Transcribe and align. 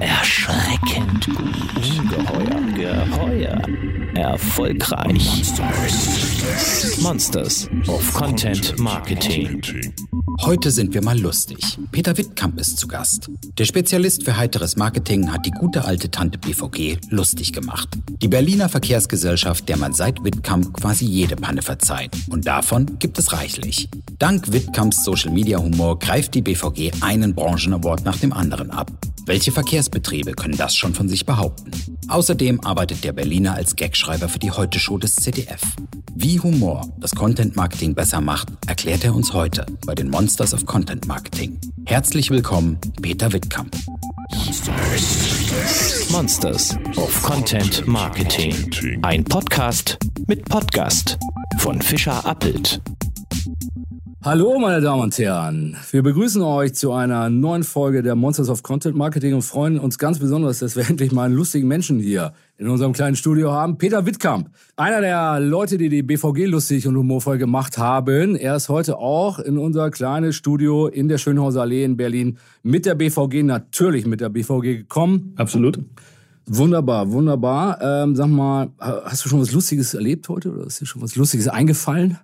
Erschreckend 0.00 1.26
gut. 1.26 1.38
Ungeheuer. 1.98 3.06
Geheuer. 3.06 3.62
Erfolgreich. 4.14 5.44
Monsters 7.02 7.68
of 7.86 8.12
Content 8.14 8.78
Marketing. 8.78 9.62
Heute 10.42 10.70
sind 10.70 10.94
wir 10.94 11.04
mal 11.04 11.18
lustig. 11.20 11.58
Peter 11.92 12.16
Wittkamp 12.16 12.58
ist 12.58 12.78
zu 12.78 12.88
Gast. 12.88 13.30
Der 13.58 13.66
Spezialist 13.66 14.24
für 14.24 14.38
heiteres 14.38 14.74
Marketing 14.74 15.30
hat 15.30 15.44
die 15.44 15.50
gute 15.50 15.84
alte 15.84 16.10
Tante 16.10 16.38
BVG 16.38 16.96
lustig 17.10 17.52
gemacht. 17.52 17.90
Die 18.22 18.28
Berliner 18.28 18.70
Verkehrsgesellschaft, 18.70 19.68
der 19.68 19.76
man 19.76 19.92
seit 19.92 20.24
Wittkamp 20.24 20.72
quasi 20.72 21.04
jede 21.04 21.36
Panne 21.36 21.60
verzeiht. 21.60 22.16
Und 22.30 22.46
davon 22.46 22.98
gibt 22.98 23.18
es 23.18 23.34
reichlich. 23.34 23.90
Dank 24.18 24.50
Wittkamps 24.50 25.04
Social 25.04 25.30
Media 25.30 25.58
Humor 25.58 25.98
greift 25.98 26.34
die 26.34 26.42
BVG 26.42 26.90
einen 27.02 27.34
Branchen-Award 27.34 28.06
nach 28.06 28.16
dem 28.16 28.32
anderen 28.32 28.70
ab. 28.70 28.90
Welche 29.30 29.52
Verkehrsbetriebe 29.52 30.32
können 30.32 30.56
das 30.56 30.74
schon 30.74 30.92
von 30.92 31.08
sich 31.08 31.24
behaupten? 31.24 31.70
Außerdem 32.08 32.62
arbeitet 32.64 33.04
der 33.04 33.12
Berliner 33.12 33.54
als 33.54 33.76
Gagschreiber 33.76 34.28
für 34.28 34.40
die 34.40 34.50
Heute-Show 34.50 34.98
des 34.98 35.14
ZDF. 35.14 35.60
Wie 36.16 36.40
Humor 36.40 36.88
das 36.98 37.12
Content-Marketing 37.12 37.94
besser 37.94 38.20
macht, 38.20 38.48
erklärt 38.66 39.04
er 39.04 39.14
uns 39.14 39.32
heute 39.32 39.66
bei 39.86 39.94
den 39.94 40.10
Monsters 40.10 40.52
of 40.52 40.66
Content 40.66 41.06
Marketing. 41.06 41.60
Herzlich 41.86 42.32
willkommen, 42.32 42.80
Peter 43.00 43.32
Wittkamp. 43.32 43.72
Monsters 46.10 46.76
of 46.96 47.22
Content 47.22 47.86
Marketing. 47.86 48.98
Ein 49.02 49.22
Podcast 49.22 49.96
mit 50.26 50.44
Podcast 50.48 51.20
von 51.58 51.80
Fischer 51.80 52.26
Appelt. 52.26 52.82
Hallo, 54.22 54.58
meine 54.58 54.82
Damen 54.82 55.00
und 55.00 55.16
Herren. 55.16 55.78
Wir 55.92 56.02
begrüßen 56.02 56.42
euch 56.42 56.74
zu 56.74 56.92
einer 56.92 57.30
neuen 57.30 57.62
Folge 57.62 58.02
der 58.02 58.14
Monsters 58.16 58.50
of 58.50 58.62
Content 58.62 58.94
Marketing 58.94 59.32
und 59.32 59.40
freuen 59.40 59.78
uns 59.78 59.96
ganz 59.96 60.18
besonders, 60.18 60.58
dass 60.58 60.76
wir 60.76 60.86
endlich 60.90 61.10
mal 61.10 61.24
einen 61.24 61.34
lustigen 61.34 61.66
Menschen 61.66 61.98
hier 61.98 62.34
in 62.58 62.68
unserem 62.68 62.92
kleinen 62.92 63.16
Studio 63.16 63.50
haben. 63.50 63.78
Peter 63.78 64.04
Wittkamp, 64.04 64.50
einer 64.76 65.00
der 65.00 65.40
Leute, 65.40 65.78
die 65.78 65.88
die 65.88 66.02
BVG 66.02 66.44
lustig 66.44 66.86
und 66.86 66.98
humorvoll 66.98 67.38
gemacht 67.38 67.78
haben. 67.78 68.36
Er 68.36 68.56
ist 68.56 68.68
heute 68.68 68.98
auch 68.98 69.38
in 69.38 69.56
unser 69.56 69.90
kleines 69.90 70.36
Studio 70.36 70.86
in 70.86 71.08
der 71.08 71.16
Schönhauser 71.16 71.62
Allee 71.62 71.84
in 71.84 71.96
Berlin 71.96 72.36
mit 72.62 72.84
der 72.84 72.96
BVG, 72.96 73.42
natürlich 73.42 74.04
mit 74.06 74.20
der 74.20 74.28
BVG 74.28 74.76
gekommen. 74.76 75.32
Absolut. 75.36 75.78
Wunderbar, 76.44 77.10
wunderbar. 77.10 77.80
Ähm, 77.80 78.14
sag 78.14 78.28
mal, 78.28 78.68
hast 78.78 79.24
du 79.24 79.30
schon 79.30 79.40
was 79.40 79.52
Lustiges 79.52 79.94
erlebt 79.94 80.28
heute 80.28 80.52
oder 80.52 80.66
ist 80.66 80.78
dir 80.78 80.84
schon 80.84 81.00
was 81.00 81.16
Lustiges 81.16 81.48
eingefallen? 81.48 82.18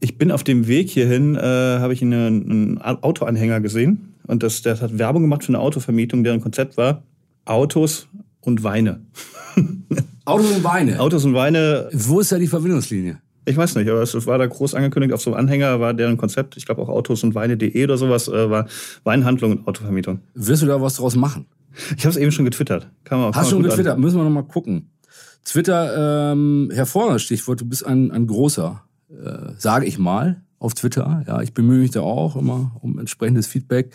Ich 0.00 0.16
bin 0.16 0.30
auf 0.30 0.44
dem 0.44 0.66
Weg 0.66 0.90
hierhin, 0.90 1.34
äh, 1.34 1.40
habe 1.40 1.92
ich 1.92 2.02
einen, 2.02 2.50
einen 2.50 2.78
Autoanhänger 2.78 3.60
gesehen 3.60 4.14
und 4.26 4.42
das, 4.42 4.62
der 4.62 4.80
hat 4.80 4.98
Werbung 4.98 5.22
gemacht 5.22 5.44
für 5.44 5.48
eine 5.48 5.60
Autovermietung, 5.60 6.22
deren 6.22 6.40
Konzept 6.40 6.76
war 6.76 7.02
Autos 7.44 8.08
und 8.40 8.62
Weine. 8.62 9.00
Autos 10.24 10.50
und 10.52 10.64
Weine? 10.64 11.00
Autos 11.00 11.24
und 11.24 11.34
Weine. 11.34 11.88
Wo 11.92 12.20
ist 12.20 12.30
da 12.30 12.38
die 12.38 12.46
Verbindungslinie? 12.46 13.18
Ich 13.46 13.56
weiß 13.56 13.76
nicht, 13.76 13.88
aber 13.88 14.02
es 14.02 14.26
war 14.26 14.36
da 14.36 14.46
groß 14.46 14.74
angekündigt 14.74 15.14
auf 15.14 15.22
so 15.22 15.32
einem 15.32 15.40
Anhänger, 15.40 15.80
war 15.80 15.94
deren 15.94 16.18
Konzept, 16.18 16.58
ich 16.58 16.66
glaube 16.66 16.82
auch 16.82 16.90
Autos 16.90 17.24
und 17.24 17.34
Weine.de 17.34 17.82
oder 17.82 17.96
sowas, 17.96 18.28
äh, 18.28 18.50
war 18.50 18.66
Weinhandlung 19.04 19.52
und 19.52 19.66
Autovermietung. 19.66 20.20
Wirst 20.34 20.62
du 20.62 20.66
da 20.66 20.82
was 20.82 20.96
draus 20.96 21.16
machen? 21.16 21.46
Ich 21.96 22.04
habe 22.04 22.10
es 22.10 22.16
eben 22.16 22.30
schon 22.30 22.44
getwittert. 22.44 22.90
Kann 23.04 23.20
man, 23.20 23.32
kann 23.32 23.40
Hast 23.40 23.50
schon 23.50 23.62
getwittert? 23.62 23.94
An. 23.94 24.00
Müssen 24.00 24.18
wir 24.18 24.24
noch 24.24 24.30
mal 24.30 24.42
gucken. 24.42 24.90
Twitter, 25.44 26.32
ähm, 26.32 26.70
hervorragendes 26.74 27.22
Stichwort, 27.22 27.62
du 27.62 27.64
bist 27.64 27.86
ein, 27.86 28.10
ein 28.10 28.26
großer 28.26 28.82
äh, 29.10 29.52
sage 29.56 29.86
ich 29.86 29.98
mal, 29.98 30.42
auf 30.58 30.74
Twitter. 30.74 31.24
Ja, 31.26 31.40
ich 31.40 31.54
bemühe 31.54 31.78
mich 31.78 31.92
da 31.92 32.00
auch 32.00 32.36
immer 32.36 32.72
um 32.80 32.98
entsprechendes 32.98 33.46
Feedback. 33.46 33.94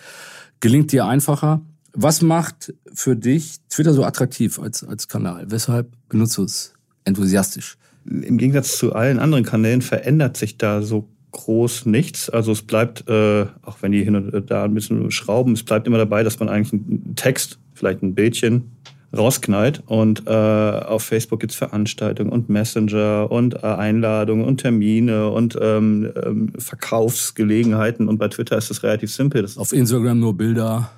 Gelingt 0.59 0.91
dir 0.91 1.05
einfacher. 1.05 1.61
Was 1.93 2.21
macht 2.21 2.73
für 2.93 3.15
dich 3.15 3.57
Twitter 3.69 3.93
so 3.93 4.03
attraktiv 4.03 4.59
als, 4.59 4.83
als 4.83 5.07
Kanal? 5.07 5.51
Weshalb 5.51 5.91
benutzt 6.09 6.37
du 6.37 6.43
es 6.43 6.73
enthusiastisch? 7.05 7.77
Im 8.05 8.37
Gegensatz 8.37 8.77
zu 8.77 8.93
allen 8.93 9.19
anderen 9.19 9.43
Kanälen 9.43 9.81
verändert 9.81 10.37
sich 10.37 10.57
da 10.57 10.81
so 10.81 11.09
groß 11.31 11.85
nichts. 11.85 12.29
Also 12.29 12.51
es 12.51 12.61
bleibt, 12.61 13.07
äh, 13.07 13.45
auch 13.61 13.77
wenn 13.81 13.91
die 13.91 14.03
hin 14.03 14.15
und 14.15 14.49
da 14.49 14.63
ein 14.63 14.73
bisschen 14.73 15.11
schrauben, 15.11 15.53
es 15.53 15.63
bleibt 15.63 15.87
immer 15.87 15.97
dabei, 15.97 16.23
dass 16.23 16.39
man 16.39 16.49
eigentlich 16.49 16.73
einen 16.73 17.15
Text, 17.15 17.59
vielleicht 17.73 18.01
ein 18.01 18.15
Bildchen, 18.15 18.71
rausknallt. 19.15 19.83
Und 19.85 20.23
äh, 20.27 20.31
auf 20.31 21.03
Facebook 21.03 21.39
gibt's 21.39 21.55
Veranstaltungen 21.55 22.31
und 22.31 22.49
Messenger 22.49 23.31
und 23.31 23.55
äh, 23.55 23.67
Einladungen 23.67 24.45
und 24.45 24.57
Termine 24.57 25.29
und 25.29 25.57
ähm, 25.61 26.11
ähm, 26.23 26.53
Verkaufsgelegenheiten. 26.57 28.07
Und 28.07 28.17
bei 28.17 28.27
Twitter 28.27 28.57
ist 28.57 28.69
das 28.69 28.83
relativ 28.83 29.13
simpel. 29.13 29.41
Das 29.41 29.57
auf 29.57 29.73
Instagram 29.73 30.19
nur 30.19 30.35
Bilder. 30.35 30.91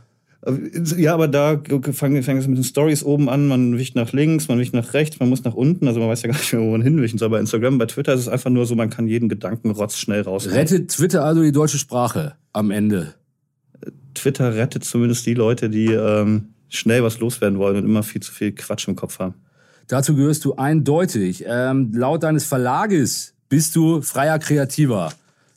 Äh, 0.46 0.54
ja, 0.98 1.14
aber 1.14 1.28
da 1.28 1.62
fangen 1.92 2.24
fang 2.24 2.38
es 2.38 2.48
mit 2.48 2.58
den 2.58 2.64
Stories 2.64 3.04
oben 3.04 3.30
an, 3.30 3.48
man 3.48 3.78
wicht 3.78 3.96
nach 3.96 4.14
links, 4.14 4.48
man 4.48 4.60
wicht 4.60 4.74
nach 4.74 4.94
rechts, 4.94 5.20
man 5.20 5.30
muss 5.30 5.44
nach 5.44 5.54
unten, 5.54 5.88
also 5.88 6.00
man 6.00 6.10
weiß 6.10 6.22
ja 6.22 6.30
gar 6.30 6.38
nicht 6.38 6.54
mehr, 6.54 6.62
wo 6.62 6.72
man 6.72 6.82
hinwichen 6.82 7.18
soll. 7.18 7.30
Bei 7.30 7.40
Instagram, 7.40 7.78
bei 7.78 7.86
Twitter 7.86 8.14
ist 8.14 8.22
es 8.22 8.28
einfach 8.28 8.50
nur 8.50 8.66
so, 8.66 8.76
man 8.76 8.90
kann 8.90 9.08
jeden 9.08 9.30
Gedankenrotz 9.30 9.98
schnell 9.98 10.22
raus. 10.22 10.48
Rettet 10.52 10.92
Twitter 10.92 11.24
also 11.24 11.42
die 11.42 11.52
deutsche 11.52 11.78
Sprache 11.78 12.36
am 12.54 12.72
Ende? 12.72 13.16
Twitter 14.14 14.56
rettet 14.56 14.86
zumindest 14.86 15.26
die 15.26 15.34
Leute, 15.34 15.70
die 15.70 15.92
ähm, 15.92 16.55
schnell 16.76 17.04
was 17.04 17.20
loswerden 17.20 17.60
wollen 17.60 17.78
und 17.78 17.86
immer 17.86 18.04
viel 18.04 18.22
zu 18.22 18.32
viel 18.32 18.52
Quatsch 18.52 18.88
im 18.88 18.96
Kopf 18.96 19.20
haben. 19.20 19.36
Dazu 19.88 20.16
gehörst 20.16 20.46
du 20.46 20.56
eindeutig. 20.56 21.44
Ähm, 21.48 21.92
laut 21.94 22.24
deines 22.24 22.46
Verlages 22.46 23.34
bist 23.50 23.76
du 23.76 24.02
freier 24.02 24.40
Kreativer. 24.40 25.12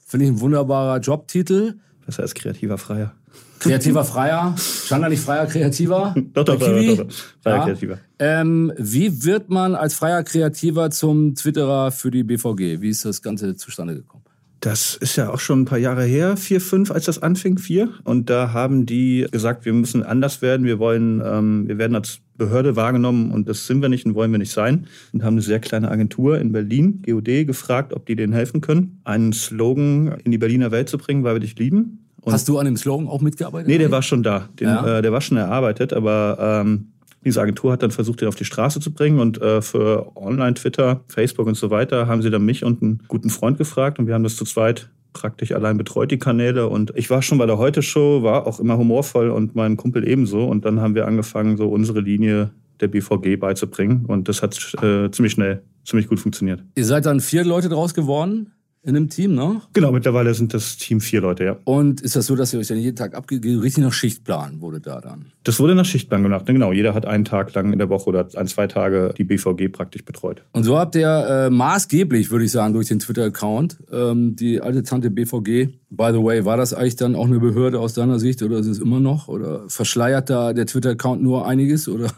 Finde 0.07 0.27
ich 0.27 0.33
ein 0.33 0.41
wunderbarer 0.41 1.01
Jobtitel. 1.01 1.75
Besser 2.05 2.23
als 2.23 2.35
kreativer 2.35 2.79
Freier. 2.79 3.15
Kreativer 3.59 4.05
Freier. 4.05 4.55
Stand 4.57 5.05
da 5.05 5.09
nicht 5.09 5.23
freier 5.23 5.47
Kreativer? 5.47 6.15
doch, 6.33 6.45
doch, 6.45 6.59
doch, 6.59 6.69
doch, 6.69 6.97
doch, 6.97 7.15
Freier 7.43 7.57
ja. 7.57 7.65
Kreativer. 7.65 7.99
Ähm, 8.19 8.73
wie 8.77 9.25
wird 9.25 9.51
man 9.51 9.75
als 9.75 9.95
freier 9.95 10.23
Kreativer 10.23 10.91
zum 10.91 11.35
Twitterer 11.35 11.91
für 11.91 12.11
die 12.11 12.23
BVG? 12.23 12.81
Wie 12.81 12.91
ist 12.91 13.05
das 13.05 13.21
Ganze 13.21 13.57
zustande 13.57 13.95
gekommen? 13.95 14.25
Das 14.61 14.97
ist 14.97 15.15
ja 15.15 15.31
auch 15.31 15.39
schon 15.39 15.63
ein 15.63 15.65
paar 15.67 15.79
Jahre 15.79 16.05
her, 16.05 16.37
vier, 16.37 16.61
fünf, 16.61 16.91
als 16.91 17.05
das 17.05 17.23
anfing, 17.23 17.59
vier. 17.59 17.91
Und 18.03 18.29
da 18.29 18.53
haben 18.53 18.87
die 18.87 19.27
gesagt, 19.31 19.65
wir 19.65 19.73
müssen 19.73 20.03
anders 20.03 20.43
werden. 20.43 20.67
Wir 20.67 20.81
wollen, 20.81 21.23
ähm, 21.25 21.69
wir 21.69 21.79
werden 21.79 21.95
als 21.95 22.21
Behörde 22.37 22.75
wahrgenommen 22.75 23.31
und 23.31 23.49
das 23.49 23.67
sind 23.67 23.83
wir 23.83 23.89
nicht 23.89 24.07
und 24.07 24.15
wollen 24.15 24.33
wir 24.33 24.39
nicht 24.39 24.53
sein. 24.53 24.87
Und 25.13 25.23
haben 25.23 25.35
eine 25.35 25.43
sehr 25.43 25.61
kleine 25.61 25.91
Agentur 25.91 26.39
in 26.39 26.53
Berlin, 26.53 27.03
GOD, 27.07 27.47
gefragt, 27.47 27.93
ob 27.93 28.07
die 28.07 28.17
denen 28.17 28.33
helfen 28.33 28.61
können, 28.61 29.01
einen 29.05 29.33
Slogan 29.33 30.17
in 30.25 30.33
die 30.33 30.39
Berliner 30.39 30.71
Welt 30.71 30.89
zu 30.89 30.99
bringen, 30.99 31.23
weil 31.23 31.35
wir 31.35 31.41
dich 31.41 31.57
lieben. 31.59 32.07
Und 32.21 32.33
Hast 32.33 32.49
du 32.49 32.59
an 32.59 32.65
dem 32.65 32.77
Slogan 32.77 33.07
auch 33.07 33.21
mitgearbeitet? 33.21 33.69
Nee, 33.69 33.79
der 33.79 33.91
war 33.91 34.03
schon 34.03 34.23
da. 34.23 34.49
Den, 34.59 34.69
ja. 34.69 34.99
äh, 34.99 35.03
der 35.03 35.13
war 35.13 35.21
schon 35.21 35.37
erarbeitet, 35.37 35.93
aber 35.93 36.63
ähm, 36.65 36.89
diese 37.25 37.41
Agentur 37.41 37.73
hat 37.73 37.83
dann 37.83 37.91
versucht, 37.91 38.21
den 38.21 38.29
auf 38.29 38.37
die 38.37 38.45
Straße 38.45 38.81
zu 38.81 38.93
bringen 38.93 39.19
und 39.19 39.41
äh, 39.41 39.61
für 39.61 40.17
Online, 40.17 40.55
Twitter, 40.55 41.01
Facebook 41.09 41.47
und 41.47 41.57
so 41.57 41.71
weiter 41.71 42.07
haben 42.07 42.23
sie 42.23 42.31
dann 42.31 42.45
mich 42.45 42.65
und 42.65 42.83
einen 42.83 43.03
guten 43.09 43.31
Freund 43.31 43.59
gefragt 43.59 43.99
und 43.99 44.07
wir 44.07 44.15
haben 44.15 44.23
das 44.23 44.37
zu 44.37 44.45
zweit 44.45 44.91
praktisch 45.13 45.53
allein 45.53 45.77
betreut, 45.77 46.11
die 46.11 46.19
Kanäle. 46.19 46.69
Und 46.69 46.93
ich 46.95 47.11
war 47.11 47.23
schon 47.23 47.39
bei 47.39 47.47
der 47.47 47.59
Heute-Show, 47.59 48.23
war 48.23 48.47
auch 48.47 48.61
immer 48.61 48.79
humorvoll 48.79 49.31
und 49.31 49.55
mein 49.55 49.77
Kumpel 49.77 50.07
ebenso. 50.07 50.45
Und 50.45 50.65
dann 50.65 50.81
haben 50.81 50.95
wir 50.95 51.07
angefangen, 51.07 51.57
so 51.57 51.69
unsere 51.69 52.01
Linie 52.01 52.51
der 52.81 52.89
BVG 52.89 53.37
beizubringen. 53.37 54.05
Und 54.07 54.29
das 54.29 54.43
hat 54.43 54.57
äh, 54.83 55.11
ziemlich 55.11 55.33
schnell, 55.33 55.63
ziemlich 55.85 56.09
gut 56.09 56.21
funktioniert. 56.21 56.63
Ihr 56.77 56.85
seid 56.85 57.07
dann 57.07 57.21
vier 57.21 57.45
Leute 57.45 57.69
draus 57.69 57.95
geworden? 57.95 58.53
In 58.83 58.97
einem 58.97 59.09
Team, 59.09 59.35
ne? 59.35 59.61
Genau, 59.73 59.93
mittlerweile 59.93 60.33
sind 60.35 60.55
das 60.55 60.77
Team 60.77 61.01
vier 61.01 61.21
Leute, 61.21 61.45
ja. 61.45 61.57
Und 61.65 62.01
ist 62.01 62.17
das 62.17 62.27
so, 62.27 62.37
dass 62.37 62.53
ihr 62.55 62.61
euch 62.61 62.69
dann 62.69 62.79
jeden 62.79 62.97
Tag 62.97 63.15
abgegeben, 63.15 63.61
richtig 63.61 63.85
nach 63.85 63.93
Schichtplan 63.93 64.61
wurde 64.61 64.81
da 64.81 65.01
dann? 65.01 65.27
Das 65.45 65.59
wurde 65.61 65.75
nach 65.75 65.85
Schichtplan 65.85 66.23
gemacht, 66.23 66.47
genau. 66.47 66.73
Jeder 66.73 66.95
hat 66.95 67.05
einen 67.05 67.25
Tag 67.25 67.53
lang 67.55 67.73
in 67.73 67.79
der 67.79 67.89
Woche 67.89 68.09
oder 68.09 68.29
ein, 68.35 68.47
zwei 68.47 68.67
Tage 68.67 69.13
die 69.19 69.25
BVG 69.25 69.69
praktisch 69.73 70.05
betreut. 70.05 70.43
Und 70.53 70.65
so 70.65 70.79
habt 70.79 70.95
ihr 70.95 71.09
äh, 71.09 71.51
maßgeblich, 71.51 72.31
würde 72.31 72.45
ich 72.45 72.53
sagen, 72.53 72.73
durch 72.75 72.89
den 72.89 72.99
Twitter-Account 72.99 73.79
ähm, 73.93 74.37
die 74.37 74.61
alte 74.61 74.83
Tante 74.83 75.11
BVG. 75.11 75.71
By 75.91 76.11
the 76.13 76.23
way, 76.23 76.45
war 76.45 76.57
das 76.57 76.73
eigentlich 76.73 76.97
dann 76.97 77.15
auch 77.15 77.27
eine 77.27 77.41
Behörde 77.41 77.81
aus 77.81 77.95
deiner 77.95 78.19
Sicht 78.19 78.43
oder 78.43 78.59
ist 78.59 78.67
es 78.67 78.79
immer 78.79 79.01
noch? 79.01 79.29
Oder 79.29 79.69
verschleiert 79.69 80.31
da 80.31 80.53
der 80.53 80.67
Twitter-Account 80.67 81.23
nur 81.23 81.47
einiges? 81.47 81.89
Oder? 81.89 82.09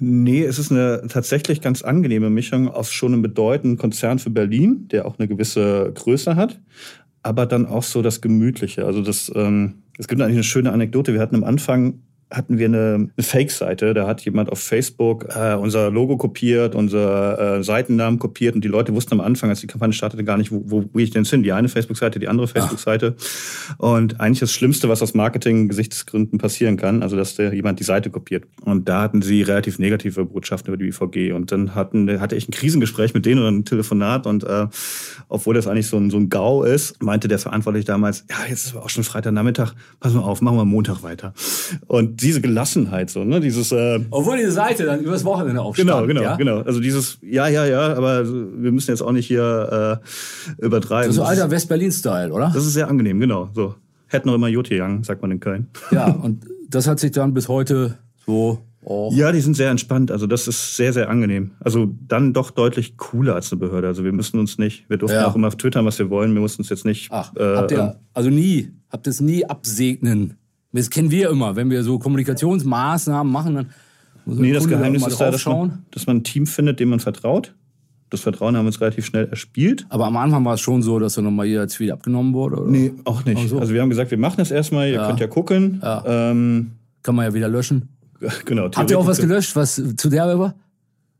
Nee, 0.00 0.44
es 0.44 0.58
ist 0.58 0.70
eine 0.70 1.02
tatsächlich 1.08 1.60
ganz 1.60 1.82
angenehme 1.82 2.30
Mischung 2.30 2.68
aus 2.68 2.92
schon 2.92 3.12
einem 3.12 3.22
bedeutenden 3.22 3.78
Konzern 3.78 4.18
für 4.18 4.30
Berlin, 4.30 4.86
der 4.90 5.06
auch 5.06 5.18
eine 5.18 5.26
gewisse 5.26 5.90
Größe 5.94 6.36
hat, 6.36 6.60
aber 7.22 7.46
dann 7.46 7.66
auch 7.66 7.82
so 7.82 8.00
das 8.00 8.20
Gemütliche. 8.20 8.84
Also 8.84 9.02
das, 9.02 9.30
ähm, 9.34 9.82
es 9.98 10.06
gibt 10.06 10.20
eigentlich 10.20 10.36
eine 10.36 10.44
schöne 10.44 10.72
Anekdote. 10.72 11.12
Wir 11.14 11.20
hatten 11.20 11.34
am 11.34 11.44
Anfang 11.44 12.00
hatten 12.30 12.58
wir 12.58 12.66
eine, 12.66 13.10
Fake-Seite. 13.18 13.94
Da 13.94 14.06
hat 14.06 14.20
jemand 14.22 14.50
auf 14.50 14.60
Facebook 14.60 15.26
äh, 15.34 15.54
unser 15.54 15.90
Logo 15.90 16.16
kopiert, 16.16 16.74
unser 16.74 17.58
äh, 17.58 17.62
Seitennamen 17.62 18.18
kopiert 18.18 18.54
und 18.54 18.62
die 18.62 18.68
Leute 18.68 18.94
wussten 18.94 19.14
am 19.14 19.20
Anfang, 19.20 19.50
als 19.50 19.60
die 19.60 19.66
Kampagne 19.66 19.92
startete, 19.92 20.24
gar 20.24 20.36
nicht, 20.36 20.52
wo, 20.52 20.62
wo 20.66 20.80
gehe 20.82 21.04
ich 21.04 21.10
denn 21.10 21.24
hin? 21.24 21.42
Die 21.42 21.52
eine 21.52 21.68
Facebook-Seite, 21.68 22.18
die 22.18 22.28
andere 22.28 22.48
Facebook-Seite. 22.48 23.16
Und 23.78 24.20
eigentlich 24.20 24.40
das 24.40 24.52
Schlimmste, 24.52 24.88
was 24.88 25.02
aus 25.02 25.14
Marketing-Gesichtsgründen 25.14 26.38
passieren 26.38 26.76
kann, 26.76 27.02
also 27.02 27.16
dass 27.16 27.36
der 27.36 27.52
jemand 27.54 27.80
die 27.80 27.84
Seite 27.84 28.10
kopiert. 28.10 28.44
Und 28.64 28.88
da 28.88 29.02
hatten 29.02 29.22
sie 29.22 29.42
relativ 29.42 29.78
negative 29.78 30.24
Botschaften 30.24 30.72
über 30.72 30.76
die 30.82 30.90
BVG. 30.90 31.32
Und 31.32 31.52
dann 31.52 31.74
hatten, 31.74 32.20
hatte 32.20 32.36
ich 32.36 32.48
ein 32.48 32.52
Krisengespräch 32.52 33.14
mit 33.14 33.26
denen 33.26 33.40
oder 33.40 33.50
ein 33.50 33.64
Telefonat 33.64 34.26
und 34.26 34.44
äh, 34.44 34.66
obwohl 35.28 35.54
das 35.54 35.66
eigentlich 35.66 35.86
so 35.86 35.96
ein, 35.96 36.10
so 36.10 36.16
ein 36.16 36.28
GAU 36.28 36.62
ist, 36.62 37.02
meinte 37.02 37.28
der 37.28 37.38
Verantwortliche 37.38 37.86
damals, 37.86 38.24
ja, 38.30 38.36
jetzt 38.48 38.66
ist 38.66 38.74
aber 38.74 38.84
auch 38.84 38.90
schon 38.90 39.04
Freitagnachmittag, 39.04 39.74
pass 40.00 40.12
mal 40.12 40.20
auf, 40.20 40.40
machen 40.40 40.56
wir 40.56 40.64
Montag 40.64 41.02
weiter. 41.02 41.32
Und 41.86 42.17
diese 42.20 42.40
Gelassenheit, 42.40 43.10
so, 43.10 43.24
ne? 43.24 43.40
Dieses. 43.40 43.72
Äh, 43.72 44.00
Obwohl 44.10 44.38
die 44.38 44.50
Seite 44.50 44.84
dann 44.84 45.00
übers 45.00 45.24
Wochenende 45.24 45.60
aufstand. 45.60 45.88
Genau, 45.88 46.06
genau, 46.06 46.22
ja? 46.22 46.36
genau. 46.36 46.60
Also 46.60 46.80
dieses, 46.80 47.18
ja, 47.22 47.48
ja, 47.48 47.64
ja, 47.66 47.94
aber 47.94 48.26
wir 48.26 48.72
müssen 48.72 48.90
jetzt 48.90 49.02
auch 49.02 49.12
nicht 49.12 49.26
hier 49.26 50.00
äh, 50.58 50.64
übertreiben. 50.64 51.12
So 51.12 51.22
alter 51.22 51.50
West-Berlin-Style, 51.50 52.32
oder? 52.32 52.50
Das 52.54 52.64
ist 52.64 52.74
sehr 52.74 52.88
angenehm, 52.88 53.20
genau. 53.20 53.50
So. 53.54 53.74
Hätten 54.06 54.28
noch 54.28 54.34
immer 54.34 54.48
Jote 54.48 54.70
gegangen, 54.70 55.04
sagt 55.04 55.20
man 55.22 55.30
in 55.30 55.40
Köln. 55.40 55.68
Ja, 55.90 56.06
und 56.22 56.46
das 56.68 56.86
hat 56.86 56.98
sich 56.98 57.12
dann 57.12 57.34
bis 57.34 57.48
heute 57.48 57.98
so 58.26 58.62
Oh. 58.90 59.10
Ja, 59.12 59.32
die 59.32 59.40
sind 59.40 59.54
sehr 59.54 59.70
entspannt. 59.70 60.10
Also 60.10 60.26
das 60.26 60.48
ist 60.48 60.76
sehr, 60.76 60.94
sehr 60.94 61.10
angenehm. 61.10 61.50
Also 61.60 61.92
dann 62.06 62.32
doch 62.32 62.50
deutlich 62.50 62.96
cooler 62.96 63.34
als 63.34 63.52
eine 63.52 63.58
Behörde. 63.58 63.86
Also 63.86 64.02
wir 64.02 64.12
müssen 64.12 64.38
uns 64.38 64.56
nicht, 64.56 64.88
wir 64.88 64.96
durften 64.96 65.18
ja. 65.18 65.26
auch 65.26 65.34
immer 65.34 65.50
twittern, 65.50 65.84
was 65.84 65.98
wir 65.98 66.08
wollen. 66.08 66.32
Wir 66.32 66.40
mussten 66.40 66.62
uns 66.62 66.70
jetzt 66.70 66.86
nicht. 66.86 67.08
Ach, 67.12 67.34
äh, 67.36 67.56
habt 67.56 67.70
ihr, 67.70 67.78
ähm, 67.78 67.92
also 68.14 68.30
nie, 68.30 68.72
habt 68.88 69.06
ihr 69.06 69.10
es 69.10 69.20
nie 69.20 69.44
absegnen. 69.44 70.38
Das 70.72 70.90
kennen 70.90 71.10
wir 71.10 71.30
immer, 71.30 71.56
wenn 71.56 71.70
wir 71.70 71.82
so 71.82 71.98
Kommunikationsmaßnahmen 71.98 73.32
machen, 73.32 73.54
dann 73.54 73.70
muss 74.24 74.38
Nee, 74.38 74.52
das 74.52 74.68
Geheimnis 74.68 75.06
ist 75.06 75.20
da, 75.20 75.30
dass 75.30 75.46
man, 75.46 75.84
dass 75.90 76.06
man 76.06 76.18
ein 76.18 76.24
Team 76.24 76.46
findet, 76.46 76.80
dem 76.80 76.90
man 76.90 77.00
vertraut. 77.00 77.54
Das 78.10 78.20
Vertrauen 78.20 78.56
haben 78.56 78.64
wir 78.64 78.68
uns 78.68 78.80
relativ 78.80 79.04
schnell 79.04 79.26
erspielt. 79.28 79.86
Aber 79.90 80.06
am 80.06 80.16
Anfang 80.16 80.44
war 80.44 80.54
es 80.54 80.60
schon 80.60 80.82
so, 80.82 80.98
dass 80.98 81.14
dann 81.14 81.24
nochmal 81.24 81.46
jeder 81.46 81.66
Tweet 81.68 81.90
abgenommen 81.90 82.32
wurde? 82.32 82.56
Oder? 82.56 82.70
Nee, 82.70 82.92
auch 83.04 83.24
nicht. 83.24 83.48
So. 83.48 83.58
Also 83.58 83.74
wir 83.74 83.82
haben 83.82 83.90
gesagt, 83.90 84.10
wir 84.10 84.18
machen 84.18 84.36
das 84.38 84.50
erstmal, 84.50 84.88
ihr 84.88 84.94
ja. 84.94 85.06
könnt 85.06 85.20
ja 85.20 85.26
gucken. 85.26 85.80
Ja. 85.82 86.04
Ähm, 86.06 86.72
Kann 87.02 87.14
man 87.14 87.26
ja 87.26 87.34
wieder 87.34 87.48
löschen. 87.48 87.88
Genau. 88.44 88.68
Habt 88.74 88.90
ihr 88.90 88.98
auch 88.98 89.06
was 89.06 89.20
gelöscht, 89.20 89.54
was 89.54 89.80
zu 89.96 90.08
der 90.08 90.38
war? 90.38 90.54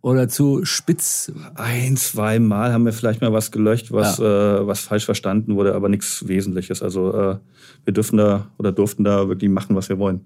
Oder 0.00 0.28
zu 0.28 0.64
spitz? 0.64 1.32
Ein, 1.56 1.96
zwei 1.96 2.38
Mal 2.38 2.72
haben 2.72 2.84
wir 2.84 2.92
vielleicht 2.92 3.20
mal 3.20 3.32
was 3.32 3.50
gelöscht, 3.50 3.90
was, 3.90 4.18
ja. 4.18 4.60
äh, 4.60 4.66
was 4.66 4.80
falsch 4.80 5.04
verstanden 5.04 5.56
wurde, 5.56 5.74
aber 5.74 5.88
nichts 5.88 6.28
Wesentliches. 6.28 6.82
Also 6.82 7.12
äh, 7.12 7.36
wir 7.84 7.92
dürfen 7.92 8.16
da 8.16 8.46
oder 8.58 8.70
durften 8.70 9.02
da 9.02 9.28
wirklich 9.28 9.50
machen, 9.50 9.74
was 9.74 9.88
wir 9.88 9.98
wollen. 9.98 10.24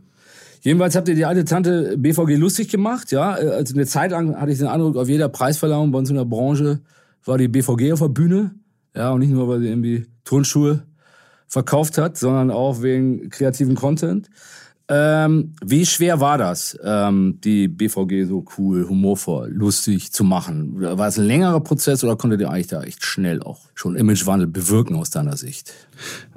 Jedenfalls 0.61 0.95
habt 0.95 1.09
ihr 1.09 1.15
die 1.15 1.25
alte 1.25 1.45
Tante 1.45 1.97
BVG 1.99 2.37
lustig 2.37 2.69
gemacht, 2.69 3.11
ja. 3.11 3.33
Also 3.33 3.75
eine 3.75 3.87
Zeit 3.87 4.13
lang 4.13 4.37
hatte 4.37 4.53
ich 4.53 4.59
den 4.59 4.69
Eindruck, 4.69 4.97
auf 4.97 5.09
jeder 5.09 5.29
Preisverleihung 5.29 5.91
bei 5.91 5.99
uns 5.99 6.11
in 6.11 6.17
der 6.17 6.25
Branche 6.25 6.81
war 7.25 7.39
die 7.39 7.49
BVG 7.49 7.93
auf 7.93 8.01
der 8.01 8.09
Bühne. 8.09 8.55
Ja, 8.95 9.11
und 9.11 9.21
nicht 9.21 9.33
nur, 9.33 9.49
weil 9.49 9.61
sie 9.61 9.69
irgendwie 9.69 10.07
Turnschuhe 10.25 10.83
verkauft 11.49 11.99
hat, 11.99 12.17
sondern 12.17 12.51
auch 12.51 12.83
wegen 12.83 13.31
kreativen 13.31 13.75
Content. 13.75 14.29
Ähm, 14.95 15.55
wie 15.65 15.87
schwer 15.87 16.21
war 16.21 16.37
das, 16.37 16.79
ähm, 16.85 17.39
die 17.43 17.67
BVG 17.67 18.27
so 18.27 18.45
cool, 18.59 18.87
humorvoll, 18.87 19.49
lustig 19.51 20.13
zu 20.13 20.23
machen? 20.23 20.83
War 20.83 21.09
es 21.09 21.19
ein 21.19 21.25
längerer 21.25 21.61
Prozess 21.61 22.05
oder 22.05 22.17
konntet 22.17 22.43
ihr 22.43 22.51
eigentlich 22.51 22.67
da 22.67 22.83
echt 22.83 23.03
schnell 23.03 23.43
auch 23.43 23.61
schon 23.75 23.97
Imagewandel 23.97 24.49
bewirken 24.49 24.97
aus 24.97 25.09
deiner 25.09 25.39
Sicht? 25.39 25.73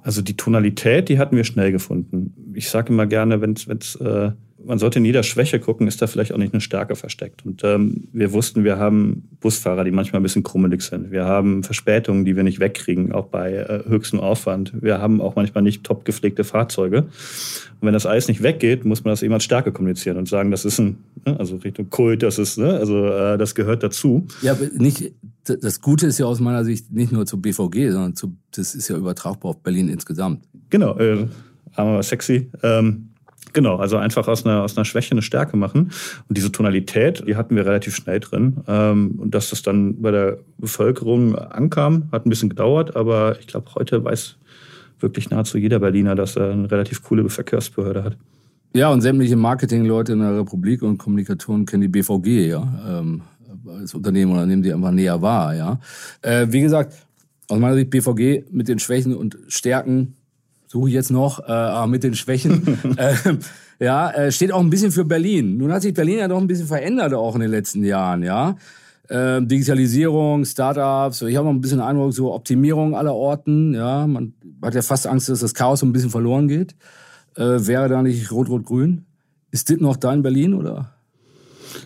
Also 0.06 0.22
die 0.22 0.38
Tonalität, 0.38 1.10
die 1.10 1.18
hatten 1.18 1.36
wir 1.36 1.44
schnell 1.44 1.72
gefunden. 1.72 2.54
Ich 2.54 2.70
sage 2.70 2.94
immer 2.94 3.08
gerne, 3.08 3.42
wenn 3.42 3.54
es 3.54 3.96
äh, 3.96 4.32
man 4.64 4.80
sollte 4.80 5.00
in 5.00 5.06
jeder 5.06 5.24
Schwäche 5.24 5.60
gucken, 5.60 5.88
ist 5.88 6.02
da 6.02 6.08
vielleicht 6.08 6.32
auch 6.32 6.38
nicht 6.38 6.54
eine 6.54 6.62
Stärke 6.62 6.96
versteckt. 6.96 7.44
Und 7.44 7.64
ähm, 7.64 8.08
wir 8.14 8.34
wussten, 8.34 8.64
wir 8.64 8.78
haben 8.78 9.28
Busfahrer, 9.40 9.84
die 9.84 9.92
manchmal 9.92 10.20
ein 10.20 10.24
bisschen 10.24 10.44
krummelig 10.44 10.82
sind. 10.82 11.12
Wir 11.12 11.26
haben 11.26 11.64
Verspätungen, 11.64 12.24
die 12.24 12.36
wir 12.36 12.44
nicht 12.44 12.60
wegkriegen, 12.60 13.12
auch 13.12 13.28
bei 13.28 13.54
äh, 13.54 13.84
höchstem 13.88 14.20
Aufwand. 14.20 14.74
Wir 14.82 15.00
haben 15.00 15.22
auch 15.22 15.36
manchmal 15.36 15.64
nicht 15.64 15.84
top 15.84 16.06
gepflegte 16.06 16.44
Fahrzeuge. 16.44 17.04
Und 17.04 17.82
wenn 17.82 17.94
das 17.94 18.06
alles 18.06 18.28
nicht 18.28 18.44
weggeht, 18.44 18.86
muss 18.86 19.04
man 19.04 19.12
das 19.12 19.24
eben 19.24 19.34
als 19.34 19.44
Stärke 19.44 19.72
kommunizieren 19.72 20.18
und 20.18 20.28
sagen, 20.28 20.52
das 20.52 20.66
ist 20.66 20.80
ein, 20.80 20.98
ne, 21.26 21.40
also 21.40 21.58
Richtung 21.58 21.90
Kult, 21.90 22.24
das 22.24 22.40
ist, 22.40 22.58
ne, 22.58 22.78
also 22.78 23.08
äh, 23.08 23.38
das 23.38 23.56
gehört 23.56 23.84
dazu. 23.84 24.28
Ja, 24.42 24.54
aber 24.54 24.68
nicht, 24.78 25.12
das 25.46 25.82
Gute 25.82 26.08
ist 26.08 26.18
ja 26.18 26.26
aus 26.26 26.40
meiner 26.40 26.64
Sicht 26.64 26.92
nicht 26.92 27.12
nur 27.12 27.26
zu 27.26 27.42
BVG, 27.42 27.92
sondern 27.92 28.16
zu, 28.16 28.36
das 28.52 28.76
ist 28.76 28.88
ja 28.88 28.98
übertragbar 28.98 29.52
auf 29.52 29.62
Berlin 29.62 29.90
insgesamt. 29.90 30.44
Genau, 30.70 30.98
äh, 30.98 31.28
aber 31.76 32.02
sexy. 32.04 32.50
Ähm, 32.64 33.10
Genau, 33.56 33.78
also 33.78 33.96
einfach 33.96 34.28
aus 34.28 34.46
einer, 34.46 34.64
aus 34.64 34.76
einer 34.76 34.84
Schwäche 34.84 35.12
eine 35.12 35.22
Stärke 35.22 35.56
machen. 35.56 35.92
Und 36.28 36.38
diese 36.38 36.52
Tonalität, 36.52 37.24
die 37.26 37.38
hatten 37.38 37.56
wir 37.56 37.66
relativ 37.66 37.96
schnell 37.96 38.20
drin. 38.20 38.58
Ähm, 38.68 39.18
und 39.18 39.34
dass 39.34 39.50
das 39.50 39.62
dann 39.62 40.02
bei 40.02 40.12
der 40.12 40.40
Bevölkerung 40.58 41.36
ankam, 41.38 42.10
hat 42.12 42.26
ein 42.26 42.30
bisschen 42.30 42.50
gedauert, 42.50 42.98
aber 42.98 43.40
ich 43.40 43.48
glaube, 43.48 43.74
heute 43.76 44.04
weiß 44.04 44.36
wirklich 45.00 45.30
nahezu 45.30 45.58
jeder 45.58 45.80
Berliner, 45.80 46.16
dass 46.16 46.36
er 46.36 46.52
eine 46.52 46.70
relativ 46.70 47.02
coole 47.02 47.30
Verkehrsbehörde 47.30 48.04
hat. 48.04 48.18
Ja, 48.74 48.90
und 48.90 49.00
sämtliche 49.00 49.38
Marketingleute 49.38 50.12
in 50.12 50.20
der 50.20 50.38
Republik 50.38 50.82
und 50.82 50.98
Kommunikatoren 50.98 51.66
kennen 51.66 51.84
die 51.84 51.88
BVG, 51.88 52.50
ja. 52.50 53.00
Ähm, 53.00 53.22
als 53.68 53.94
Unternehmen 53.94 54.32
oder 54.32 54.46
nehmen 54.46 54.62
die 54.62 54.74
einfach 54.74 54.92
näher 54.92 55.22
wahr, 55.22 55.56
ja. 55.56 55.80
Äh, 56.22 56.48
wie 56.50 56.62
gesagt, 56.62 56.94
aus 57.48 57.60
meiner 57.60 57.76
Sicht 57.76 57.90
BVG 57.90 58.46
mit 58.52 58.68
den 58.68 58.80
Schwächen 58.80 59.16
und 59.16 59.38
Stärken 59.48 60.16
suche 60.68 60.90
ich 60.90 60.96
jetzt 60.96 61.12
noch, 61.12 61.40
äh, 61.48 61.88
mit 61.88 62.04
den 62.04 62.16
Schwächen. 62.16 62.80
äh, 62.98 63.16
ja, 63.80 64.12
äh, 64.12 64.32
steht 64.32 64.52
auch 64.52 64.62
ein 64.62 64.70
bisschen 64.70 64.92
für 64.92 65.06
Berlin. 65.06 65.58
Nun 65.58 65.72
hat 65.72 65.82
sich 65.82 65.94
Berlin 65.94 66.20
ja 66.20 66.28
doch 66.28 66.40
ein 66.40 66.48
bisschen 66.48 66.68
verändert 66.68 67.14
auch 67.14 67.36
in 67.36 67.42
den 67.42 67.52
letzten 67.52 67.84
Jahren, 67.84 68.24
ja. 68.24 68.56
Äh, 69.08 69.42
Digitalisierung, 69.44 70.46
Startups, 70.46 71.22
ich 71.22 71.36
habe 71.36 71.48
noch 71.48 71.54
ein 71.54 71.62
bisschen 71.62 71.80
Eindruck, 71.80 72.14
so 72.14 72.34
Optimierung 72.34 72.96
aller 72.96 73.14
Orten, 73.14 73.74
ja. 73.74 74.08
Man 74.08 74.34
hat 74.62 74.74
ja 74.74 74.82
fast 74.82 75.08
Angst, 75.08 75.30
dass 75.30 75.40
das 75.42 75.54
Chaos 75.54 75.82
so 75.82 75.86
ein 75.86 75.94
bisschen 75.94 76.10
verloren 76.10 76.48
geht. 76.48 76.76
Äh, 77.36 77.68
wäre 77.68 77.90
da 77.90 78.02
nicht 78.02 78.32
Rot-Rot-Grün? 78.32 79.06
Ist 79.52 79.70
das 79.70 79.78
noch 79.78 79.98
da 79.98 80.14
in 80.14 80.22
Berlin, 80.22 80.54
oder? 80.54 80.94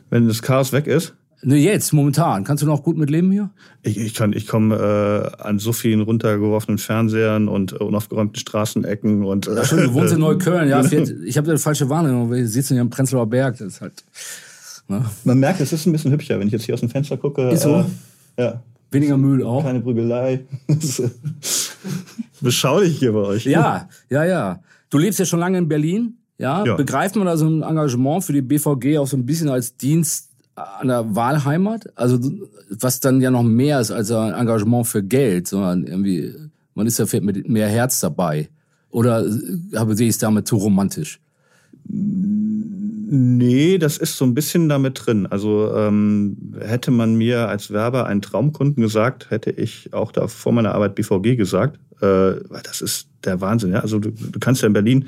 Wenn 0.09 0.27
das 0.27 0.41
Chaos 0.41 0.71
weg 0.71 0.87
ist? 0.87 1.15
Ne, 1.41 1.55
jetzt, 1.55 1.93
momentan. 1.93 2.43
Kannst 2.43 2.63
du 2.63 2.67
noch 2.67 2.83
gut 2.83 2.97
mit 2.97 3.09
leben 3.09 3.31
hier? 3.31 3.49
Ich, 3.81 3.97
ich, 3.97 4.13
kann, 4.13 4.33
ich 4.33 4.45
komme 4.45 4.75
äh, 4.75 5.41
an 5.41 5.57
so 5.57 5.71
vielen 5.71 6.01
runtergeworfenen 6.01 6.77
Fernsehern 6.77 7.47
und 7.47 7.73
unaufgeräumten 7.73 8.37
Straßenecken 8.37 9.23
und. 9.23 9.47
Äh, 9.47 9.55
Ach 9.57 9.65
schon, 9.65 9.79
du 9.79 9.93
wohnst 9.93 10.13
in 10.13 10.19
Neukölln, 10.21 10.67
ja. 10.69 10.81
Genau. 10.81 11.09
Ich 11.25 11.37
habe 11.37 11.49
eine 11.49 11.59
falsche 11.59 11.87
Wahrnehmung, 11.87 12.31
wir 12.31 12.45
sitzen 12.47 12.73
hier 12.73 12.81
am 12.81 12.89
Prenzlauer 12.89 13.27
Berg. 13.27 13.57
Das 13.57 13.67
ist 13.67 13.81
halt. 13.81 14.03
Ne? 14.89 15.05
Man 15.23 15.39
merkt, 15.39 15.61
es 15.61 15.71
ist 15.71 15.85
ein 15.85 15.91
bisschen 15.91 16.11
hübscher, 16.11 16.39
wenn 16.39 16.47
ich 16.47 16.53
jetzt 16.53 16.65
hier 16.65 16.73
aus 16.73 16.81
dem 16.81 16.89
Fenster 16.89 17.15
gucke. 17.15 17.49
Ist 17.49 17.63
so. 17.63 17.85
Äh, 18.35 18.43
ja. 18.43 18.63
Weniger 18.91 19.17
Müll 19.17 19.43
auch. 19.43 19.63
Keine 19.63 19.79
Prügelei. 19.81 20.45
Beschaulich 22.41 22.97
hier 22.97 23.13
bei 23.13 23.19
euch. 23.19 23.45
Ja, 23.45 23.87
ja, 24.09 24.25
ja. 24.25 24.59
Du 24.89 24.97
lebst 24.97 25.19
ja 25.19 25.25
schon 25.25 25.39
lange 25.39 25.59
in 25.59 25.67
Berlin. 25.67 26.15
Ja, 26.39 26.65
ja. 26.65 26.75
begreift 26.75 27.17
man 27.17 27.25
da 27.25 27.35
so 27.35 27.47
ein 27.47 27.63
Engagement 27.63 28.23
für 28.23 28.31
die 28.31 28.41
BVG 28.41 28.97
auch 28.97 29.07
so 29.07 29.17
ein 29.17 29.25
bisschen 29.25 29.49
als 29.49 29.75
Dienst 29.75 30.28
an 30.79 30.87
der 30.87 31.15
Wahlheimat, 31.15 31.87
also 31.95 32.19
was 32.69 32.99
dann 32.99 33.21
ja 33.21 33.31
noch 33.31 33.43
mehr 33.43 33.79
ist 33.79 33.91
als 33.91 34.11
ein 34.11 34.33
Engagement 34.33 34.87
für 34.87 35.03
Geld, 35.03 35.47
sondern 35.47 35.85
irgendwie, 35.85 36.33
man 36.75 36.87
ist 36.87 36.99
ja 36.99 37.05
mit 37.21 37.47
mehr 37.49 37.67
Herz 37.67 37.99
dabei. 37.99 38.49
Oder 38.91 39.25
habe 39.75 39.95
sehe 39.95 40.07
ich 40.07 40.15
es 40.15 40.17
damit 40.17 40.47
zu 40.47 40.57
romantisch? 40.57 41.19
Nee, 43.11 43.77
das 43.79 43.97
ist 43.97 44.17
so 44.17 44.25
ein 44.25 44.35
bisschen 44.35 44.69
damit 44.69 45.05
drin. 45.05 45.25
Also 45.25 45.73
ähm, 45.75 46.53
hätte 46.59 46.91
man 46.91 47.15
mir 47.15 47.49
als 47.49 47.71
Werber 47.71 48.05
einen 48.05 48.21
Traumkunden 48.21 48.83
gesagt, 48.83 49.31
hätte 49.31 49.49
ich 49.51 49.93
auch 49.93 50.11
da 50.11 50.27
vor 50.27 50.51
meiner 50.51 50.75
Arbeit 50.75 50.95
BVG 50.95 51.35
gesagt. 51.35 51.79
Äh, 52.01 52.35
das 52.63 52.81
ist 52.81 53.07
der 53.23 53.41
Wahnsinn. 53.41 53.71
Ja? 53.71 53.79
Also 53.79 53.99
du, 53.99 54.11
du 54.11 54.39
kannst 54.39 54.61
ja 54.61 54.67
in 54.67 54.73
Berlin 54.73 55.05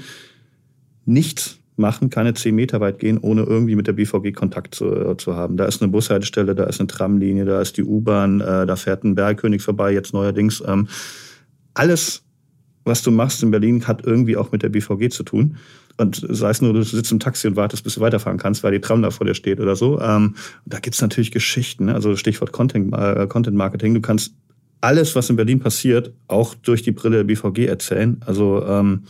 nichts 1.05 1.60
machen, 1.77 2.09
keine 2.09 2.33
zehn 2.33 2.55
Meter 2.55 2.79
weit 2.79 2.99
gehen, 2.99 3.17
ohne 3.17 3.43
irgendwie 3.43 3.75
mit 3.75 3.87
der 3.87 3.93
BVG 3.93 4.33
Kontakt 4.33 4.75
zu, 4.75 4.93
äh, 4.93 5.17
zu 5.17 5.35
haben. 5.35 5.57
Da 5.57 5.65
ist 5.65 5.81
eine 5.81 5.91
Bushaltestelle, 5.91 6.55
da 6.55 6.65
ist 6.65 6.79
eine 6.79 6.87
Tramlinie, 6.87 7.45
da 7.45 7.61
ist 7.61 7.77
die 7.77 7.83
U-Bahn, 7.83 8.41
äh, 8.41 8.65
da 8.65 8.75
fährt 8.75 9.03
ein 9.03 9.15
Bergkönig 9.15 9.61
vorbei, 9.61 9.93
jetzt 9.93 10.13
neuerdings. 10.13 10.63
Ähm, 10.65 10.87
alles, 11.73 12.23
was 12.83 13.01
du 13.01 13.11
machst 13.11 13.41
in 13.43 13.51
Berlin, 13.51 13.87
hat 13.87 14.05
irgendwie 14.05 14.37
auch 14.37 14.51
mit 14.51 14.63
der 14.63 14.69
BVG 14.69 15.09
zu 15.09 15.23
tun. 15.23 15.57
Und 15.97 16.25
sei 16.29 16.49
es 16.49 16.61
nur, 16.61 16.73
du 16.73 16.81
sitzt 16.83 17.11
im 17.11 17.19
Taxi 17.19 17.47
und 17.47 17.55
wartest, 17.55 17.83
bis 17.83 17.95
du 17.95 18.01
weiterfahren 18.01 18.39
kannst, 18.39 18.63
weil 18.63 18.71
die 18.71 18.81
Tram 18.81 19.01
da 19.01 19.11
vor 19.11 19.25
dir 19.25 19.35
steht 19.35 19.59
oder 19.59 19.75
so. 19.75 19.99
Ähm, 20.01 20.35
da 20.65 20.79
gibt's 20.79 21.01
natürlich 21.01 21.31
Geschichten, 21.31 21.85
ne? 21.85 21.95
also 21.95 22.15
Stichwort 22.15 22.51
Content, 22.51 22.93
äh, 22.93 23.27
Content 23.27 23.55
Marketing. 23.55 23.93
Du 23.93 24.01
kannst 24.01 24.33
alles, 24.81 25.15
was 25.15 25.29
in 25.29 25.35
Berlin 25.35 25.59
passiert, 25.59 26.11
auch 26.27 26.55
durch 26.55 26.81
die 26.81 26.91
Brille 26.91 27.17
der 27.17 27.23
BVG 27.23 27.67
erzählen. 27.67 28.17
Also 28.25 28.65
ähm, 28.65 29.03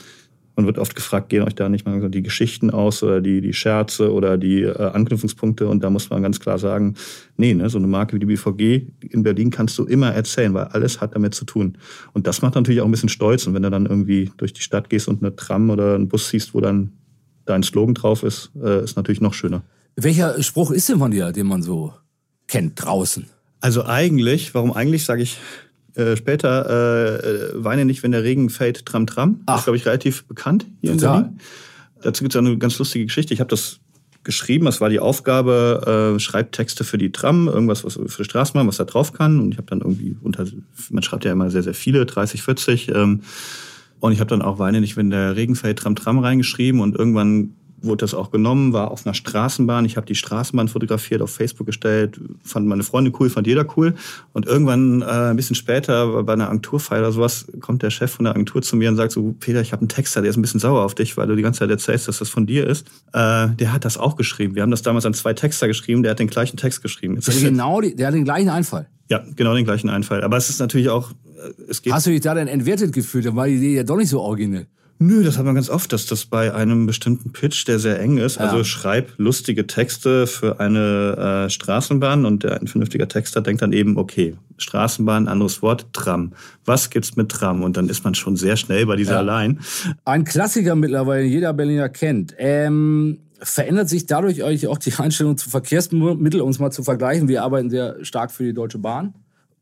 man 0.56 0.66
wird 0.66 0.78
oft 0.78 0.96
gefragt, 0.96 1.30
gehen 1.30 1.44
euch 1.44 1.56
da 1.56 1.70
nicht 1.70 1.86
mal 1.86 2.10
die 2.10 2.22
Geschichten 2.22 2.70
aus 2.70 3.04
oder 3.04 3.22
die, 3.22 3.42
die 3.42 3.54
Scherze 3.54 4.12
oder 4.12 4.38
die 4.38 4.64
äh, 4.64 4.78
Anknüpfungspunkte? 4.78 5.68
Und 5.68 5.84
da 5.84 5.90
muss 5.90 6.10
man 6.10 6.22
ganz 6.22 6.40
klar 6.40 6.60
sagen, 6.60 6.96
nee, 7.38 7.54
ne, 7.54 7.70
so 7.70 7.78
eine 7.78 7.88
Marke 7.88 8.16
wie 8.16 8.20
die 8.20 8.26
BVG 8.26 8.88
in 9.10 9.24
Berlin 9.24 9.50
kannst 9.50 9.78
du 9.78 9.86
immer 9.86 10.14
erzählen, 10.14 10.54
weil 10.54 10.66
alles 10.66 11.02
hat 11.02 11.16
damit 11.16 11.34
zu 11.36 11.46
tun. 11.46 11.78
Und 12.14 12.28
das 12.28 12.42
macht 12.42 12.56
natürlich 12.56 12.82
auch 12.82 12.86
ein 12.86 12.92
bisschen 12.92 13.10
stolz. 13.10 13.48
Und 13.48 13.54
wenn 13.54 13.64
du 13.64 13.70
dann 13.70 13.86
irgendwie 13.86 14.32
durch 14.38 14.54
die 14.54 14.62
Stadt 14.62 14.90
gehst 14.90 15.08
und 15.08 15.24
eine 15.24 15.36
Tram 15.36 15.70
oder 15.70 15.96
einen 15.96 16.08
Bus 16.08 16.30
siehst, 16.30 16.54
wo 16.54 16.62
dann 16.62 16.92
dein 17.46 17.64
Slogan 17.64 17.94
drauf 17.94 18.24
ist, 18.24 18.52
äh, 18.62 18.84
ist 18.84 18.98
natürlich 18.98 19.22
noch 19.22 19.34
schöner. 19.34 19.64
Welcher 19.96 20.42
Spruch 20.42 20.72
ist 20.72 20.90
denn 20.90 21.00
von 21.00 21.12
dir, 21.12 21.32
den 21.32 21.48
man 21.48 21.64
so 21.64 21.94
kennt 22.48 22.84
draußen? 22.84 23.26
Also 23.60 23.86
eigentlich, 23.86 24.54
warum 24.54 24.74
eigentlich, 24.74 25.06
sage 25.06 25.22
ich 25.22 25.38
äh, 25.96 26.16
später 26.16 27.20
äh, 27.54 27.64
Weine 27.64 27.86
nicht, 27.86 28.04
wenn 28.04 28.12
der 28.12 28.24
Regen 28.24 28.50
fällt, 28.50 28.86
Tram 28.86 29.08
Tram. 29.08 29.42
Ach. 29.46 29.54
Das 29.54 29.62
ist, 29.62 29.66
glaube 29.66 29.78
ich, 29.78 29.86
relativ 29.86 30.26
bekannt 30.26 30.66
hier 30.82 30.94
Total. 30.94 31.18
in 31.18 31.24
Berlin. 31.24 31.40
Dazu 32.02 32.24
gibt 32.24 32.34
es 32.34 32.40
eine 32.40 32.58
ganz 32.58 32.80
lustige 32.80 33.06
Geschichte. 33.06 33.34
Ich 33.34 33.40
habe 33.40 33.50
das 33.50 33.80
geschrieben, 34.24 34.66
das 34.66 34.82
war 34.82 34.90
die 34.90 35.00
Aufgabe, 35.00 36.14
äh, 36.16 36.20
schreibt 36.20 36.56
Texte 36.56 36.84
für 36.84 36.98
die 36.98 37.12
Tram, 37.12 37.48
irgendwas 37.48 37.84
was 37.84 37.96
für 37.96 38.24
die 38.24 38.30
Straßenbahn, 38.30 38.68
was 38.68 38.78
da 38.78 38.84
drauf 38.84 39.14
kann. 39.14 39.40
Und 39.40 39.52
ich 39.52 39.58
habe 39.58 39.68
dann 39.68 39.82
irgendwie 39.82 40.16
unter, 40.22 40.46
man 40.90 41.04
schreibt 41.04 41.26
ja 41.26 41.32
immer 41.32 41.50
sehr, 41.50 41.64
sehr 41.64 41.74
viele, 41.74 42.06
30, 42.06 42.44
40. 42.44 42.90
Ähm, 42.90 43.22
und 44.00 44.12
ich 44.12 44.20
habe 44.20 44.30
dann 44.30 44.42
auch 44.42 44.60
Weine 44.60 44.82
nicht, 44.82 44.98
wenn 44.98 45.10
der 45.10 45.36
Regen 45.36 45.56
fällt, 45.56 45.80
Tram 45.80 45.96
Tram 45.96 46.20
reingeschrieben 46.20 46.82
und 46.82 46.96
irgendwann 46.96 47.56
wurde 47.82 47.98
das 47.98 48.14
auch 48.14 48.32
genommen, 48.32 48.74
war 48.74 48.92
auf 48.92 49.06
einer 49.06 49.14
Straßenbahn. 49.14 49.86
Ich 49.86 49.98
habe 49.98 50.06
die 50.06 50.16
Straßenbahn 50.16 50.68
fotografiert, 50.68 51.22
auf 51.22 51.32
Facebook 51.32 51.68
gestellt, 51.68 52.20
fand 52.44 52.68
meine 52.68 52.84
Freunde 52.84 53.12
cool, 53.20 53.30
fand 53.30 53.48
jeder 53.48 53.66
cool. 53.78 53.96
Und 54.34 54.46
irgendwann, 54.46 55.02
äh, 55.02 55.06
ein 55.06 55.36
bisschen 55.36 55.56
später, 55.56 56.24
bei 56.24 56.34
einer 56.34 56.48
Agenturfeier 56.48 57.00
oder 57.00 57.12
sowas, 57.12 57.46
kommt 57.60 57.84
der 57.84 57.90
Chef 57.90 58.12
von 58.12 58.26
der 58.26 58.34
Agentur 58.34 58.62
zu 58.62 58.76
mir 58.76 58.90
und 58.90 58.96
sagt 58.96 59.12
so, 59.12 59.36
Peter, 59.40 59.62
ich 59.62 59.72
habe 59.72 59.82
einen 59.82 59.90
Texter, 59.90 60.22
der 60.22 60.30
ist 60.30 60.38
ein 60.38 60.42
bisschen 60.42 60.60
sauer 60.60 60.84
auf 60.84 60.96
dich, 60.96 61.18
weil 61.18 61.28
du 61.28 61.36
die 61.36 61.42
ganze 61.42 61.60
Zeit 61.60 61.70
erzählst, 61.70 62.08
dass 62.08 62.20
das 62.20 62.30
von 62.30 62.46
dir 62.46 62.68
ist. 62.68 62.88
Äh, 63.14 63.50
der 63.50 63.74
hat 63.74 63.86
das 63.86 63.98
auch 63.98 64.16
geschrieben. 64.16 64.56
Wir 64.56 64.62
haben 64.62 64.72
das 64.72 64.82
damals 64.82 65.06
an 65.06 65.14
zwei 65.14 65.34
Texter 65.34 65.68
geschrieben, 65.68 66.04
der 66.04 66.12
hat 66.12 66.20
den 66.20 66.28
gleichen 66.28 66.58
Text 66.58 66.82
geschrieben. 66.82 67.16
Jetzt 67.16 67.30
also 67.30 67.46
genau, 67.46 67.82
die, 67.82 67.96
der 67.96 68.08
hat 68.08 68.14
den 68.14 68.26
gleichen 68.26 68.50
Einfall. 68.50 68.88
Ja, 69.10 69.24
genau 69.36 69.54
den 69.56 69.66
gleichen 69.66 69.90
Einfall. 69.90 70.24
Aber 70.24 70.38
es 70.38 70.50
ist 70.50 70.60
natürlich 70.60 70.90
auch, 70.90 71.12
äh, 71.12 71.70
es 71.70 71.82
geht. 71.82 71.94
Hast 71.94 72.06
du 72.06 72.12
dich 72.12 72.22
da 72.22 72.34
denn 72.34 72.48
entwertet 72.48 72.94
gefühlt? 72.94 73.26
Da 73.26 73.36
war 73.36 73.48
die 73.48 73.56
Idee 73.56 73.76
ja 73.76 73.84
doch 73.84 73.98
nicht 73.98 74.10
so 74.10 74.22
originell. 74.22 74.68
Nö, 75.04 75.24
das 75.24 75.40
hat 75.40 75.46
man 75.46 75.56
ganz 75.56 75.68
oft, 75.68 75.92
dass 75.94 76.06
das 76.06 76.26
bei 76.26 76.54
einem 76.54 76.86
bestimmten 76.86 77.32
Pitch, 77.32 77.68
der 77.68 77.80
sehr 77.80 78.00
eng 78.00 78.20
ist, 78.20 78.38
also 78.38 78.64
schreib 78.64 79.14
lustige 79.18 79.66
Texte 79.66 80.28
für 80.28 80.60
eine 80.60 81.46
äh, 81.46 81.50
Straßenbahn 81.50 82.24
und 82.24 82.44
der, 82.44 82.62
ein 82.62 82.68
vernünftiger 82.68 83.08
Texter 83.08 83.42
denkt 83.42 83.64
dann 83.64 83.74
eben, 83.74 83.98
okay, 83.98 84.36
Straßenbahn, 84.60 85.28
anderes 85.28 85.64
Wort, 85.64 85.88
Tram. 85.92 86.34
Was 86.66 86.92
gibt's 86.92 87.16
mit 87.16 87.30
Tram? 87.30 87.64
Und 87.64 87.78
dann 87.78 87.90
ist 87.90 88.04
man 88.04 88.14
schon 88.14 88.36
sehr 88.36 88.58
schnell 88.58 88.86
bei 88.86 88.96
dieser 88.96 89.24
ja. 89.26 89.40
Line. 89.40 89.58
Ein 90.06 90.24
Klassiker 90.24 90.76
mittlerweile, 90.76 91.24
jeder 91.24 91.52
Berliner 91.54 91.90
kennt. 91.90 92.36
Ähm, 92.38 93.22
verändert 93.42 93.90
sich 93.90 94.06
dadurch 94.06 94.44
euch 94.44 94.68
auch 94.68 94.78
die 94.78 94.94
Einstellung 94.94 95.36
zu 95.36 95.50
Verkehrsmitteln, 95.50 96.44
um 96.44 96.50
es 96.50 96.60
mal 96.60 96.70
zu 96.70 96.84
vergleichen? 96.84 97.28
Wir 97.28 97.42
arbeiten 97.42 97.72
sehr 97.72 98.06
stark 98.06 98.30
für 98.30 98.44
die 98.44 98.54
Deutsche 98.54 98.78
Bahn. 98.78 99.16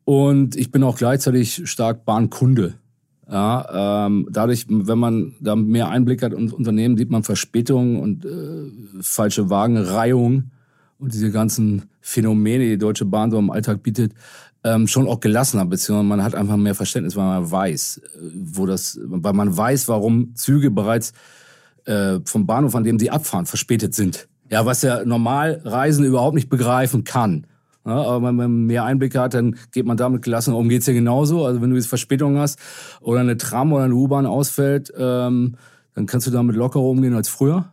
Und 0.03 0.57
ich 0.57 0.69
bin 0.69 0.83
auch 0.83 0.97
gleichzeitig 0.97 1.61
stark 1.63 2.03
Bahnkunde. 2.03 2.73
Ja, 3.31 4.07
ähm, 4.07 4.27
dadurch, 4.31 4.65
wenn 4.67 4.97
man 4.97 5.35
da 5.39 5.55
mehr 5.55 5.89
Einblick 5.89 6.23
hat 6.23 6.33
ins 6.33 6.51
Unternehmen, 6.51 6.97
sieht 6.97 7.11
man 7.11 7.23
Verspätungen 7.23 7.99
und 7.99 8.25
äh, 8.25 8.71
falsche 9.01 9.51
Wagenreihung 9.51 10.51
und 10.97 11.13
diese 11.13 11.31
ganzen 11.31 11.83
Phänomene, 12.01 12.63
die, 12.63 12.69
die 12.71 12.77
Deutsche 12.79 13.05
Bahn 13.05 13.29
so 13.29 13.37
im 13.37 13.51
Alltag 13.51 13.83
bietet, 13.83 14.13
ähm, 14.63 14.87
schon 14.87 15.07
auch 15.07 15.19
gelassener, 15.19 15.65
beziehungsweise 15.65 16.07
man 16.07 16.23
hat 16.23 16.33
einfach 16.33 16.57
mehr 16.57 16.73
Verständnis, 16.73 17.15
weil 17.15 17.25
man 17.25 17.51
weiß, 17.51 17.97
äh, 17.97 18.19
wo 18.33 18.65
das, 18.65 18.99
weil 19.03 19.33
man 19.33 19.55
weiß, 19.55 19.87
warum 19.87 20.35
Züge 20.35 20.71
bereits 20.71 21.13
äh, 21.85 22.19
vom 22.25 22.47
Bahnhof, 22.47 22.73
an 22.75 22.83
dem 22.83 22.97
sie 22.97 23.11
abfahren, 23.11 23.45
verspätet 23.45 23.93
sind. 23.93 24.27
Ja, 24.49 24.65
was 24.65 24.81
der 24.81 25.05
Normalreisende 25.05 26.09
überhaupt 26.09 26.35
nicht 26.35 26.49
begreifen 26.49 27.03
kann. 27.03 27.45
Ja, 27.89 28.01
aber 28.03 28.27
wenn 28.27 28.35
man 28.35 28.65
mehr 28.65 28.85
Einblicke 28.85 29.19
hat, 29.19 29.33
dann 29.33 29.55
geht 29.71 29.85
man 29.85 29.97
damit 29.97 30.21
gelassen 30.21 30.53
um. 30.53 30.69
Geht's 30.69 30.85
dir 30.85 30.93
genauso? 30.93 31.45
Also 31.45 31.61
wenn 31.61 31.69
du 31.69 31.75
jetzt 31.75 31.87
Verspätung 31.87 32.37
hast 32.37 32.59
oder 33.01 33.19
eine 33.19 33.37
Tram 33.37 33.73
oder 33.73 33.85
eine 33.85 33.95
U-Bahn 33.95 34.25
ausfällt, 34.25 34.93
ähm, 34.97 35.55
dann 35.95 36.05
kannst 36.05 36.27
du 36.27 36.31
damit 36.31 36.55
lockerer 36.55 36.83
umgehen 36.83 37.13
als 37.13 37.29
früher? 37.29 37.71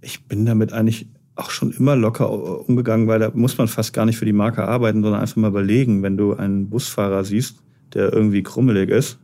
Ich 0.00 0.26
bin 0.26 0.44
damit 0.44 0.72
eigentlich 0.72 1.08
auch 1.36 1.50
schon 1.50 1.72
immer 1.72 1.96
locker 1.96 2.68
umgegangen, 2.68 3.06
weil 3.06 3.20
da 3.20 3.30
muss 3.32 3.56
man 3.56 3.68
fast 3.68 3.92
gar 3.92 4.04
nicht 4.04 4.18
für 4.18 4.24
die 4.24 4.32
Marke 4.32 4.64
arbeiten, 4.64 5.02
sondern 5.02 5.20
einfach 5.20 5.36
mal 5.36 5.48
überlegen, 5.48 6.02
wenn 6.02 6.16
du 6.16 6.34
einen 6.34 6.68
Busfahrer 6.68 7.24
siehst, 7.24 7.62
der 7.94 8.12
irgendwie 8.12 8.42
krummelig 8.42 8.90
ist, 8.90 9.18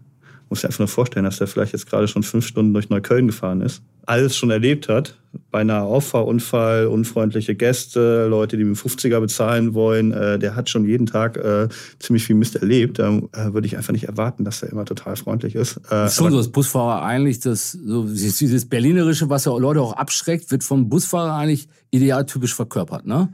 musst 0.49 0.63
dir 0.63 0.69
einfach 0.69 0.81
nur 0.81 0.89
vorstellen, 0.89 1.25
dass 1.25 1.39
der 1.39 1.47
vielleicht 1.47 1.73
jetzt 1.73 1.89
gerade 1.89 2.09
schon 2.09 2.23
fünf 2.23 2.47
Stunden 2.47 2.73
durch 2.73 2.89
Neukölln 2.89 3.27
gefahren 3.27 3.61
ist 3.61 3.83
alles 4.09 4.37
schon 4.37 4.51
erlebt 4.51 4.89
hat. 4.89 5.15
Beinahe 5.51 5.83
Auffahrunfall, 5.83 6.87
unfreundliche 6.87 7.55
Gäste, 7.55 8.27
Leute, 8.27 8.57
die 8.57 8.65
mit 8.65 8.79
50er 8.79 9.21
bezahlen 9.21 9.75
wollen. 9.75 10.13
Äh, 10.13 10.39
der 10.39 10.57
hat 10.57 10.71
schon 10.71 10.87
jeden 10.87 11.05
Tag 11.05 11.37
äh, 11.37 11.69
ziemlich 11.99 12.25
viel 12.25 12.35
Mist 12.35 12.57
erlebt. 12.57 12.99
Da 12.99 13.11
äh, 13.11 13.53
würde 13.53 13.67
ich 13.67 13.77
einfach 13.77 13.93
nicht 13.93 14.05
erwarten, 14.05 14.45
dass 14.45 14.63
er 14.63 14.71
immer 14.71 14.87
total 14.87 15.17
freundlich 15.17 15.55
ist. 15.55 15.77
Äh, 15.77 15.81
das 15.91 16.13
ist 16.13 16.19
schon 16.19 16.31
so, 16.31 16.39
das 16.39 16.49
Busfahrer 16.49 17.03
eigentlich, 17.03 17.41
das, 17.41 17.73
so, 17.73 18.05
dieses 18.05 18.67
Berlinerische, 18.67 19.29
was 19.29 19.45
ja 19.45 19.57
Leute 19.57 19.83
auch 19.83 19.93
abschreckt, 19.93 20.51
wird 20.51 20.65
vom 20.65 20.89
Busfahrer 20.89 21.35
eigentlich 21.35 21.69
idealtypisch 21.91 22.55
verkörpert, 22.55 23.07
ne? 23.07 23.29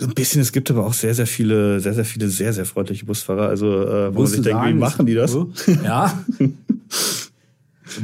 So 0.00 0.06
ein 0.06 0.14
bisschen, 0.14 0.40
es 0.40 0.52
gibt 0.52 0.70
aber 0.70 0.86
auch 0.86 0.92
sehr, 0.92 1.12
sehr 1.12 1.26
viele, 1.26 1.80
sehr, 1.80 1.92
sehr 1.92 2.04
viele, 2.04 2.28
sehr, 2.28 2.52
sehr 2.52 2.64
freundliche 2.64 3.04
Busfahrer. 3.04 3.48
Also, 3.48 3.66
äh, 3.66 4.14
wo 4.14 4.20
man 4.20 4.28
sich 4.28 4.42
denkt, 4.42 4.64
wie 4.64 4.72
machen 4.72 5.06
die 5.06 5.14
das? 5.14 5.36
Ja. 5.82 6.24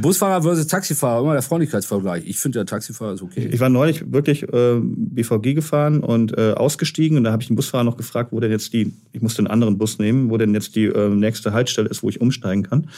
Busfahrer 0.01 0.41
versus 0.41 0.67
Taxifahrer, 0.67 1.21
immer 1.21 1.33
der 1.33 1.41
Freundlichkeitsvergleich. 1.41 2.23
Ich 2.27 2.37
finde, 2.37 2.59
der 2.59 2.65
Taxifahrer 2.65 3.13
ist 3.13 3.21
okay. 3.21 3.47
Ich 3.49 3.61
war 3.61 3.69
neulich 3.69 4.11
wirklich 4.11 4.43
äh, 4.43 4.81
BVG 4.81 5.53
gefahren 5.53 6.01
und 6.01 6.37
äh, 6.37 6.51
ausgestiegen 6.51 7.17
und 7.17 7.23
da 7.23 7.31
habe 7.31 7.41
ich 7.41 7.47
den 7.47 7.55
Busfahrer 7.55 7.85
noch 7.85 7.95
gefragt, 7.95 8.33
wo 8.33 8.41
denn 8.41 8.51
jetzt 8.51 8.73
die, 8.73 8.91
ich 9.13 9.21
musste 9.21 9.39
einen 9.39 9.47
anderen 9.47 9.77
Bus 9.77 9.97
nehmen, 9.97 10.29
wo 10.29 10.37
denn 10.37 10.53
jetzt 10.53 10.75
die 10.75 10.85
äh, 10.85 11.09
nächste 11.09 11.53
Haltestelle 11.53 11.87
ist, 11.87 12.03
wo 12.03 12.09
ich 12.09 12.19
umsteigen 12.19 12.63
kann. 12.63 12.89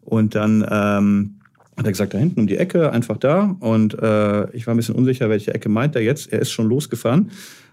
Und 0.00 0.34
dann 0.34 0.66
ähm, 0.68 1.36
hat 1.76 1.86
er 1.86 1.92
gesagt, 1.92 2.14
da 2.14 2.18
hinten 2.18 2.40
um 2.40 2.46
die 2.48 2.56
Ecke, 2.56 2.90
einfach 2.90 3.18
da. 3.18 3.56
Und 3.60 3.94
äh, 3.94 4.50
ich 4.56 4.66
war 4.66 4.74
ein 4.74 4.76
bisschen 4.76 4.96
unsicher, 4.96 5.28
welche 5.28 5.54
Ecke 5.54 5.68
meint 5.68 5.94
er 5.94 6.02
jetzt. 6.02 6.32
Er 6.32 6.40
ist 6.40 6.50
schon 6.50 6.68
losgefahren 6.68 7.30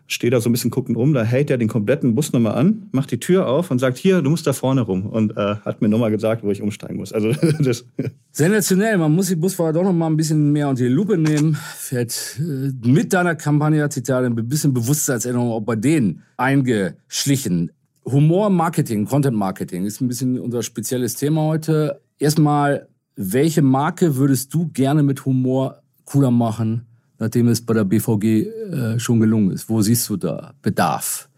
stehe 0.08 0.29
da 0.29 0.41
so 0.41 0.50
ein 0.50 0.51
bisschen 0.51 0.72
guckend 0.72 0.98
rum, 0.98 1.13
da 1.13 1.24
hält 1.24 1.50
er 1.50 1.58
den 1.58 1.67
kompletten 1.67 2.15
Bus 2.15 2.34
nochmal 2.34 2.55
an, 2.55 2.89
macht 2.91 3.12
die 3.12 3.20
Tür 3.20 3.48
auf 3.48 3.72
und 3.72 3.79
sagt, 3.79 3.98
hier, 3.98 4.22
du 4.22 4.29
musst 4.29 4.46
da 4.46 4.53
vorne 4.53 4.81
rum. 4.81 5.05
Und 5.05 5.38
äh, 5.38 5.55
hat 5.55 5.81
mir 5.81 5.89
nochmal 5.89 6.12
gesagt, 6.12 6.43
wo 6.43 6.51
ich 6.51 6.62
umsteigen 6.62 6.98
muss. 6.98 7.13
Also 7.13 7.31
das 7.60 7.86
Sensationell, 8.31 8.98
man 8.98 9.13
muss 9.13 9.27
die 9.27 9.36
Busfahrer 9.36 9.74
doch 9.74 9.84
nochmal 9.84 10.10
ein 10.10 10.17
bisschen 10.17 10.51
mehr 10.51 10.67
unter 10.67 10.84
die 10.84 10.89
Lupe 10.89 11.17
nehmen. 11.17 11.55
Fährt 11.75 12.39
äh, 12.39 12.72
mit 12.88 13.13
deiner 13.13 13.36
Kampagne 13.36 13.88
da 13.88 14.20
ein 14.20 14.36
bisschen 14.48 14.74
Bewusstseinsänderung 14.74 15.51
auch 15.51 15.62
bei 15.62 15.75
denen 15.75 16.24
eingeschlichen. 16.38 17.72
Humor 18.05 18.50
Marketing, 18.50 19.05
Content 19.05 19.38
Marketing 19.38 19.86
ist 19.86 20.01
ein 20.01 20.08
bisschen 20.08 20.39
unser 20.39 20.63
spezielles 20.63 21.15
Thema 21.15 21.43
heute. 21.43 22.01
Erstmal, 22.20 22.88
welche 23.15 23.62
Marke 23.62 24.15
würdest 24.15 24.53
du 24.53 24.70
gerne 24.70 25.03
mit 25.03 25.25
Humor 25.25 25.81
cooler 26.05 26.31
machen 26.31 26.88
nachdem 27.21 27.47
es 27.49 27.61
bei 27.61 27.75
der 27.75 27.83
BVG 27.83 28.23
äh, 28.23 28.99
schon 28.99 29.19
gelungen 29.19 29.51
ist? 29.51 29.69
Wo 29.69 29.81
siehst 29.81 30.09
du 30.09 30.17
da 30.17 30.53
Bedarf? 30.61 31.29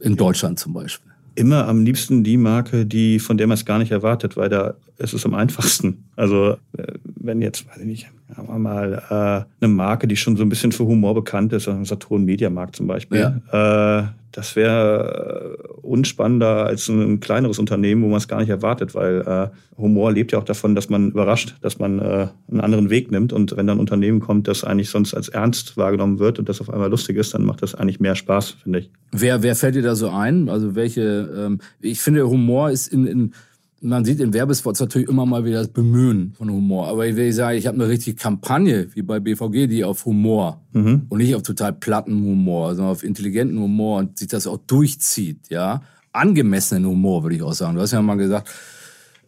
In 0.00 0.16
Deutschland 0.16 0.58
zum 0.58 0.72
Beispiel. 0.72 1.12
Immer 1.36 1.68
am 1.68 1.84
liebsten 1.84 2.24
die 2.24 2.36
Marke, 2.36 2.84
die, 2.84 3.20
von 3.20 3.38
der 3.38 3.46
man 3.46 3.54
es 3.54 3.64
gar 3.64 3.78
nicht 3.78 3.92
erwartet, 3.92 4.36
weil 4.36 4.48
da 4.48 4.74
ist 4.96 5.12
es 5.12 5.24
am 5.24 5.34
einfachsten. 5.34 6.04
Also 6.16 6.56
äh, 6.76 6.94
wenn 7.04 7.40
jetzt, 7.40 7.68
weiß 7.68 7.78
ich 7.78 7.86
nicht, 7.86 8.10
haben 8.36 8.48
wir 8.48 8.58
mal 8.58 9.46
äh, 9.60 9.64
eine 9.64 9.74
Marke, 9.74 10.06
die 10.06 10.16
schon 10.16 10.36
so 10.36 10.42
ein 10.42 10.48
bisschen 10.48 10.72
für 10.72 10.84
Humor 10.84 11.14
bekannt 11.14 11.52
ist, 11.52 11.68
also 11.68 11.82
Saturn 11.84 12.24
Mediamarkt 12.24 12.76
zum 12.76 12.86
Beispiel. 12.86 13.40
Ja. 13.52 14.00
Äh, 14.00 14.08
das 14.32 14.54
wäre 14.56 15.56
äh, 15.58 15.72
unspannender 15.80 16.66
als 16.66 16.88
ein 16.88 17.20
kleineres 17.20 17.58
Unternehmen, 17.58 18.02
wo 18.02 18.08
man 18.08 18.18
es 18.18 18.28
gar 18.28 18.40
nicht 18.40 18.50
erwartet, 18.50 18.94
weil 18.94 19.22
äh, 19.22 19.48
Humor 19.78 20.12
lebt 20.12 20.32
ja 20.32 20.38
auch 20.38 20.44
davon, 20.44 20.74
dass 20.74 20.90
man 20.90 21.10
überrascht, 21.10 21.56
dass 21.62 21.78
man 21.78 21.98
äh, 21.98 22.28
einen 22.50 22.60
anderen 22.60 22.90
Weg 22.90 23.10
nimmt. 23.10 23.32
Und 23.32 23.56
wenn 23.56 23.66
dann 23.66 23.78
ein 23.78 23.80
Unternehmen 23.80 24.20
kommt, 24.20 24.46
das 24.46 24.64
eigentlich 24.64 24.90
sonst 24.90 25.14
als 25.14 25.28
ernst 25.28 25.76
wahrgenommen 25.76 26.18
wird 26.18 26.38
und 26.38 26.48
das 26.48 26.60
auf 26.60 26.70
einmal 26.70 26.90
lustig 26.90 27.16
ist, 27.16 27.32
dann 27.32 27.44
macht 27.44 27.62
das 27.62 27.74
eigentlich 27.74 28.00
mehr 28.00 28.14
Spaß, 28.14 28.56
finde 28.62 28.80
ich. 28.80 28.90
Wer, 29.12 29.42
wer 29.42 29.56
fällt 29.56 29.74
dir 29.74 29.82
da 29.82 29.94
so 29.94 30.10
ein? 30.10 30.48
Also 30.50 30.74
welche, 30.74 31.30
ähm, 31.36 31.60
ich 31.80 32.00
finde, 32.00 32.28
Humor 32.28 32.70
ist 32.70 32.88
in, 32.88 33.06
in 33.06 33.32
man 33.80 34.04
sieht 34.04 34.20
in 34.20 34.32
Werbespots 34.32 34.80
natürlich 34.80 35.08
immer 35.08 35.26
mal 35.26 35.44
wieder 35.44 35.58
das 35.58 35.68
Bemühen 35.68 36.32
von 36.36 36.50
Humor. 36.50 36.88
Aber 36.88 37.06
ich 37.06 37.16
will 37.16 37.32
sagen, 37.32 37.58
ich 37.58 37.66
habe 37.66 37.76
eine 37.76 37.88
richtige 37.88 38.16
Kampagne, 38.16 38.88
wie 38.94 39.02
bei 39.02 39.20
BVG, 39.20 39.68
die 39.68 39.84
auf 39.84 40.04
Humor 40.04 40.62
mhm. 40.72 41.06
und 41.08 41.18
nicht 41.18 41.34
auf 41.34 41.42
total 41.42 41.72
platten 41.72 42.22
Humor, 42.22 42.74
sondern 42.74 42.92
auf 42.92 43.04
intelligenten 43.04 43.58
Humor 43.58 43.98
und 43.98 44.18
sich 44.18 44.28
das 44.28 44.46
auch 44.46 44.58
durchzieht, 44.66 45.48
ja. 45.48 45.82
Angemessenen 46.12 46.86
Humor, 46.86 47.22
würde 47.22 47.36
ich 47.36 47.42
auch 47.42 47.52
sagen. 47.52 47.76
Du 47.76 47.82
hast 47.82 47.92
ja 47.92 48.02
mal 48.02 48.16
gesagt, 48.16 48.48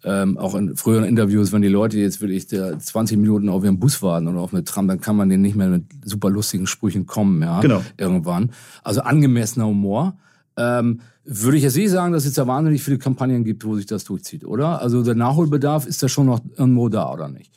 ähm, 0.02 0.38
auch 0.38 0.54
in 0.54 0.76
früheren 0.76 1.04
Interviews, 1.04 1.52
wenn 1.52 1.62
die 1.62 1.68
Leute 1.68 1.98
jetzt 1.98 2.20
wirklich 2.20 2.48
20 2.48 3.18
Minuten 3.18 3.48
auf 3.48 3.62
ihren 3.62 3.78
Bus 3.78 4.02
warten 4.02 4.28
oder 4.28 4.40
auf 4.40 4.52
eine 4.54 4.64
Tram, 4.64 4.88
dann 4.88 5.00
kann 5.00 5.14
man 5.14 5.28
denen 5.28 5.42
nicht 5.42 5.56
mehr 5.56 5.68
mit 5.68 5.84
super 6.04 6.30
lustigen 6.30 6.66
Sprüchen 6.66 7.06
kommen, 7.06 7.42
ja. 7.42 7.60
Genau. 7.60 7.82
Irgendwann. 7.98 8.50
Also 8.82 9.02
angemessener 9.02 9.66
Humor. 9.66 10.16
Ähm, 10.56 11.00
würde 11.32 11.56
ich 11.56 11.62
jetzt 11.62 11.76
nicht 11.76 11.90
sagen, 11.90 12.12
dass 12.12 12.24
es 12.24 12.34
da 12.34 12.46
wahnsinnig 12.46 12.82
viele 12.82 12.98
Kampagnen 12.98 13.44
gibt, 13.44 13.64
wo 13.64 13.76
sich 13.76 13.86
das 13.86 14.02
durchzieht, 14.04 14.44
oder? 14.44 14.82
Also 14.82 15.04
der 15.04 15.14
Nachholbedarf 15.14 15.86
ist 15.86 16.02
da 16.02 16.08
schon 16.08 16.26
noch 16.26 16.40
irgendwo 16.56 16.88
da, 16.88 17.12
oder 17.12 17.28
nicht? 17.28 17.52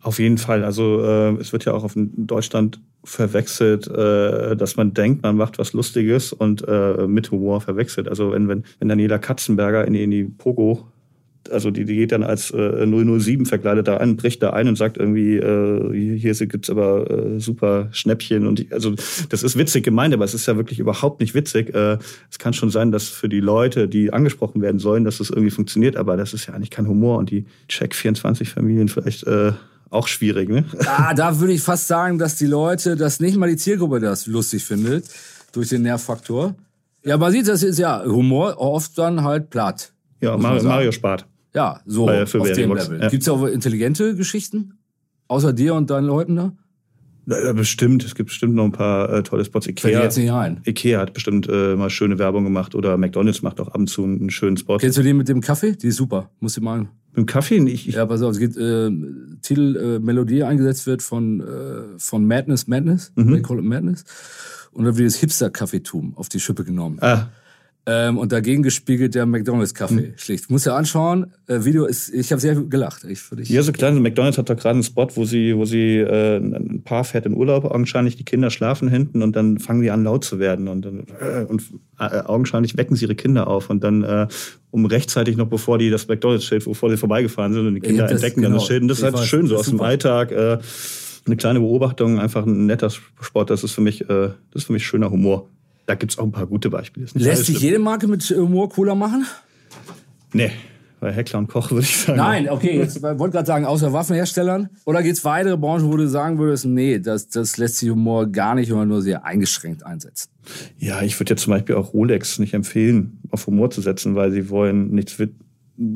Auf 0.00 0.18
jeden 0.18 0.38
Fall. 0.38 0.64
Also 0.64 1.02
äh, 1.02 1.36
es 1.38 1.52
wird 1.52 1.66
ja 1.66 1.74
auch 1.74 1.84
auf 1.84 1.92
Deutschland 1.94 2.80
verwechselt, 3.04 3.86
äh, 3.88 4.56
dass 4.56 4.76
man 4.76 4.94
denkt, 4.94 5.22
man 5.22 5.36
macht 5.36 5.58
was 5.58 5.74
Lustiges 5.74 6.32
und 6.32 6.66
äh, 6.66 7.06
mit 7.06 7.30
Humor 7.30 7.60
verwechselt. 7.60 8.08
Also 8.08 8.32
wenn, 8.32 8.48
wenn, 8.48 8.64
wenn 8.78 8.88
Daniela 8.88 9.18
Katzenberger 9.18 9.86
in 9.86 9.94
in 9.94 10.10
die 10.10 10.24
Pogo 10.24 10.88
also 11.50 11.70
die, 11.70 11.84
die 11.84 11.96
geht 11.96 12.12
dann 12.12 12.22
als 12.22 12.50
äh, 12.50 12.86
007 12.86 13.46
verkleidet 13.46 13.88
da 13.88 13.98
an, 13.98 14.16
bricht 14.16 14.42
da 14.42 14.50
ein 14.50 14.68
und 14.68 14.76
sagt 14.76 14.96
irgendwie, 14.96 15.36
äh, 15.36 16.18
hier 16.18 16.34
gibt's 16.46 16.70
aber 16.70 17.10
äh, 17.10 17.40
super 17.40 17.88
Schnäppchen 17.92 18.46
und 18.46 18.58
die, 18.58 18.72
also 18.72 18.94
das 19.28 19.42
ist 19.42 19.56
witzig 19.56 19.84
gemeint, 19.84 20.14
aber 20.14 20.24
es 20.24 20.34
ist 20.34 20.46
ja 20.46 20.56
wirklich 20.56 20.78
überhaupt 20.78 21.20
nicht 21.20 21.34
witzig. 21.34 21.74
Äh, 21.74 21.98
es 22.30 22.38
kann 22.38 22.52
schon 22.52 22.70
sein, 22.70 22.92
dass 22.92 23.08
für 23.08 23.28
die 23.28 23.40
Leute, 23.40 23.88
die 23.88 24.12
angesprochen 24.12 24.62
werden 24.62 24.78
sollen, 24.78 25.04
dass 25.04 25.18
das 25.18 25.30
irgendwie 25.30 25.50
funktioniert, 25.50 25.96
aber 25.96 26.16
das 26.16 26.34
ist 26.34 26.46
ja 26.46 26.54
eigentlich 26.54 26.70
kein 26.70 26.88
Humor 26.88 27.18
und 27.18 27.30
die 27.30 27.46
Check 27.68 27.94
24 27.94 28.48
Familien 28.48 28.88
vielleicht 28.88 29.26
äh, 29.26 29.52
auch 29.90 30.08
schwierig, 30.08 30.48
ne? 30.48 30.64
Ja, 30.84 31.14
da 31.14 31.40
würde 31.40 31.52
ich 31.52 31.62
fast 31.62 31.88
sagen, 31.88 32.18
dass 32.18 32.36
die 32.36 32.46
Leute, 32.46 32.96
dass 32.96 33.20
nicht 33.20 33.36
mal 33.36 33.48
die 33.48 33.56
Zielgruppe 33.56 34.00
das 34.00 34.26
lustig 34.26 34.64
findet 34.64 35.06
durch 35.52 35.68
den 35.70 35.82
Nervfaktor. 35.82 36.54
Ja, 37.04 37.16
man 37.16 37.32
sieht, 37.32 37.48
das 37.48 37.62
ist 37.62 37.78
ja 37.78 38.04
Humor 38.04 38.58
oft 38.58 38.98
dann 38.98 39.22
halt 39.22 39.50
platt. 39.50 39.92
Ja, 40.20 40.36
Mario, 40.36 40.64
Mario 40.64 40.92
spart. 40.92 41.26
Ja, 41.54 41.80
so 41.86 42.06
Bei, 42.06 42.22
auf 42.22 42.32
dem 42.32 42.42
Level. 42.74 43.00
Ja. 43.00 43.08
Gibt 43.08 43.22
es 43.22 43.28
auch 43.28 43.44
intelligente 43.46 44.14
Geschichten? 44.14 44.74
Außer 45.28 45.52
dir 45.52 45.74
und 45.74 45.90
deinen 45.90 46.06
Leuten 46.06 46.36
da? 46.36 46.52
Ja, 47.26 47.52
bestimmt. 47.52 48.04
Es 48.04 48.14
gibt 48.14 48.28
bestimmt 48.28 48.54
noch 48.54 48.64
ein 48.64 48.72
paar 48.72 49.12
äh, 49.12 49.22
tolle 49.22 49.44
Spots. 49.44 49.66
Ikea, 49.66 50.02
jetzt 50.02 50.16
nicht 50.16 50.32
ein. 50.32 50.62
Ikea 50.64 50.98
hat 50.98 51.12
bestimmt 51.12 51.46
äh, 51.48 51.76
mal 51.76 51.90
schöne 51.90 52.18
Werbung 52.18 52.44
gemacht 52.44 52.74
oder 52.74 52.96
McDonalds 52.96 53.42
macht 53.42 53.60
auch 53.60 53.68
ab 53.68 53.76
und 53.76 53.88
zu 53.88 54.04
einen 54.04 54.30
schönen 54.30 54.56
Spot. 54.56 54.78
Kennst 54.78 54.96
du 54.96 55.02
den 55.02 55.18
mit 55.18 55.28
dem 55.28 55.42
Kaffee? 55.42 55.72
Die 55.72 55.88
ist 55.88 55.96
super. 55.96 56.30
Muss 56.40 56.56
ich 56.56 56.62
mal. 56.62 56.80
Mit 56.80 57.16
dem 57.16 57.26
Kaffee? 57.26 57.58
Ich, 57.58 57.86
ich 57.86 57.96
ja, 57.96 58.06
pass 58.06 58.22
auf. 58.22 58.32
Es 58.32 58.38
geht 58.38 58.56
äh, 58.56 58.90
Titel, 59.42 59.76
äh, 59.76 59.98
Melodie 59.98 60.42
eingesetzt 60.42 60.86
wird 60.86 61.02
von, 61.02 61.40
äh, 61.40 61.98
von 61.98 62.26
Madness 62.26 62.66
Madness. 62.66 63.12
Mhm. 63.14 63.32
They 63.32 63.42
call 63.42 63.58
it 63.58 63.64
Madness. 63.64 64.04
Und 64.72 64.84
dann 64.84 64.96
wird 64.96 65.08
das 65.08 65.16
Hipster-Kaffeetum 65.16 66.16
auf 66.16 66.30
die 66.30 66.40
Schippe 66.40 66.64
genommen. 66.64 66.98
Ah. 67.02 67.28
Ähm, 67.90 68.18
und 68.18 68.32
dagegen 68.32 68.62
gespiegelt 68.62 69.14
der 69.14 69.24
McDonalds-Kaffee. 69.24 70.08
Hm. 70.08 70.12
Schlicht. 70.16 70.50
Muss 70.50 70.66
ja 70.66 70.76
anschauen. 70.76 71.32
Äh, 71.46 71.64
Video 71.64 71.86
ist, 71.86 72.12
ich 72.12 72.30
habe 72.32 72.40
sehr 72.40 72.54
gelacht. 72.54 73.04
Ich, 73.04 73.22
ich 73.38 73.48
ja, 73.48 73.62
so 73.62 73.72
klein. 73.72 74.02
McDonalds 74.02 74.36
hat 74.36 74.50
da 74.50 74.54
gerade 74.54 74.74
einen 74.74 74.82
Spot, 74.82 75.08
wo 75.14 75.24
sie, 75.24 75.56
wo 75.56 75.64
sie 75.64 75.96
äh, 75.96 76.36
ein 76.36 76.82
Paar 76.84 77.04
fährt 77.04 77.24
in 77.24 77.34
Urlaub, 77.34 77.64
augenscheinlich 77.64 78.16
die 78.16 78.26
Kinder 78.26 78.50
schlafen 78.50 78.88
hinten 78.88 79.22
und 79.22 79.34
dann 79.36 79.58
fangen 79.58 79.80
die 79.80 79.90
an 79.90 80.04
laut 80.04 80.22
zu 80.22 80.38
werden 80.38 80.68
und, 80.68 80.84
dann, 80.84 81.06
äh, 81.18 81.44
und 81.44 81.62
äh, 81.98 82.20
augenscheinlich 82.20 82.76
wecken 82.76 82.94
sie 82.94 83.06
ihre 83.06 83.14
Kinder 83.14 83.46
auf 83.46 83.70
und 83.70 83.82
dann 83.82 84.04
äh, 84.04 84.26
um 84.70 84.84
rechtzeitig 84.84 85.38
noch 85.38 85.46
bevor 85.46 85.78
die 85.78 85.88
das 85.88 86.08
McDonalds-Schild, 86.08 86.66
bevor 86.66 86.90
sie 86.90 86.98
vorbeigefahren 86.98 87.54
sind 87.54 87.68
und 87.68 87.74
die 87.74 87.80
Kinder 87.80 88.10
entdecken 88.10 88.42
genau, 88.42 88.48
dann 88.48 88.58
das 88.58 88.68
genau. 88.68 88.68
Schild. 88.68 88.82
Und 88.82 88.88
das 88.88 88.98
ist 88.98 89.04
halt 89.04 89.14
weiß, 89.14 89.26
schön 89.26 89.46
so 89.46 89.56
aus 89.56 89.64
super. 89.64 89.78
dem 89.78 89.86
Alltag. 89.86 90.32
Äh, 90.32 90.58
eine 91.24 91.36
kleine 91.36 91.60
Beobachtung, 91.60 92.18
einfach 92.18 92.44
ein 92.44 92.66
netter 92.66 92.90
Sport. 92.90 93.50
Das 93.50 93.64
ist 93.64 93.72
für 93.72 93.80
mich, 93.80 94.02
äh, 94.02 94.06
das 94.50 94.62
ist 94.62 94.64
für 94.64 94.72
mich 94.74 94.86
schöner 94.86 95.10
Humor 95.10 95.48
da 95.88 95.94
gibt 95.94 96.12
es 96.12 96.18
auch 96.18 96.24
ein 96.24 96.32
paar 96.32 96.46
gute 96.46 96.68
Beispiele. 96.68 97.06
Lässt 97.14 97.46
sich 97.46 97.60
jede 97.60 97.78
Marke 97.78 98.06
mit 98.08 98.22
Humor 98.24 98.68
cooler 98.68 98.94
machen? 98.94 99.26
Nee. 100.34 100.50
Bei 101.00 101.12
Heckler 101.12 101.38
und 101.38 101.46
Koch 101.46 101.70
würde 101.70 101.84
ich 101.84 101.96
sagen. 101.96 102.18
Nein, 102.18 102.50
okay, 102.50 102.76
jetzt 102.76 103.00
wollte 103.02 103.30
gerade 103.30 103.46
sagen, 103.46 103.64
außer 103.64 103.92
Waffenherstellern. 103.92 104.68
Oder 104.84 105.02
gibt 105.02 105.16
es 105.16 105.24
weitere 105.24 105.56
Branchen, 105.56 105.90
wo 105.90 105.96
du 105.96 106.06
sagen 106.08 106.38
würdest, 106.38 106.66
nee, 106.66 106.98
das, 106.98 107.28
das 107.28 107.56
lässt 107.56 107.76
sich 107.76 107.88
Humor 107.88 108.26
gar 108.26 108.54
nicht 108.54 108.70
oder 108.70 108.84
nur 108.84 109.00
sehr 109.00 109.24
eingeschränkt 109.24 109.86
einsetzen? 109.86 110.28
Ja, 110.76 111.00
ich 111.00 111.18
würde 111.18 111.30
jetzt 111.30 111.42
zum 111.42 111.52
Beispiel 111.52 111.76
auch 111.76 111.94
Rolex 111.94 112.38
nicht 112.38 112.52
empfehlen, 112.52 113.20
auf 113.30 113.46
Humor 113.46 113.70
zu 113.70 113.80
setzen, 113.80 114.14
weil 114.14 114.30
sie 114.30 114.50
wollen 114.50 114.90
nichts 114.90 115.16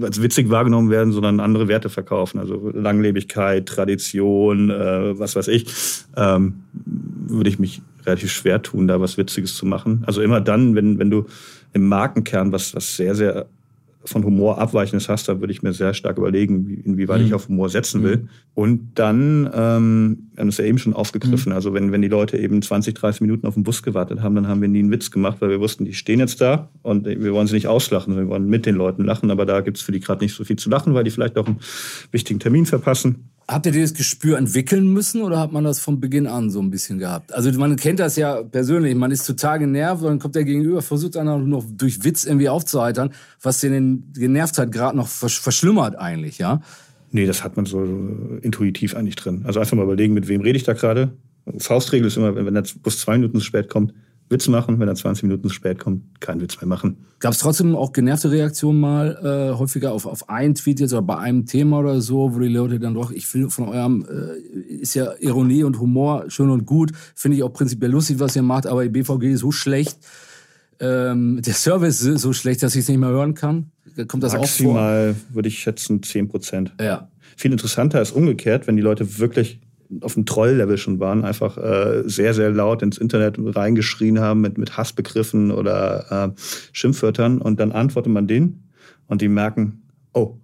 als 0.00 0.22
witzig 0.22 0.48
wahrgenommen 0.48 0.90
werden, 0.90 1.12
sondern 1.12 1.40
andere 1.40 1.68
Werte 1.68 1.90
verkaufen. 1.90 2.38
Also 2.38 2.70
Langlebigkeit, 2.70 3.66
Tradition, 3.66 4.70
äh, 4.70 5.18
was 5.18 5.36
weiß 5.36 5.48
ich. 5.48 5.66
Ähm, 6.16 6.62
würde 7.26 7.50
ich 7.50 7.58
mich 7.58 7.82
relativ 8.04 8.32
schwer 8.32 8.62
tun, 8.62 8.88
da 8.88 9.00
was 9.00 9.18
Witziges 9.18 9.54
zu 9.56 9.66
machen. 9.66 10.04
Also 10.06 10.22
immer 10.22 10.40
dann, 10.40 10.74
wenn, 10.74 10.98
wenn 10.98 11.10
du 11.10 11.26
im 11.72 11.88
Markenkern 11.88 12.52
was, 12.52 12.74
was 12.74 12.96
sehr, 12.96 13.14
sehr 13.14 13.46
von 14.04 14.24
Humor 14.24 14.58
abweichendes 14.58 15.08
hast, 15.08 15.28
da 15.28 15.40
würde 15.40 15.52
ich 15.52 15.62
mir 15.62 15.72
sehr 15.72 15.94
stark 15.94 16.18
überlegen, 16.18 16.82
inwieweit 16.84 17.20
mhm. 17.20 17.26
ich 17.26 17.34
auf 17.34 17.48
Humor 17.48 17.68
setzen 17.68 18.02
will. 18.02 18.16
Mhm. 18.16 18.28
Und 18.54 18.90
dann, 18.96 19.48
ähm, 19.54 20.28
wir 20.34 20.40
haben 20.40 20.48
es 20.48 20.58
ja 20.58 20.64
eben 20.64 20.78
schon 20.78 20.92
aufgegriffen, 20.92 21.50
mhm. 21.50 21.56
also 21.56 21.72
wenn, 21.72 21.92
wenn 21.92 22.02
die 22.02 22.08
Leute 22.08 22.36
eben 22.36 22.60
20, 22.62 22.94
30 22.94 23.20
Minuten 23.20 23.46
auf 23.46 23.54
den 23.54 23.62
Bus 23.62 23.82
gewartet 23.82 24.20
haben, 24.20 24.34
dann 24.34 24.48
haben 24.48 24.60
wir 24.60 24.68
nie 24.68 24.80
einen 24.80 24.90
Witz 24.90 25.10
gemacht, 25.10 25.36
weil 25.40 25.50
wir 25.50 25.60
wussten, 25.60 25.84
die 25.84 25.94
stehen 25.94 26.18
jetzt 26.18 26.40
da 26.40 26.68
und 26.82 27.06
wir 27.06 27.32
wollen 27.32 27.46
sie 27.46 27.54
nicht 27.54 27.68
auslachen, 27.68 28.16
wir 28.16 28.28
wollen 28.28 28.48
mit 28.48 28.66
den 28.66 28.74
Leuten 28.74 29.04
lachen, 29.04 29.30
aber 29.30 29.46
da 29.46 29.60
gibt 29.60 29.76
es 29.76 29.82
für 29.82 29.92
die 29.92 30.00
gerade 30.00 30.24
nicht 30.24 30.34
so 30.34 30.44
viel 30.44 30.56
zu 30.56 30.68
lachen, 30.68 30.94
weil 30.94 31.04
die 31.04 31.10
vielleicht 31.10 31.38
auch 31.38 31.46
einen 31.46 31.60
wichtigen 32.10 32.40
Termin 32.40 32.66
verpassen. 32.66 33.30
Habt 33.48 33.66
ihr 33.66 33.72
dieses 33.72 33.94
Gespür 33.94 34.38
entwickeln 34.38 34.86
müssen 34.86 35.22
oder 35.22 35.38
hat 35.38 35.52
man 35.52 35.64
das 35.64 35.78
von 35.78 36.00
Beginn 36.00 36.26
an 36.26 36.50
so 36.50 36.60
ein 36.60 36.70
bisschen 36.70 36.98
gehabt? 36.98 37.34
Also 37.34 37.50
man 37.58 37.76
kennt 37.76 38.00
das 38.00 38.16
ja 38.16 38.42
persönlich, 38.42 38.94
man 38.94 39.10
ist 39.10 39.26
total 39.26 39.58
genervt 39.58 40.02
und 40.02 40.08
dann 40.08 40.18
kommt 40.18 40.34
der 40.34 40.44
Gegenüber, 40.44 40.80
versucht 40.80 41.16
einer 41.16 41.38
noch 41.38 41.64
durch 41.68 42.04
Witz 42.04 42.24
irgendwie 42.24 42.48
aufzuheitern, 42.48 43.12
was 43.42 43.60
den 43.60 44.12
genervt 44.14 44.58
hat, 44.58 44.72
gerade 44.72 44.96
noch 44.96 45.08
verschlimmert 45.08 45.98
eigentlich, 45.98 46.38
ja? 46.38 46.60
Nee, 47.10 47.26
das 47.26 47.44
hat 47.44 47.56
man 47.56 47.66
so 47.66 47.84
intuitiv 48.40 48.96
eigentlich 48.96 49.16
drin. 49.16 49.42
Also 49.44 49.60
einfach 49.60 49.76
mal 49.76 49.84
überlegen, 49.84 50.14
mit 50.14 50.28
wem 50.28 50.40
rede 50.40 50.56
ich 50.56 50.64
da 50.64 50.72
gerade. 50.72 51.12
Faustregel 51.58 52.06
ist 52.06 52.16
immer, 52.16 52.34
wenn 52.34 52.54
der 52.54 52.64
Bus 52.82 53.00
zwei 53.00 53.18
Minuten 53.18 53.38
zu 53.38 53.44
spät 53.44 53.68
kommt, 53.68 53.92
Witz 54.32 54.48
machen, 54.48 54.80
wenn 54.80 54.88
er 54.88 54.94
20 54.94 55.24
Minuten 55.24 55.48
zu 55.48 55.54
spät 55.54 55.78
kommt, 55.78 56.20
keinen 56.20 56.40
Witz 56.40 56.60
mehr 56.60 56.66
machen. 56.66 56.96
Gab 57.20 57.32
es 57.32 57.38
trotzdem 57.38 57.76
auch 57.76 57.92
genervte 57.92 58.30
Reaktionen 58.30 58.80
mal 58.80 59.18
äh, 59.22 59.56
häufiger 59.56 59.92
auf, 59.92 60.06
auf 60.06 60.28
einen 60.28 60.54
Tweet 60.54 60.80
jetzt 60.80 60.92
oder 60.92 61.02
bei 61.02 61.18
einem 61.18 61.46
Thema 61.46 61.78
oder 61.78 62.00
so, 62.00 62.34
wo 62.34 62.40
die 62.40 62.48
Leute 62.48 62.80
dann 62.80 62.94
doch, 62.94 63.12
ich 63.12 63.26
finde 63.26 63.50
von 63.50 63.68
eurem, 63.68 64.04
äh, 64.04 64.72
ist 64.74 64.94
ja 64.94 65.12
Ironie 65.20 65.62
und 65.62 65.78
Humor 65.78 66.24
schön 66.28 66.50
und 66.50 66.66
gut, 66.66 66.90
finde 67.14 67.36
ich 67.36 67.44
auch 67.44 67.52
prinzipiell 67.52 67.90
lustig, 67.92 68.18
was 68.18 68.34
ihr 68.34 68.42
macht, 68.42 68.66
aber 68.66 68.82
die 68.82 68.88
BVG 68.88 69.34
ist 69.34 69.40
so 69.40 69.52
schlecht, 69.52 69.98
ähm, 70.80 71.40
der 71.40 71.54
Service 71.54 72.02
ist 72.02 72.22
so 72.22 72.32
schlecht, 72.32 72.62
dass 72.62 72.74
ich 72.74 72.80
es 72.80 72.88
nicht 72.88 72.98
mehr 72.98 73.10
hören 73.10 73.34
kann. 73.34 73.70
Kommt 74.08 74.22
das 74.22 74.32
Maximal, 74.32 75.10
auch 75.10 75.14
vor? 75.14 75.34
würde 75.34 75.48
ich 75.48 75.58
schätzen, 75.60 76.02
10 76.02 76.28
Prozent. 76.28 76.72
Ja. 76.80 77.08
Viel 77.36 77.52
interessanter 77.52 78.00
ist 78.00 78.12
umgekehrt, 78.12 78.66
wenn 78.66 78.76
die 78.76 78.82
Leute 78.82 79.18
wirklich 79.18 79.60
auf 80.00 80.14
dem 80.14 80.26
Troll-Level 80.26 80.78
schon 80.78 81.00
waren, 81.00 81.24
einfach 81.24 81.58
äh, 81.58 82.02
sehr, 82.06 82.34
sehr 82.34 82.50
laut 82.50 82.82
ins 82.82 82.98
Internet 82.98 83.36
reingeschrien 83.38 84.20
haben 84.20 84.40
mit, 84.40 84.58
mit 84.58 84.76
Hassbegriffen 84.76 85.50
oder 85.50 86.32
äh, 86.36 86.40
Schimpfwörtern 86.72 87.38
und 87.38 87.60
dann 87.60 87.72
antwortet 87.72 88.12
man 88.12 88.26
denen 88.26 88.70
und 89.06 89.20
die 89.20 89.28
merken, 89.28 89.82
oh, 90.12 90.36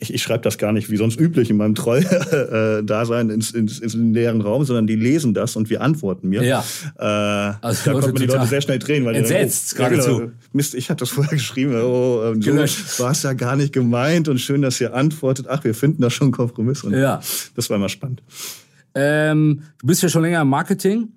ich, 0.00 0.12
ich 0.12 0.22
schreibe 0.22 0.42
das 0.42 0.58
gar 0.58 0.72
nicht 0.72 0.90
wie 0.90 0.96
sonst 0.96 1.20
üblich 1.20 1.48
in 1.48 1.56
meinem 1.56 1.74
Troll-Dasein 1.74 3.30
äh, 3.30 3.34
ins, 3.34 3.52
ins, 3.52 3.78
ins 3.78 3.94
leeren 3.94 4.40
Raum, 4.40 4.64
sondern 4.64 4.86
die 4.86 4.96
lesen 4.96 5.32
das 5.32 5.56
und 5.56 5.70
wir 5.70 5.80
antworten 5.80 6.28
mir. 6.28 6.42
Ja. 6.42 6.64
Äh, 6.98 7.54
also 7.64 7.92
da 7.92 8.00
konnten 8.00 8.16
die 8.16 8.26
Leute 8.26 8.46
sehr 8.46 8.60
schnell 8.60 8.78
drehen. 8.78 9.04
Weil 9.04 9.14
entsetzt, 9.14 9.74
oh, 9.74 9.78
geradezu. 9.78 10.18
Genau, 10.18 10.32
Mist, 10.52 10.74
ich 10.74 10.90
hatte 10.90 11.00
das 11.00 11.10
vorher 11.10 11.34
geschrieben. 11.34 11.74
Oh, 11.76 12.32
ähm, 12.32 12.42
so 12.42 13.04
war 13.04 13.12
es 13.12 13.22
ja 13.22 13.32
gar 13.34 13.54
nicht 13.56 13.72
gemeint 13.72 14.28
und 14.28 14.40
schön, 14.40 14.62
dass 14.62 14.80
ihr 14.80 14.92
antwortet. 14.92 15.46
Ach, 15.48 15.62
wir 15.62 15.74
finden 15.74 16.02
da 16.02 16.10
schon 16.10 16.26
einen 16.26 16.32
Kompromiss. 16.32 16.82
Und 16.82 16.94
ja. 16.94 17.20
Das 17.54 17.70
war 17.70 17.76
immer 17.76 17.88
spannend. 17.88 18.22
Ähm, 18.96 19.62
du 19.78 19.86
bist 19.86 20.02
ja 20.02 20.08
schon 20.08 20.22
länger 20.22 20.40
im 20.40 20.48
Marketing. 20.48 21.08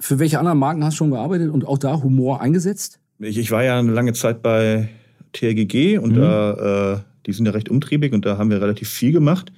Für 0.00 0.18
welche 0.18 0.40
anderen 0.40 0.58
Marken 0.58 0.84
hast 0.84 0.94
du 0.94 0.98
schon 0.98 1.10
gearbeitet 1.12 1.50
und 1.50 1.66
auch 1.66 1.78
da 1.78 2.02
Humor 2.02 2.40
eingesetzt? 2.40 2.98
Ich, 3.20 3.38
ich 3.38 3.50
war 3.52 3.62
ja 3.62 3.78
eine 3.78 3.92
lange 3.92 4.12
Zeit 4.12 4.42
bei 4.42 4.88
TRGG 5.32 5.98
und 5.98 6.16
mhm. 6.16 6.20
da, 6.20 6.94
äh, 6.94 6.98
die 7.26 7.32
sind 7.32 7.46
ja 7.46 7.52
recht 7.52 7.68
umtriebig 7.68 8.12
und 8.12 8.26
da 8.26 8.38
haben 8.38 8.50
wir 8.50 8.60
relativ 8.60 8.88
viel 8.88 9.12
gemacht 9.12 9.52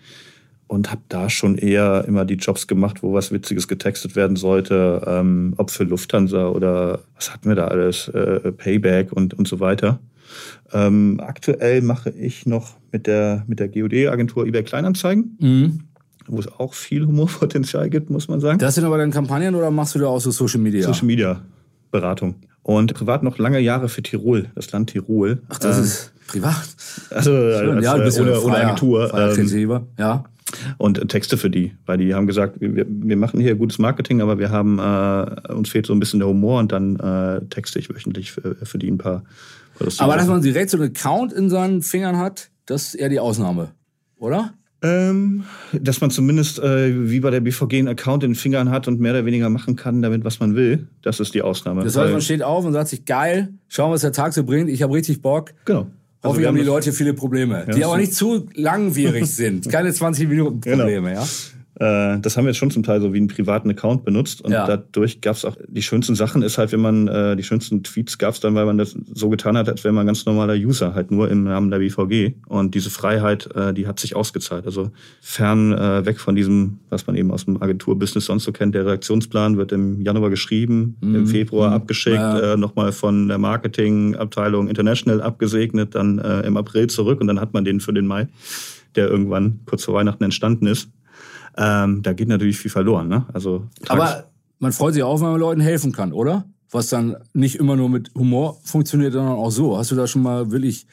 und 0.67 0.91
habe 0.91 1.01
da 1.09 1.31
schon 1.31 1.57
eher 1.57 2.05
immer 2.07 2.27
die 2.27 2.35
Jobs 2.35 2.67
gemacht, 2.67 3.03
wo 3.03 3.15
was 3.15 3.33
Witziges 3.33 3.67
getextet 3.67 4.15
werden 4.15 4.37
sollte, 4.37 5.03
ähm, 5.07 5.55
ob 5.57 5.71
für 5.71 5.85
Lufthansa 5.85 6.49
oder 6.49 7.01
was 7.15 7.33
hatten 7.33 7.49
wir 7.49 7.57
da 7.57 7.69
alles, 7.69 8.09
äh, 8.09 8.53
Payback 8.53 9.11
und, 9.13 9.35
und 9.35 9.49
so 9.49 9.59
weiter. 9.59 10.01
Ähm, 10.73 11.19
aktuell 11.23 11.81
mache 11.81 12.11
ich 12.11 12.45
noch 12.47 12.77
mit 12.93 13.07
der, 13.07 13.45
mit 13.47 13.59
der 13.59 13.69
GOD-Agentur 13.69 14.47
eBay 14.47 14.65
Kleinanzeigen. 14.65 15.37
Mhm 15.41 15.90
wo 16.31 16.39
es 16.39 16.49
auch 16.59 16.75
viel 16.75 17.07
Humorpotenzial 17.07 17.91
gibt, 17.91 18.11
muss 18.11 18.29
man 18.29 18.41
sagen. 18.41 18.59
Das 18.59 18.75
sind 18.75 18.85
aber 18.85 18.99
dann 18.99 19.11
Kampagnen 19.11 19.55
oder 19.55 19.71
machst 19.71 19.95
du 19.95 19.99
da 19.99 20.07
auch 20.07 20.21
so 20.21 20.31
Social 20.31 20.61
Media? 20.61 20.83
Social 20.83 21.07
Media 21.07 21.43
Beratung. 21.91 22.37
Und 22.63 22.95
privat 22.95 23.23
noch 23.23 23.39
lange 23.39 23.59
Jahre 23.59 23.89
für 23.89 24.03
Tirol, 24.03 24.51
das 24.55 24.71
Land 24.71 24.91
Tirol. 24.91 25.43
Ach, 25.49 25.59
das 25.59 25.79
ähm, 25.79 25.85
ist 25.85 26.13
privat. 26.27 26.69
Also 27.11 27.33
als, 27.33 27.85
ja, 27.85 27.97
du 27.97 28.05
bist 28.05 28.21
ohne, 28.21 28.41
ohne 28.41 28.57
Agentur. 28.57 29.13
Ähm, 29.15 29.81
ja. 29.99 30.25
Und 30.79 31.09
Texte 31.09 31.37
für 31.37 31.49
die, 31.49 31.73
weil 31.87 31.99
die 31.99 32.15
haben 32.15 32.27
gesagt, 32.27 32.61
wir, 32.61 32.87
wir 32.89 33.17
machen 33.17 33.41
hier 33.41 33.55
gutes 33.55 33.79
Marketing, 33.79 34.21
aber 34.21 34.39
wir 34.39 34.51
haben 34.51 34.79
äh, 34.79 35.53
uns 35.53 35.69
fehlt 35.69 35.87
so 35.87 35.93
ein 35.93 36.01
bisschen 36.01 36.21
der 36.21 36.29
Humor 36.29 36.59
und 36.59 36.73
dann 36.73 36.97
äh, 36.97 37.45
texte 37.47 37.79
ich 37.79 37.89
wöchentlich 37.89 38.33
für, 38.33 38.57
für 38.63 38.79
die 38.79 38.91
ein 38.91 38.99
paar. 38.99 39.25
Aber 39.99 40.17
dass 40.17 40.27
man 40.27 40.43
direkt 40.43 40.71
so 40.71 40.77
einen 40.77 40.91
Account 40.91 41.33
in 41.33 41.49
seinen 41.49 41.83
Fingern 41.83 42.19
hat, 42.19 42.51
das 42.67 42.89
ist 42.89 42.95
eher 42.95 43.09
die 43.09 43.21
Ausnahme, 43.21 43.71
oder? 44.19 44.53
Ähm, 44.83 45.45
dass 45.73 46.01
man 46.01 46.11
zumindest 46.11 46.59
äh, 46.59 47.11
wie 47.11 47.21
bei 47.21 47.31
der 47.31 47.41
BVG 47.41 47.75
einen 47.75 47.89
Account 47.89 48.25
in 48.25 48.31
den 48.31 48.35
Fingern 48.35 48.71
hat 48.71 48.89
und 48.89 48.99
mehr 48.99 49.13
oder 49.13 49.27
weniger 49.27 49.51
machen 49.51 49.77
kann 49.77 50.01
damit, 50.01 50.25
was 50.25 50.41
man 50.41 50.57
will. 50.57 50.89
Das 51.03 51.21
ist 51.21 51.35
die 51.35 51.43
Ausnahme. 51.43 51.85
Das 51.85 51.97
heißt, 51.97 52.13
man 52.13 52.23
steht 52.23 52.43
auf 52.43 52.65
und 52.65 52.73
sagt 52.73 52.89
sich, 52.89 53.05
geil, 53.05 53.53
schauen, 53.69 53.93
was 53.93 54.01
der 54.01 54.13
Tag 54.13 54.33
so 54.33 54.43
bringt, 54.43 54.71
ich 54.71 54.83
habe 54.83 54.95
richtig 54.95 55.21
Bock. 55.21 55.53
Genau. 55.67 55.89
Also 56.23 56.37
Hoffe, 56.37 56.47
haben 56.47 56.57
die 56.57 56.63
Leute 56.63 56.93
viele 56.93 57.15
Probleme, 57.15 57.65
ja, 57.67 57.75
die 57.75 57.85
aber 57.85 57.97
nicht 57.97 58.15
zu 58.15 58.47
langwierig 58.55 59.27
sind. 59.27 59.69
Keine 59.71 59.93
20 59.93 60.29
Minuten 60.29 60.61
genau. 60.61 60.85
Probleme, 60.85 61.11
genau. 61.11 61.21
ja. 61.23 61.27
Äh, 61.81 62.21
das 62.21 62.37
haben 62.37 62.45
wir 62.45 62.51
jetzt 62.51 62.59
schon 62.59 62.71
zum 62.71 62.83
Teil 62.83 63.01
so 63.01 63.15
wie 63.15 63.17
einen 63.17 63.29
privaten 63.29 63.71
Account 63.71 64.05
benutzt. 64.05 64.43
Und 64.43 64.53
ja. 64.53 64.67
dadurch 64.67 65.23
gab 65.23 65.37
es 65.37 65.47
auch 65.47 65.57
die 65.67 65.81
schönsten 65.83 66.15
Sachen, 66.15 66.43
ist 66.43 66.59
halt, 66.59 66.73
wenn 66.73 66.81
man 66.81 67.09
äh, 67.09 67.37
die 67.37 67.43
schönsten 67.43 67.83
Tweets 67.83 68.19
gab 68.19 68.35
es 68.35 68.41
dann, 68.41 68.55
weil 68.55 68.67
man 68.67 68.77
das 68.77 68.95
so 69.15 69.31
getan 69.31 69.57
hat, 69.57 69.69
als 69.69 69.83
wäre 69.83 69.95
man 69.95 70.07
ganz 70.07 70.27
normaler 70.27 70.53
User, 70.55 70.95
halt 70.95 71.11
nur 71.11 71.31
im 71.31 71.45
Namen 71.45 71.71
der 71.71 71.79
BVG. 71.79 72.35
Und 72.47 72.75
diese 72.75 72.91
Freiheit, 72.91 73.49
äh, 73.55 73.73
die 73.73 73.87
hat 73.87 73.99
sich 73.99 74.15
ausgezahlt. 74.15 74.67
Also 74.67 74.91
fern 75.23 75.73
äh, 75.73 76.05
weg 76.05 76.21
von 76.21 76.37
diesem, 76.37 76.81
was 76.91 77.07
man 77.07 77.17
eben 77.17 77.31
aus 77.31 77.47
dem 77.47 77.61
Agenturbusiness 77.63 78.27
sonst 78.27 78.45
so 78.45 78.53
kennt, 78.53 78.75
der 78.75 78.85
Reaktionsplan 78.85 79.57
wird 79.57 79.73
im 79.73 80.03
Januar 80.03 80.29
geschrieben, 80.29 80.99
mhm. 81.01 81.15
im 81.15 81.27
Februar 81.27 81.71
mhm. 81.71 81.77
abgeschickt, 81.77 82.17
ja. 82.17 82.53
äh, 82.53 82.57
nochmal 82.59 82.93
von 82.93 83.29
der 83.29 83.39
Marketingabteilung 83.39 84.69
International 84.69 85.23
abgesegnet, 85.23 85.95
dann 85.95 86.19
äh, 86.19 86.43
im 86.43 86.59
April 86.59 86.89
zurück 86.89 87.23
und 87.23 87.27
dann 87.27 87.41
hat 87.41 87.55
man 87.55 87.65
den 87.65 87.81
für 87.81 87.95
den 87.95 88.07
Mai, 88.07 88.29
der 88.97 89.09
irgendwann 89.09 89.61
kurz 89.65 89.85
vor 89.85 89.95
Weihnachten 89.95 90.25
entstanden 90.25 90.67
ist. 90.67 90.91
Ähm, 91.57 92.03
da 92.03 92.13
geht 92.13 92.29
natürlich 92.29 92.59
viel 92.59 92.71
verloren. 92.71 93.09
Ne? 93.09 93.27
Also, 93.33 93.67
Aber 93.89 94.25
man 94.59 94.73
freut 94.73 94.95
sich 94.95 95.03
auch, 95.03 95.21
wenn 95.21 95.31
man 95.31 95.41
Leuten 95.41 95.61
helfen 95.61 95.93
kann, 95.93 96.13
oder? 96.13 96.45
Was 96.71 96.89
dann 96.89 97.17
nicht 97.33 97.57
immer 97.57 97.77
nur 97.77 97.89
mit 97.89 98.11
Humor 98.15 98.59
funktioniert, 98.63 99.13
sondern 99.13 99.35
auch 99.35 99.51
so. 99.51 99.77
Hast 99.77 99.91
du 99.91 99.97
da 99.97 100.07
schon 100.07 100.23
mal 100.23 100.53
wirklich 100.53 100.87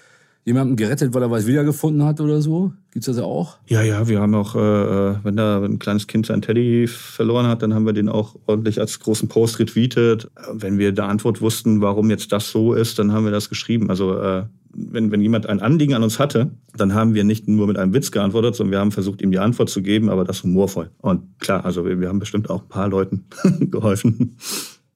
jemanden 0.47 0.77
gerettet, 0.77 1.13
weil 1.13 1.21
er 1.21 1.29
was 1.29 1.45
wiedergefunden 1.45 2.05
hat 2.05 2.21
oder 2.21 2.41
so? 2.41 2.71
Gibt's 2.91 3.07
das 3.07 3.17
auch? 3.17 3.57
Ja, 3.67 3.81
ja, 3.81 4.07
wir 4.07 4.21
haben 4.21 4.33
auch, 4.33 4.55
äh, 4.55 4.59
äh 4.59 5.15
wenn 5.21 5.35
da 5.35 5.61
ein 5.61 5.77
kleines 5.77 6.07
Kind 6.07 6.25
sein 6.25 6.41
Teddy 6.41 6.87
verloren 6.87 7.47
hat, 7.47 7.61
dann 7.61 7.73
haben 7.73 7.85
wir 7.85 7.91
den 7.91 8.07
auch 8.07 8.35
ordentlich 8.45 8.79
als 8.79 8.97
großen 9.01 9.27
Post 9.27 9.59
retweetet. 9.59 10.31
Wenn 10.53 10.77
wir 10.77 10.93
da 10.93 11.09
Antwort 11.09 11.41
wussten, 11.41 11.81
warum 11.81 12.09
jetzt 12.09 12.31
das 12.31 12.49
so 12.49 12.73
ist, 12.73 12.97
dann 12.97 13.11
haben 13.11 13.25
wir 13.25 13.31
das 13.31 13.49
geschrieben. 13.49 13.89
Also 13.89 14.17
äh, 14.17 14.45
wenn, 14.77 15.11
wenn 15.11 15.21
jemand 15.21 15.47
ein 15.47 15.59
Anliegen 15.59 15.95
an 15.95 16.03
uns 16.03 16.19
hatte, 16.19 16.51
dann 16.75 16.93
haben 16.93 17.15
wir 17.15 17.23
nicht 17.23 17.47
nur 17.47 17.67
mit 17.67 17.77
einem 17.77 17.93
Witz 17.93 18.11
geantwortet, 18.11 18.55
sondern 18.55 18.71
wir 18.71 18.79
haben 18.79 18.91
versucht, 18.91 19.21
ihm 19.21 19.31
die 19.31 19.39
Antwort 19.39 19.69
zu 19.69 19.81
geben, 19.81 20.09
aber 20.09 20.23
das 20.23 20.43
humorvoll. 20.43 20.91
Und 20.99 21.39
klar, 21.39 21.65
also 21.65 21.85
wir, 21.85 21.99
wir 21.99 22.09
haben 22.09 22.19
bestimmt 22.19 22.49
auch 22.49 22.61
ein 22.61 22.69
paar 22.69 22.87
Leuten 22.87 23.25
geholfen. 23.71 24.37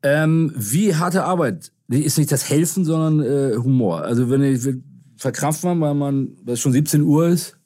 Ähm, 0.03 0.53
wie 0.55 0.95
harte 0.95 1.23
Arbeit? 1.23 1.71
Ist 1.89 2.17
nicht 2.17 2.31
das 2.31 2.49
Helfen, 2.49 2.85
sondern 2.85 3.25
äh, 3.25 3.55
Humor. 3.57 4.03
Also 4.03 4.29
wenn 4.29 4.43
ich 4.43 4.67
verkraft 5.17 5.63
man, 5.63 5.81
weil 5.81 5.93
man, 5.93 6.29
weil 6.43 6.53
es 6.53 6.59
schon 6.59 6.71
17 6.71 7.01
Uhr 7.01 7.27
ist 7.27 7.57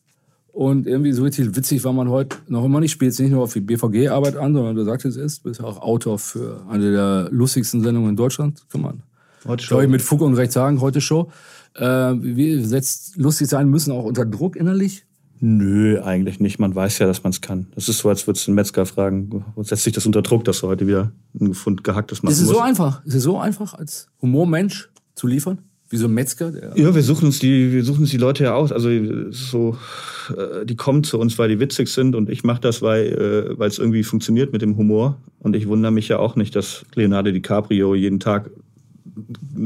und 0.52 0.88
irgendwie 0.88 1.12
so 1.12 1.24
richtig 1.24 1.56
witzig 1.56 1.84
war 1.84 1.94
man 1.94 2.10
heute 2.10 2.38
noch 2.48 2.64
immer 2.66 2.80
nicht. 2.80 2.92
Spielt 2.92 3.18
nicht 3.20 3.32
nur 3.32 3.44
auf 3.44 3.54
die 3.54 3.62
BVG-Arbeit 3.62 4.38
an, 4.38 4.54
sondern 4.54 4.76
du 4.76 4.84
sagtest 4.84 5.18
es, 5.18 5.40
bist 5.40 5.62
auch 5.62 5.82
Autor 5.82 6.18
für 6.18 6.66
eine 6.70 6.92
der 6.92 7.28
lustigsten 7.32 7.82
Sendungen 7.82 8.12
in 8.12 8.16
Deutschland. 8.16 8.66
Kann 8.70 8.82
man, 8.82 9.04
glaube 9.58 9.84
ich, 9.84 9.90
mit 9.90 10.02
Fug 10.02 10.22
und 10.22 10.34
Recht 10.36 10.54
sagen, 10.54 10.82
heute 10.82 11.02
Show. 11.02 11.30
Äh, 11.76 12.14
wie 12.22 12.64
setzt 12.64 13.18
lustig 13.18 13.48
sein 13.48 13.70
müssen 13.70 13.92
auch 13.92 14.06
unter 14.06 14.26
Druck 14.26 14.56
innerlich? 14.56 15.06
Nö, 15.42 16.02
eigentlich 16.02 16.40
nicht. 16.40 16.60
Man 16.60 16.74
weiß 16.74 17.00
ja, 17.00 17.08
dass 17.08 17.24
man 17.24 17.32
es 17.32 17.42
kann. 17.42 17.68
Das 17.76 17.90
ist 17.90 18.00
so, 18.00 18.10
als 18.10 18.26
würdest 18.26 18.48
du 18.48 18.52
einen 18.52 18.56
Metzger 18.56 18.86
fragen, 18.86 19.44
setzt 19.58 19.84
sich 19.84 19.94
das 19.94 20.06
unter 20.06 20.22
Druck, 20.22 20.46
dass 20.46 20.62
du 20.62 20.68
heute 20.68 20.88
wieder 20.88 21.12
einen 21.38 21.50
Gefund 21.50 21.84
gehacktes 21.84 22.24
machen 22.24 22.32
musst? 22.32 22.42
Ist 22.42 22.48
es 22.48 22.54
so 22.54 22.62
einfach? 22.62 23.06
Ist 23.06 23.16
es 23.16 23.24
so 23.24 23.38
einfach, 23.38 23.74
als 23.74 24.08
Humormensch 24.22 24.90
zu 25.14 25.28
liefern? 25.28 25.60
Wie 25.90 25.98
so 25.98 26.08
ein 26.08 26.14
Metzger? 26.14 26.76
ja, 26.76 26.96
wir 26.96 27.04
suchen 27.04 27.26
uns 27.26 27.40
die, 27.40 27.72
wir 27.72 27.84
suchen 27.84 28.02
uns 28.02 28.10
die 28.10 28.18
Leute 28.18 28.46
ja 28.46 28.56
aus. 28.56 28.72
Also 28.72 28.90
so, 29.30 29.78
äh, 30.36 30.66
die 30.66 30.76
kommen 30.76 31.04
zu 31.04 31.20
uns, 31.20 31.38
weil 31.38 31.50
die 31.50 31.60
witzig 31.60 31.90
sind 31.90 32.16
und 32.16 32.30
ich 32.30 32.44
mache 32.44 32.62
das, 32.62 32.82
weil 32.82 33.06
äh, 33.06 33.60
weil 33.60 33.68
es 33.68 33.78
irgendwie 33.78 34.04
funktioniert 34.04 34.52
mit 34.52 34.64
dem 34.64 34.78
Humor. 34.78 35.18
Und 35.38 35.56
ich 35.56 35.68
wundere 35.68 35.92
mich 35.92 36.08
ja 36.08 36.18
auch 36.18 36.36
nicht, 36.36 36.56
dass 36.56 36.86
Leonardo 36.96 37.32
DiCaprio 37.32 37.94
jeden 37.94 38.20
Tag 38.20 38.50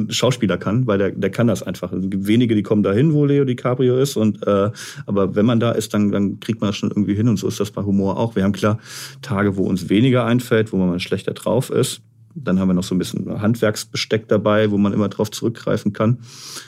Schauspieler 0.09 0.57
kann, 0.57 0.85
weil 0.88 0.97
der, 0.97 1.12
der 1.12 1.29
kann 1.29 1.47
das 1.47 1.63
einfach. 1.63 1.91
Es 1.91 2.09
gibt 2.09 2.27
wenige, 2.27 2.55
die 2.55 2.63
kommen 2.63 2.83
dahin, 2.83 3.13
wo 3.13 3.25
Leo 3.25 3.45
DiCaprio 3.45 3.97
ist. 3.97 4.15
Und 4.15 4.45
äh, 4.45 4.71
aber 5.05 5.35
wenn 5.35 5.45
man 5.45 5.59
da 5.59 5.71
ist, 5.71 5.93
dann, 5.93 6.12
dann 6.12 6.39
kriegt 6.39 6.62
man 6.62 6.69
das 6.69 6.77
schon 6.77 6.89
irgendwie 6.89 7.15
hin. 7.15 7.27
Und 7.27 7.38
so 7.38 7.47
ist 7.47 7.59
das 7.59 7.71
bei 7.71 7.83
Humor 7.83 8.17
auch. 8.17 8.35
Wir 8.35 8.43
haben 8.43 8.51
klar 8.51 8.79
Tage, 9.21 9.57
wo 9.57 9.63
uns 9.63 9.89
weniger 9.89 10.25
einfällt, 10.25 10.71
wo 10.71 10.77
man 10.77 10.99
schlechter 10.99 11.33
drauf 11.33 11.69
ist. 11.69 12.01
Dann 12.35 12.59
haben 12.59 12.67
wir 12.67 12.75
noch 12.75 12.83
so 12.83 12.93
ein 12.95 12.99
bisschen 12.99 13.41
Handwerksbesteck 13.41 14.27
dabei, 14.27 14.71
wo 14.71 14.77
man 14.77 14.93
immer 14.93 15.09
drauf 15.09 15.31
zurückgreifen 15.31 15.93
kann. 15.93 16.19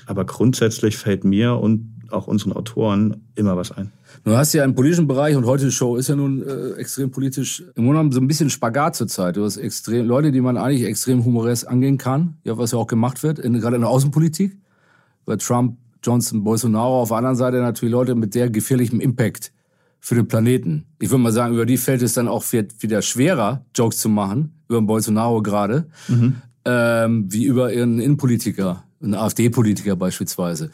Aber 0.07 0.25
grundsätzlich 0.25 0.97
fällt 0.97 1.23
mir 1.23 1.55
und 1.55 2.01
auch 2.09 2.27
unseren 2.27 2.53
Autoren 2.53 3.27
immer 3.35 3.55
was 3.55 3.71
ein. 3.71 3.91
Du 4.24 4.36
hast 4.36 4.54
ja 4.54 4.63
im 4.63 4.76
politischen 4.76 5.08
Bereich 5.08 5.36
und 5.36 5.45
heute 5.45 5.65
die 5.65 5.71
Show 5.71 5.95
ist 5.95 6.10
ja 6.10 6.15
nun 6.15 6.47
äh, 6.47 6.74
extrem 6.74 7.12
politisch. 7.12 7.62
Im 7.62 7.84
Grunde 7.86 7.91
genommen 7.91 8.12
so 8.12 8.19
ein 8.19 8.28
bisschen 8.28 8.50
Spagat 8.50 8.95
zur 8.95 9.08
Zeit. 9.08 9.38
Du 9.38 9.43
hast 9.43 9.58
extrem 9.58 10.06
Leute, 10.06 10.32
die 10.32 10.41
man 10.41 10.58
eigentlich 10.58 10.84
extrem 10.84 11.26
humoresk 11.26 11.67
angehen 11.67 11.97
kann, 11.97 12.38
ja, 12.43 12.58
was 12.58 12.71
ja 12.71 12.78
auch 12.78 12.88
gemacht 12.88 13.24
wird, 13.24 13.39
in, 13.39 13.60
gerade 13.60 13.76
in 13.76 13.82
der 13.82 13.89
Außenpolitik. 13.89 14.58
Bei 15.26 15.36
Trump, 15.38 15.78
Johnson, 16.04 16.43
Bolsonaro, 16.43 17.02
auf 17.02 17.10
der 17.10 17.17
anderen 17.17 17.36
Seite 17.36 17.58
natürlich 17.58 17.91
Leute 17.91 18.15
mit 18.15 18.34
sehr 18.34 18.50
gefährlichem 18.50 19.00
Impact 19.00 19.52
für 20.00 20.15
den 20.15 20.28
Planeten. 20.28 20.86
Ich 21.00 21.10
würde 21.10 21.24
mal 21.24 21.32
sagen, 21.32 21.54
über 21.54 21.65
die 21.65 21.78
fällt 21.78 22.02
es 22.02 22.13
dann 22.13 22.28
auch 22.28 22.43
wieder 22.52 23.02
schwerer, 23.02 23.65
Jokes 23.76 23.97
zu 23.97 24.10
machen, 24.10 24.54
über 24.67 24.82
Bolsonaro 24.82 25.41
gerade, 25.41 25.88
mhm. 26.08 26.36
ähm, 26.65 27.26
wie 27.32 27.45
über 27.45 27.71
ihren 27.71 28.00
Innenpolitiker, 28.00 28.84
einen 29.02 29.13
AfD-Politiker 29.13 29.95
beispielsweise 29.95 30.71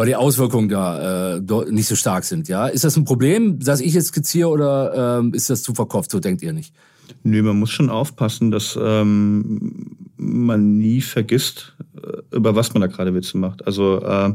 weil 0.00 0.06
die 0.06 0.16
Auswirkungen 0.16 0.70
da 0.70 1.36
äh, 1.36 1.70
nicht 1.70 1.86
so 1.86 1.94
stark 1.94 2.24
sind. 2.24 2.48
Ja, 2.48 2.68
ist 2.68 2.84
das 2.84 2.96
ein 2.96 3.04
Problem, 3.04 3.58
das 3.58 3.82
ich 3.82 3.92
jetzt 3.92 4.06
skizziere, 4.06 4.48
oder 4.48 5.18
ähm, 5.18 5.34
ist 5.34 5.50
das 5.50 5.62
zu 5.62 5.74
verkauft? 5.74 6.10
So 6.10 6.20
denkt 6.20 6.40
ihr 6.40 6.54
nicht? 6.54 6.74
Nee, 7.22 7.42
man 7.42 7.58
muss 7.58 7.68
schon 7.68 7.90
aufpassen, 7.90 8.50
dass 8.50 8.78
ähm, 8.82 9.98
man 10.16 10.78
nie 10.78 11.02
vergisst, 11.02 11.76
äh, 12.02 12.34
über 12.34 12.56
was 12.56 12.72
man 12.72 12.80
da 12.80 12.86
gerade 12.86 13.12
Witze 13.12 13.36
macht. 13.36 13.66
Also 13.66 14.00
äh, 14.00 14.32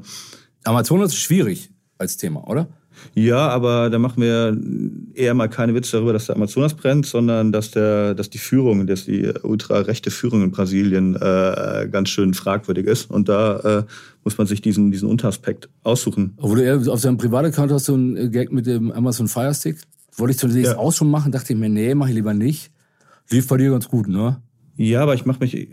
Amazonas 0.65 1.13
ist 1.13 1.19
schwierig 1.19 1.71
als 1.97 2.17
Thema, 2.17 2.47
oder? 2.47 2.67
Ja, 3.13 3.47
aber 3.49 3.89
da 3.89 3.99
machen 3.99 4.21
wir 4.21 4.57
eher 5.13 5.33
mal 5.33 5.47
keine 5.47 5.73
Witze 5.73 5.93
darüber, 5.93 6.13
dass 6.13 6.25
der 6.25 6.35
Amazonas 6.35 6.73
brennt, 6.73 7.05
sondern 7.05 7.51
dass, 7.51 7.71
der, 7.71 8.13
dass 8.13 8.29
die 8.29 8.37
Führung, 8.37 8.87
dass 8.87 9.05
die 9.05 9.31
ultrarechte 9.43 10.11
Führung 10.11 10.43
in 10.43 10.51
Brasilien 10.51 11.15
äh, 11.15 11.87
ganz 11.91 12.09
schön 12.09 12.33
fragwürdig 12.33 12.85
ist. 12.87 13.09
Und 13.09 13.29
da 13.29 13.59
äh, 13.59 13.83
muss 14.23 14.37
man 14.37 14.47
sich 14.47 14.61
diesen, 14.61 14.91
diesen 14.91 15.09
Unteraspekt 15.09 15.69
aussuchen. 15.83 16.33
Obwohl 16.37 16.65
du 16.65 16.91
auf 16.91 16.99
seinem 16.99 17.17
Privataccount 17.17 17.71
hast 17.71 17.87
du 17.87 17.93
einen 17.93 18.31
Gag 18.31 18.51
mit 18.51 18.65
dem 18.65 18.91
Amazon 18.91 19.27
Fire 19.27 19.53
Stick. 19.53 19.77
Wollte 20.17 20.31
ich 20.31 20.37
zunächst 20.37 20.73
ja. 20.73 20.77
auch 20.77 20.93
schon 20.93 21.09
machen, 21.09 21.31
dachte 21.31 21.53
ich 21.53 21.59
mir, 21.59 21.69
nee, 21.69 21.93
mach 21.93 22.07
ich 22.07 22.15
lieber 22.15 22.33
nicht. 22.33 22.71
Lief 23.29 23.47
bei 23.47 23.57
dir 23.57 23.71
ganz 23.71 23.87
gut, 23.87 24.07
ne? 24.07 24.41
Ja, 24.77 25.01
aber 25.01 25.13
ich 25.13 25.25
mache 25.25 25.39
mich 25.39 25.55
äh, 25.55 25.67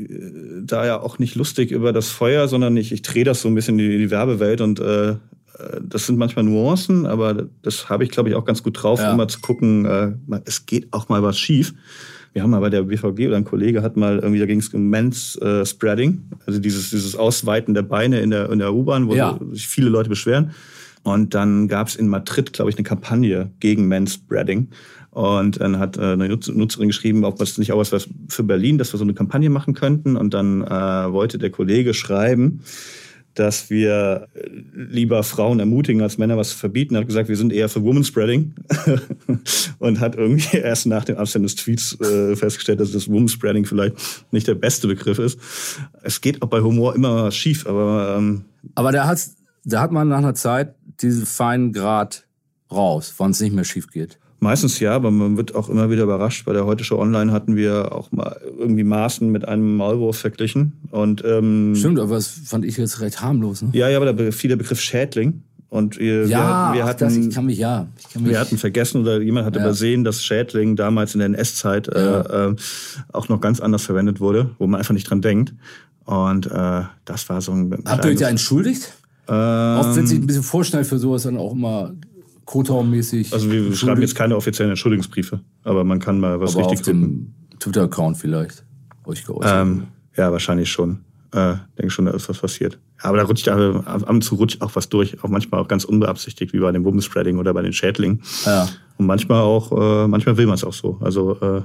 da 0.65 0.87
ja 0.87 1.01
auch 1.01 1.19
nicht 1.19 1.35
lustig 1.35 1.71
über 1.71 1.93
das 1.93 2.09
Feuer, 2.09 2.49
sondern 2.49 2.77
ich, 2.77 2.93
ich 2.93 3.03
drehe 3.03 3.25
das 3.25 3.43
so 3.43 3.49
ein 3.49 3.55
bisschen 3.55 3.79
in 3.79 3.91
die, 3.91 3.99
die 3.99 4.11
Werbewelt 4.11 4.61
und 4.61 4.81
äh, 4.81 5.17
das 5.83 6.07
sind 6.07 6.19
manchmal 6.19 6.45
Nuancen, 6.45 7.07
aber 7.07 7.49
das 7.63 7.89
habe 7.89 8.05
ich, 8.05 8.11
glaube 8.11 8.29
ich, 8.29 8.35
auch 8.35 8.45
ganz 8.45 8.63
gut 8.63 8.83
drauf, 8.83 9.01
ja. 9.01 9.13
immer 9.13 9.29
zu 9.29 9.41
gucken, 9.41 9.85
äh, 9.85 10.13
es 10.45 10.67
geht 10.67 10.93
auch 10.93 11.09
mal 11.09 11.23
was 11.23 11.39
schief. 11.39 11.75
Wir 12.33 12.43
haben 12.43 12.51
mal 12.51 12.61
bei 12.61 12.71
der 12.71 12.83
BVG 12.83 13.29
oder 13.29 13.37
ein 13.37 13.45
Kollege 13.45 13.83
hat 13.83 13.97
mal 13.97 14.19
irgendwie, 14.19 14.41
da 14.41 14.47
ging 14.47 14.59
es 14.59 14.69
um 14.69 14.89
Men's 14.89 15.37
äh, 15.37 15.67
Spreading, 15.67 16.23
also 16.47 16.59
dieses, 16.61 16.91
dieses 16.91 17.15
Ausweiten 17.15 17.75
der 17.75 17.83
Beine 17.83 18.21
in 18.21 18.31
der, 18.31 18.51
in 18.51 18.59
der 18.59 18.73
U-Bahn, 18.73 19.07
wo 19.09 19.15
ja. 19.15 19.39
sich 19.53 19.69
viele 19.69 19.91
Leute 19.91 20.09
beschweren. 20.09 20.53
Und 21.03 21.35
dann 21.35 21.69
gab 21.69 21.89
es 21.89 21.97
in 21.97 22.09
Madrid, 22.09 22.53
glaube 22.53 22.71
ich, 22.71 22.77
eine 22.77 22.85
Kampagne 22.85 23.51
gegen 23.61 23.89
Men's 23.89 24.15
Spreading. 24.15 24.69
Und 25.11 25.61
dann 25.61 25.79
hat 25.79 25.99
äh, 25.99 26.13
eine 26.13 26.29
Nutzerin 26.29 26.89
geschrieben, 26.89 27.25
ob 27.25 27.37
das 27.39 27.59
nicht 27.59 27.73
auch 27.73 27.79
was 27.79 28.09
für 28.29 28.45
Berlin, 28.45 28.79
dass 28.79 28.95
wir 28.95 28.99
so 28.99 29.05
eine 29.05 29.13
Kampagne 29.13 29.51
machen 29.51 29.75
könnten. 29.75 30.17
Und 30.17 30.33
dann 30.33 30.63
äh, 30.63 31.13
wollte 31.13 31.39
der 31.39 31.51
Kollege 31.51 31.93
schreiben, 31.93 32.61
dass 33.35 33.71
wir 33.71 34.29
lieber 34.75 35.23
Frauen 35.23 35.61
ermutigen, 35.61 36.03
als 36.03 36.19
Männer 36.19 36.37
was 36.37 36.51
zu 36.51 36.57
verbieten. 36.57 36.95
Er 36.95 37.01
hat 37.01 37.07
gesagt, 37.07 37.29
wir 37.29 37.37
sind 37.37 37.53
eher 37.53 37.69
für 37.69 37.83
Woman 37.83 38.05
Spreading 38.05 38.55
und 39.79 40.01
hat 40.01 40.17
irgendwie 40.17 40.57
erst 40.63 40.87
nach 40.87 41.05
dem 41.05 41.17
Absenden 41.17 41.47
des 41.47 41.57
Tweets 41.57 41.99
äh, 42.01 42.37
festgestellt, 42.37 42.81
dass 42.81 42.93
das 42.93 43.09
Woman 43.09 43.29
Spreading 43.29 43.65
vielleicht 43.65 43.97
nicht 44.33 44.47
der 44.47 44.55
beste 44.55 44.87
Begriff 44.87 45.19
ist. 45.19 45.39
Es 46.03 46.21
geht 46.21 46.43
auch 46.43 46.49
bei 46.49 46.61
Humor 46.61 46.95
immer 46.95 47.31
schief, 47.31 47.67
aber 47.67 48.17
ähm, 48.19 48.45
aber 48.75 48.93
da 48.93 49.07
hat 49.07 49.21
da 49.65 49.81
hat 49.81 49.93
man 49.93 50.09
nach 50.09 50.19
einer 50.19 50.35
Zeit 50.35 50.75
diesen 51.01 51.27
feinen 51.27 51.73
Grad 51.73 52.27
raus, 52.71 53.15
wann 53.19 53.31
es 53.31 53.41
nicht 53.41 53.55
mehr 53.55 53.65
schief 53.65 53.89
geht. 53.89 54.19
Meistens 54.43 54.81
ja, 54.81 54.93
aber 54.97 55.13
man 55.13 55.37
wird 55.37 55.55
auch 55.55 55.69
immer 55.69 55.89
wieder 55.89 56.03
überrascht. 56.03 56.45
Bei 56.47 56.53
der 56.53 56.67
Heute 56.67 56.83
Show 56.83 56.99
Online 56.99 57.31
hatten 57.31 57.55
wir 57.55 57.93
auch 57.93 58.11
mal 58.11 58.41
irgendwie 58.59 58.83
Maßen 58.83 59.31
mit 59.31 59.47
einem 59.47 59.77
Maulwurf 59.77 60.19
verglichen. 60.19 60.73
Und, 60.91 61.23
ähm, 61.25 61.77
Stimmt, 61.77 62.01
aber 62.01 62.17
das 62.17 62.27
fand 62.27 62.65
ich 62.65 62.77
jetzt 62.77 63.01
recht 63.01 63.23
harmlos. 63.23 63.63
Ne? 63.63 63.69
Ja, 63.73 63.89
ja, 63.89 63.99
aber 63.99 64.13
da 64.13 64.33
fiel 64.33 64.49
der 64.49 64.57
Begriff 64.57 64.81
Schädling. 64.81 65.45
Und 65.69 66.01
wir, 66.01 66.27
ja, 66.27 66.73
wir, 66.73 66.79
wir 66.79 66.85
hatten, 66.87 67.05
das, 67.05 67.17
ich 67.17 67.33
kann 67.33 67.47
mich 67.47 67.59
ja. 67.59 67.87
Ich 68.01 68.13
kann 68.13 68.25
mich 68.25 68.33
wir 68.33 68.41
hatten 68.41 68.59
vergessen 68.59 69.03
oder 69.03 69.21
jemand 69.21 69.47
hat 69.47 69.55
ja. 69.55 69.63
übersehen, 69.63 70.03
dass 70.03 70.25
Schädling 70.25 70.75
damals 70.75 71.15
in 71.15 71.21
der 71.21 71.27
NS-Zeit 71.27 71.87
äh, 71.87 72.05
ja. 72.05 72.49
äh, 72.49 72.57
auch 73.13 73.29
noch 73.29 73.41
ganz 73.41 73.61
anders 73.61 73.85
verwendet 73.85 74.19
wurde, 74.19 74.51
wo 74.59 74.67
man 74.67 74.81
einfach 74.81 74.93
nicht 74.93 75.09
dran 75.09 75.23
denkt. 75.23 75.55
Und 76.05 76.47
äh, 76.47 76.83
das 77.05 77.29
war 77.29 77.41
so 77.41 77.53
ein. 77.53 77.73
Habt 77.85 78.05
ihr 78.05 78.11
euch 78.11 78.19
da 78.19 78.29
entschuldigt? 78.29 78.93
Ähm, 79.29 79.79
Oft 79.79 79.95
wird 79.95 80.09
sich 80.09 80.19
ein 80.19 80.27
bisschen 80.27 80.43
vorschnell 80.43 80.83
für 80.83 80.99
sowas 80.99 81.23
dann 81.23 81.37
auch 81.37 81.53
immer 81.53 81.93
Kotau-mäßig. 82.45 83.33
Also 83.33 83.51
wir 83.51 83.75
schreiben 83.75 84.01
jetzt 84.01 84.15
keine 84.15 84.37
offiziellen 84.37 84.71
Entschuldigungsbriefe, 84.71 85.41
aber 85.63 85.85
man 85.85 85.99
kann 85.99 86.21
mal 86.21 86.41
was 86.41 86.55
aber 86.55 86.71
richtig 86.71 86.81
auf 86.81 86.87
dem 86.87 87.35
Twitter-Account 87.59 88.17
vielleicht 88.17 88.65
euch 89.05 89.25
geäußert. 89.25 89.63
Ähm, 89.63 89.87
ja, 90.17 90.31
wahrscheinlich 90.33 90.71
schon. 90.71 91.05
Äh, 91.33 91.55
denke 91.79 91.91
schon, 91.91 92.05
da 92.05 92.13
ist 92.13 92.29
was 92.29 92.39
passiert. 92.39 92.79
Aber 93.01 93.17
da 93.17 93.25
rutscht 93.25 93.47
ja 93.47 93.57
ab 93.57 94.09
und 94.09 94.23
zu 94.23 94.35
rutscht 94.35 94.61
auch 94.61 94.77
was 94.77 94.89
durch, 94.89 95.23
auch 95.25 95.29
manchmal 95.29 95.61
auch 95.61 95.69
ganz 95.69 95.85
unbeabsichtigt, 95.85 96.53
wie 96.53 96.59
bei 96.59 96.71
dem 96.73 96.85
Woman-Spreading 96.85 97.39
oder 97.39 97.55
bei 97.55 97.63
den 97.63 97.73
Schädlingen. 97.73 98.23
Ja. 98.45 98.69
Und 98.99 99.07
manchmal 99.07 99.41
auch, 99.41 99.73
äh, 99.73 100.09
manchmal 100.09 100.37
will 100.37 100.47
man 100.47 100.57
es 100.57 100.65
auch 100.65 100.75
so. 100.75 100.99
Also 101.01 101.41
äh, 101.41 101.63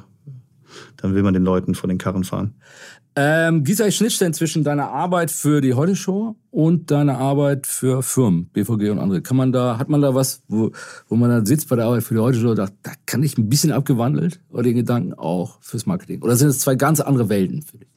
dann 0.97 1.15
will 1.15 1.23
man 1.23 1.33
den 1.33 1.43
Leuten 1.43 1.75
vor 1.75 1.89
den 1.89 1.97
Karren 1.97 2.23
fahren. 2.23 2.55
Ähm, 3.19 3.63
eigentlich 3.65 3.95
Schnittstellen 3.95 4.35
zwischen 4.35 4.63
deiner 4.63 4.91
Arbeit 4.91 5.31
für 5.31 5.59
die 5.59 5.73
Heute 5.73 5.95
Show 5.95 6.35
und 6.51 6.91
deiner 6.91 7.17
Arbeit 7.17 7.65
für 7.65 8.03
Firmen, 8.03 8.45
BVG 8.53 8.91
und 8.91 8.99
andere? 8.99 9.23
Kann 9.23 9.35
man 9.35 9.51
da, 9.51 9.79
hat 9.79 9.89
man 9.89 10.03
da 10.03 10.13
was, 10.13 10.43
wo, 10.47 10.71
wo 11.07 11.15
man 11.15 11.31
dann 11.31 11.43
sitzt 11.47 11.67
bei 11.67 11.75
der 11.75 11.85
Arbeit 11.85 12.03
für 12.03 12.13
die 12.13 12.19
Heute 12.19 12.37
Show 12.37 12.51
und 12.51 12.57
sagt, 12.57 12.73
da 12.83 12.91
kann 13.07 13.23
ich 13.23 13.35
ein 13.35 13.49
bisschen 13.49 13.71
abgewandelt 13.71 14.39
oder 14.51 14.61
den 14.61 14.75
Gedanken 14.75 15.15
auch 15.15 15.57
fürs 15.61 15.87
Marketing? 15.87 16.21
Oder 16.21 16.35
sind 16.35 16.49
es 16.49 16.59
zwei 16.59 16.75
ganz 16.75 16.99
andere 16.99 17.27
Welten 17.27 17.63
für 17.63 17.79
dich? 17.79 17.87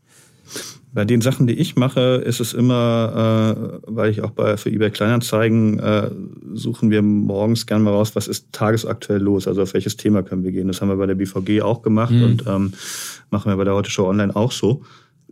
Bei 0.94 1.04
den 1.04 1.20
Sachen, 1.20 1.46
die 1.46 1.52
ich 1.52 1.76
mache, 1.76 2.22
ist 2.24 2.40
es 2.40 2.54
immer, 2.54 3.82
äh, 3.84 3.94
weil 3.94 4.10
ich 4.10 4.22
auch 4.22 4.30
bei 4.30 4.56
für 4.56 4.70
eBay 4.70 4.90
Kleinanzeigen 4.90 5.78
äh, 5.80 6.10
suchen 6.54 6.90
wir 6.90 7.02
morgens 7.02 7.66
gerne 7.66 7.84
mal 7.84 7.92
raus, 7.92 8.16
was 8.16 8.26
ist 8.26 8.50
tagesaktuell 8.52 9.20
los, 9.20 9.46
also 9.46 9.60
auf 9.60 9.74
welches 9.74 9.98
Thema 9.98 10.22
können 10.22 10.44
wir 10.44 10.50
gehen. 10.52 10.66
Das 10.66 10.80
haben 10.80 10.88
wir 10.88 10.96
bei 10.96 11.06
der 11.06 11.14
BVG 11.14 11.60
auch 11.60 11.82
gemacht 11.82 12.12
mhm. 12.12 12.24
und 12.24 12.44
ähm, 12.46 12.72
machen 13.28 13.52
wir 13.52 13.56
bei 13.58 13.64
der 13.64 13.74
Heute 13.74 13.90
Show 13.90 14.08
Online 14.08 14.34
auch 14.34 14.50
so 14.50 14.82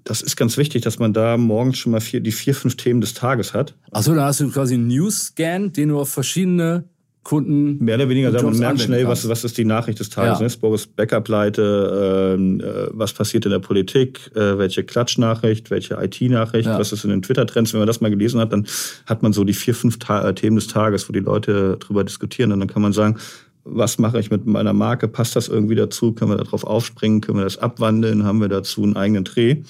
das 0.09 0.23
ist 0.23 0.37
ganz 0.37 0.57
wichtig, 0.57 0.83
dass 0.83 0.99
man 0.99 1.13
da 1.13 1.37
morgens 1.37 1.79
schon 1.79 1.93
mal 1.93 2.01
vier, 2.01 2.21
die 2.21 2.33
vier, 2.33 2.55
fünf 2.55 2.77
Themen 2.77 3.01
des 3.01 3.13
Tages 3.15 3.53
hat. 3.53 3.75
Achso, 3.91 4.15
dann 4.15 4.25
hast 4.25 4.41
du 4.41 4.51
quasi 4.51 4.75
einen 4.75 4.89
News-Scan, 4.89 5.73
den 5.73 5.91
du 5.91 6.01
auf 6.01 6.09
verschiedene 6.09 6.85
Kunden. 7.25 7.85
Mehr 7.85 7.97
oder 7.97 8.09
weniger, 8.09 8.43
man 8.43 8.59
merkt 8.59 8.81
schnell, 8.81 9.07
was, 9.07 9.29
was 9.29 9.45
ist 9.45 9.59
die 9.59 9.67
Nachricht 9.67 10.01
des 10.01 10.09
Tages. 10.09 10.41
Ja. 10.41 10.47
Ne? 10.47 10.53
Boris 10.63 10.87
Becker 10.87 11.21
pleite, 11.21 12.37
ähm, 12.39 12.59
äh, 12.61 12.87
was 12.91 13.13
passiert 13.13 13.45
in 13.45 13.51
der 13.51 13.59
Politik, 13.59 14.31
äh, 14.35 14.57
welche 14.57 14.83
Klatschnachricht, 14.83 15.71
welche 15.71 15.99
IT-Nachricht, 16.03 16.67
ja. 16.67 16.79
was 16.79 16.93
ist 16.93 17.05
in 17.05 17.11
den 17.11 17.21
Twitter-Trends. 17.21 17.75
Wenn 17.75 17.81
man 17.81 17.87
das 17.87 18.01
mal 18.01 18.09
gelesen 18.09 18.41
hat, 18.41 18.55
dann 18.55 18.67
hat 19.05 19.23
man 19.23 19.35
so 19.35 19.45
die 19.45 19.53
vier, 19.53 19.75
fünf 19.75 19.99
Ta 19.99 20.27
äh, 20.27 20.35
Themen 20.35 20.57
des 20.57 20.69
Tages, 20.69 21.07
wo 21.07 21.13
die 21.13 21.21
Leute 21.21 21.77
drüber 21.79 22.03
diskutieren. 22.03 22.51
Und 22.53 22.61
dann 22.61 22.69
kann 22.69 22.81
man 22.81 22.95
sagen, 22.95 23.19
was 23.65 23.99
mache 23.99 24.19
ich 24.19 24.31
mit 24.31 24.47
meiner 24.47 24.73
Marke? 24.73 25.09
Passt 25.09 25.37
das 25.37 25.49
irgendwie 25.49 25.75
dazu? 25.75 26.13
Können 26.13 26.31
wir 26.31 26.39
darauf 26.39 26.65
aufspringen? 26.65 27.21
Können 27.21 27.39
wir 27.39 27.45
das 27.45 27.59
abwandeln? 27.59 28.25
Haben 28.25 28.41
wir 28.41 28.49
dazu 28.49 28.83
einen 28.83 28.97
eigenen 28.97 29.25
Dreh? 29.25 29.63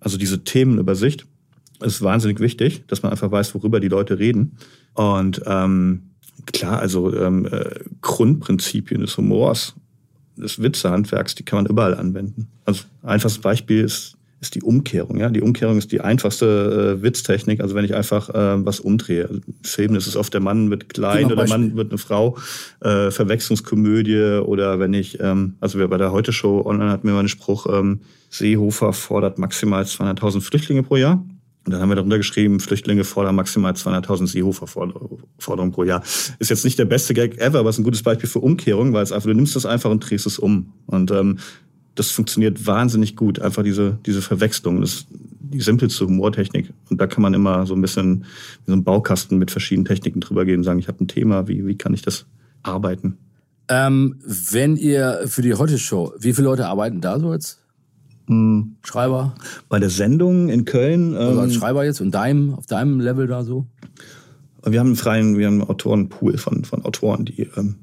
Also 0.00 0.18
diese 0.18 0.44
Themenübersicht 0.44 1.26
ist 1.80 2.02
wahnsinnig 2.02 2.40
wichtig, 2.40 2.84
dass 2.88 3.02
man 3.02 3.12
einfach 3.12 3.30
weiß, 3.30 3.54
worüber 3.54 3.80
die 3.80 3.88
Leute 3.88 4.18
reden. 4.18 4.56
Und 4.94 5.42
ähm, 5.46 6.10
klar, 6.46 6.80
also 6.80 7.14
ähm, 7.14 7.46
äh, 7.46 7.80
Grundprinzipien 8.02 9.00
des 9.00 9.16
Humors, 9.16 9.74
des 10.36 10.60
Witzehandwerks, 10.60 11.34
die 11.34 11.44
kann 11.44 11.58
man 11.58 11.66
überall 11.66 11.94
anwenden. 11.94 12.48
Also 12.64 12.84
einfaches 13.02 13.38
Beispiel 13.38 13.84
ist, 13.84 14.17
ist 14.40 14.54
die 14.54 14.62
Umkehrung. 14.62 15.18
Ja, 15.18 15.30
die 15.30 15.40
Umkehrung 15.40 15.78
ist 15.78 15.90
die 15.90 16.00
einfachste 16.00 16.96
äh, 16.98 17.02
Witztechnik. 17.02 17.60
Also 17.60 17.74
wenn 17.74 17.84
ich 17.84 17.94
einfach 17.94 18.28
äh, 18.30 18.64
was 18.64 18.80
umdrehe. 18.80 19.28
Also 19.28 19.40
Im 19.46 19.54
Film 19.64 19.94
ist 19.96 20.06
es 20.06 20.16
oft 20.16 20.32
der 20.32 20.40
Mann 20.40 20.70
wird 20.70 20.88
klein 20.88 21.26
oder 21.26 21.36
der 21.36 21.48
Mann 21.48 21.76
wird 21.76 21.90
eine 21.90 21.98
Frau. 21.98 22.38
Äh, 22.80 23.10
Verwechslungskomödie 23.10 24.40
oder 24.44 24.78
wenn 24.78 24.94
ich, 24.94 25.18
ähm, 25.20 25.56
also 25.60 25.78
wir 25.78 25.88
bei 25.88 25.98
der 25.98 26.12
Heute 26.12 26.32
Show 26.32 26.62
online 26.64 26.90
hatten 26.90 27.06
wir 27.06 27.14
mal 27.14 27.20
einen 27.20 27.28
Spruch: 27.28 27.66
ähm, 27.72 28.00
Seehofer 28.30 28.92
fordert 28.92 29.38
maximal 29.38 29.82
200.000 29.82 30.40
Flüchtlinge 30.40 30.82
pro 30.82 30.96
Jahr. 30.96 31.24
Und 31.68 31.72
dann 31.72 31.82
haben 31.82 31.90
wir 31.90 31.96
darunter 31.96 32.16
geschrieben, 32.16 32.60
Flüchtlinge 32.60 33.04
fordern 33.04 33.34
maximal 33.34 33.74
200.000 33.74 34.26
Seehofer-Forderungen 34.28 35.72
pro 35.72 35.84
Jahr. 35.84 36.02
Ist 36.38 36.48
jetzt 36.48 36.64
nicht 36.64 36.78
der 36.78 36.86
beste 36.86 37.12
Gag 37.12 37.36
ever, 37.36 37.58
aber 37.58 37.68
ist 37.68 37.76
ein 37.76 37.84
gutes 37.84 38.02
Beispiel 38.02 38.26
für 38.26 38.38
Umkehrung, 38.38 38.94
weil 38.94 39.02
es 39.02 39.12
einfach, 39.12 39.28
du 39.28 39.34
nimmst 39.34 39.54
das 39.54 39.66
einfach 39.66 39.90
und 39.90 40.00
drehst 40.00 40.24
es 40.24 40.38
um. 40.38 40.72
Und 40.86 41.10
ähm, 41.10 41.38
das 41.98 42.10
funktioniert 42.10 42.66
wahnsinnig 42.66 43.16
gut. 43.16 43.40
Einfach 43.40 43.62
diese, 43.62 43.98
diese 44.06 44.22
Verwechslung. 44.22 44.80
Das 44.80 44.90
ist 44.90 45.06
die 45.10 45.60
simpelste 45.60 46.06
Humortechnik. 46.06 46.72
Und 46.90 47.00
da 47.00 47.06
kann 47.06 47.22
man 47.22 47.34
immer 47.34 47.66
so 47.66 47.74
ein 47.74 47.80
bisschen 47.80 48.24
wie 48.64 48.70
so 48.70 48.76
ein 48.76 48.84
Baukasten 48.84 49.38
mit 49.38 49.50
verschiedenen 49.50 49.86
Techniken 49.86 50.20
drüber 50.20 50.44
gehen 50.44 50.58
und 50.58 50.64
sagen, 50.64 50.78
ich 50.78 50.88
habe 50.88 51.02
ein 51.02 51.08
Thema, 51.08 51.48
wie, 51.48 51.66
wie 51.66 51.76
kann 51.76 51.94
ich 51.94 52.02
das 52.02 52.26
arbeiten? 52.62 53.18
Ähm, 53.68 54.16
wenn 54.22 54.76
ihr 54.76 55.22
für 55.26 55.42
die 55.42 55.54
Heute-Show, 55.54 56.14
wie 56.18 56.32
viele 56.32 56.46
Leute 56.46 56.66
arbeiten 56.66 57.00
da 57.00 57.18
so 57.18 57.32
jetzt? 57.32 57.60
Hm. 58.28 58.76
Schreiber? 58.84 59.34
Bei 59.68 59.78
der 59.78 59.90
Sendung 59.90 60.48
in 60.48 60.64
Köln. 60.64 61.16
Also 61.16 61.40
als 61.40 61.54
ähm, 61.54 61.58
Schreiber 61.58 61.84
jetzt 61.84 62.00
und 62.00 62.12
deinem, 62.12 62.54
auf 62.54 62.66
deinem 62.66 63.00
Level 63.00 63.26
da 63.26 63.42
so? 63.42 63.66
Wir 64.64 64.80
haben 64.80 64.88
einen 64.88 64.96
freien, 64.96 65.36
wir 65.38 65.46
haben 65.46 65.60
einen 65.60 65.70
Autorenpool 65.70 66.38
von, 66.38 66.64
von 66.64 66.84
Autoren, 66.84 67.24
die, 67.24 67.48
ähm, 67.56 67.76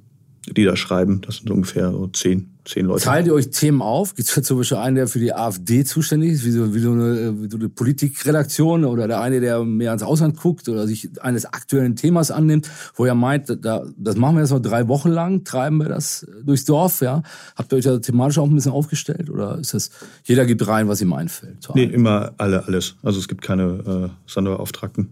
die 0.48 0.64
da 0.64 0.76
schreiben. 0.76 1.22
Das 1.22 1.38
sind 1.38 1.52
ungefähr 1.52 1.92
so 1.92 2.08
zehn 2.08 2.55
zehn 2.66 2.86
Leute. 2.86 3.04
Teilt 3.04 3.28
ihr 3.28 3.34
euch 3.34 3.50
Themen 3.52 3.82
auf? 3.82 4.16
Gibt 4.16 4.30
es 4.30 4.44
zum 4.44 4.58
Beispiel 4.58 4.78
einen, 4.78 4.96
der 4.96 5.08
für 5.08 5.20
die 5.20 5.34
AfD 5.34 5.84
zuständig 5.84 6.32
ist, 6.34 6.46
wie 6.46 6.52
so, 6.52 6.74
wie 6.74 6.80
so, 6.80 6.92
eine, 6.92 7.42
wie 7.42 7.50
so 7.50 7.58
eine 7.58 7.70
Politikredaktion 7.70 8.86
oder 8.86 9.08
der 9.08 9.22
eine, 9.22 9.40
der 9.40 9.64
mehr 9.64 9.92
ans 9.92 10.04
Ausland 10.04 10.38
guckt 10.38 10.68
oder 10.68 10.88
sich 10.88 11.10
eines 11.22 11.46
aktuellen 11.46 11.96
Themas 11.96 12.32
annimmt, 12.32 12.70
wo 12.96 13.06
er 13.06 13.16
meint, 13.16 13.56
da, 13.64 13.86
das 13.98 14.16
machen 14.16 14.36
wir 14.36 14.42
jetzt 14.42 14.52
noch 14.52 14.62
drei 14.62 14.88
Wochen 14.88 15.10
lang, 15.10 15.44
treiben 15.44 15.78
wir 15.78 15.90
das 15.90 16.26
durchs 16.44 16.66
Dorf, 16.66 17.02
ja? 17.02 17.24
Habt 17.56 17.72
ihr 17.72 17.78
euch 17.78 17.86
da 17.86 17.98
thematisch 18.00 18.38
auch 18.38 18.48
ein 18.48 18.56
bisschen 18.56 18.72
aufgestellt 18.72 19.30
oder 19.30 19.58
ist 19.60 19.74
das, 19.74 19.92
jeder 20.24 20.46
gibt 20.46 20.68
rein, 20.68 20.88
was 20.88 21.02
ihm 21.02 21.14
einfällt? 21.14 21.70
Nee, 21.74 21.84
immer 21.84 22.34
alle, 22.38 22.66
alles. 22.66 22.96
Also 23.04 23.20
es 23.20 23.28
gibt 23.28 23.42
keine 23.42 24.10
äh, 24.10 24.30
Sonderbeauftragten. 24.30 25.12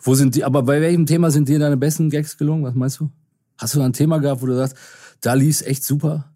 Wo 0.00 0.14
sind 0.14 0.34
die, 0.34 0.44
aber 0.44 0.62
bei 0.62 0.80
welchem 0.80 1.06
Thema 1.06 1.30
sind 1.30 1.48
dir 1.48 1.58
deine 1.58 1.76
besten 1.76 2.10
Gags 2.10 2.36
gelungen? 2.36 2.64
Was 2.64 2.74
meinst 2.74 3.00
du? 3.00 3.10
Hast 3.56 3.74
du 3.74 3.78
da 3.78 3.84
ein 3.84 3.92
Thema 3.92 4.18
gehabt, 4.18 4.42
wo 4.42 4.46
du 4.46 4.56
sagst, 4.56 4.76
da 5.20 5.34
lief 5.34 5.62
echt 5.62 5.84
super? 5.84 6.31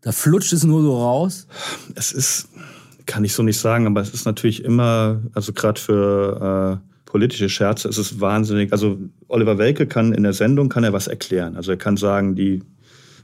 Da 0.00 0.12
flutscht 0.12 0.52
es 0.52 0.64
nur 0.64 0.82
so 0.82 0.96
raus? 0.96 1.46
Es 1.94 2.12
ist, 2.12 2.48
kann 3.06 3.24
ich 3.24 3.34
so 3.34 3.42
nicht 3.42 3.58
sagen, 3.58 3.86
aber 3.86 4.00
es 4.00 4.10
ist 4.10 4.24
natürlich 4.24 4.64
immer, 4.64 5.20
also 5.34 5.52
gerade 5.52 5.80
für 5.80 6.80
äh, 6.80 6.90
politische 7.04 7.48
Scherze 7.48 7.88
ist 7.88 7.98
es 7.98 8.20
wahnsinnig. 8.20 8.72
Also 8.72 8.98
Oliver 9.28 9.58
Welke 9.58 9.86
kann 9.86 10.12
in 10.12 10.22
der 10.22 10.32
Sendung 10.32 10.68
kann 10.68 10.84
er 10.84 10.92
was 10.92 11.08
erklären. 11.08 11.56
Also 11.56 11.72
er 11.72 11.76
kann 11.76 11.96
sagen, 11.96 12.34
die 12.34 12.62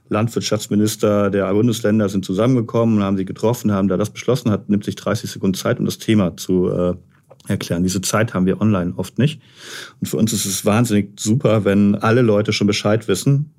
Landwirtschaftsminister 0.08 1.30
der 1.30 1.52
Bundesländer 1.52 2.08
sind 2.08 2.24
zusammengekommen 2.24 2.98
und 2.98 3.04
haben 3.04 3.16
sie 3.16 3.24
getroffen, 3.24 3.72
haben 3.72 3.88
da 3.88 3.96
das 3.96 4.10
beschlossen, 4.10 4.50
hat 4.50 4.68
nimmt 4.68 4.84
sich 4.84 4.96
30 4.96 5.30
Sekunden 5.30 5.54
Zeit, 5.54 5.78
um 5.78 5.84
das 5.84 5.98
Thema 5.98 6.36
zu 6.36 6.68
äh, 6.68 6.94
erklären. 7.48 7.82
Diese 7.82 8.00
Zeit 8.00 8.34
haben 8.34 8.46
wir 8.46 8.60
online 8.60 8.94
oft 8.96 9.18
nicht. 9.18 9.40
Und 10.00 10.08
für 10.08 10.16
uns 10.16 10.32
ist 10.32 10.46
es 10.46 10.64
wahnsinnig 10.64 11.18
super, 11.18 11.64
wenn 11.64 11.94
alle 11.94 12.22
Leute 12.22 12.52
schon 12.52 12.66
Bescheid 12.66 13.08
wissen, 13.08 13.52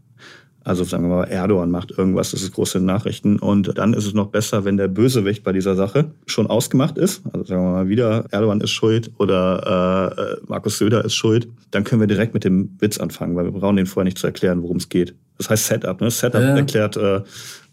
also 0.67 0.83
sagen 0.83 1.03
wir 1.03 1.15
mal, 1.15 1.23
Erdogan 1.23 1.71
macht 1.71 1.97
irgendwas, 1.97 2.31
das 2.31 2.41
ist 2.41 2.51
große 2.51 2.81
Nachrichten. 2.81 3.39
Und 3.39 3.77
dann 3.77 3.93
ist 3.93 4.05
es 4.05 4.13
noch 4.13 4.27
besser, 4.27 4.65
wenn 4.65 4.75
der 4.75 4.89
Bösewicht 4.89 5.41
bei 5.45 5.53
dieser 5.53 5.75
Sache 5.75 6.11
schon 6.25 6.47
ausgemacht 6.47 6.97
ist. 6.97 7.21
Also 7.31 7.45
sagen 7.45 7.63
wir 7.63 7.71
mal 7.71 7.87
wieder, 7.87 8.25
Erdogan 8.31 8.59
ist 8.59 8.71
schuld 8.71 9.09
oder 9.17 10.37
äh, 10.37 10.45
Markus 10.45 10.77
Söder 10.77 11.05
ist 11.05 11.15
schuld. 11.15 11.47
Dann 11.71 11.85
können 11.85 12.01
wir 12.01 12.07
direkt 12.07 12.33
mit 12.33 12.43
dem 12.43 12.75
Witz 12.79 12.97
anfangen, 12.97 13.37
weil 13.37 13.45
wir 13.45 13.51
brauchen 13.53 13.77
den 13.77 13.85
vorher 13.85 14.03
nicht 14.03 14.17
zu 14.17 14.27
erklären, 14.27 14.61
worum 14.61 14.75
es 14.75 14.89
geht. 14.89 15.15
Das 15.37 15.49
heißt 15.49 15.67
Setup. 15.67 16.01
Ne? 16.01 16.11
Setup 16.11 16.41
ja. 16.41 16.57
erklärt, 16.57 16.97
äh, 16.97 17.21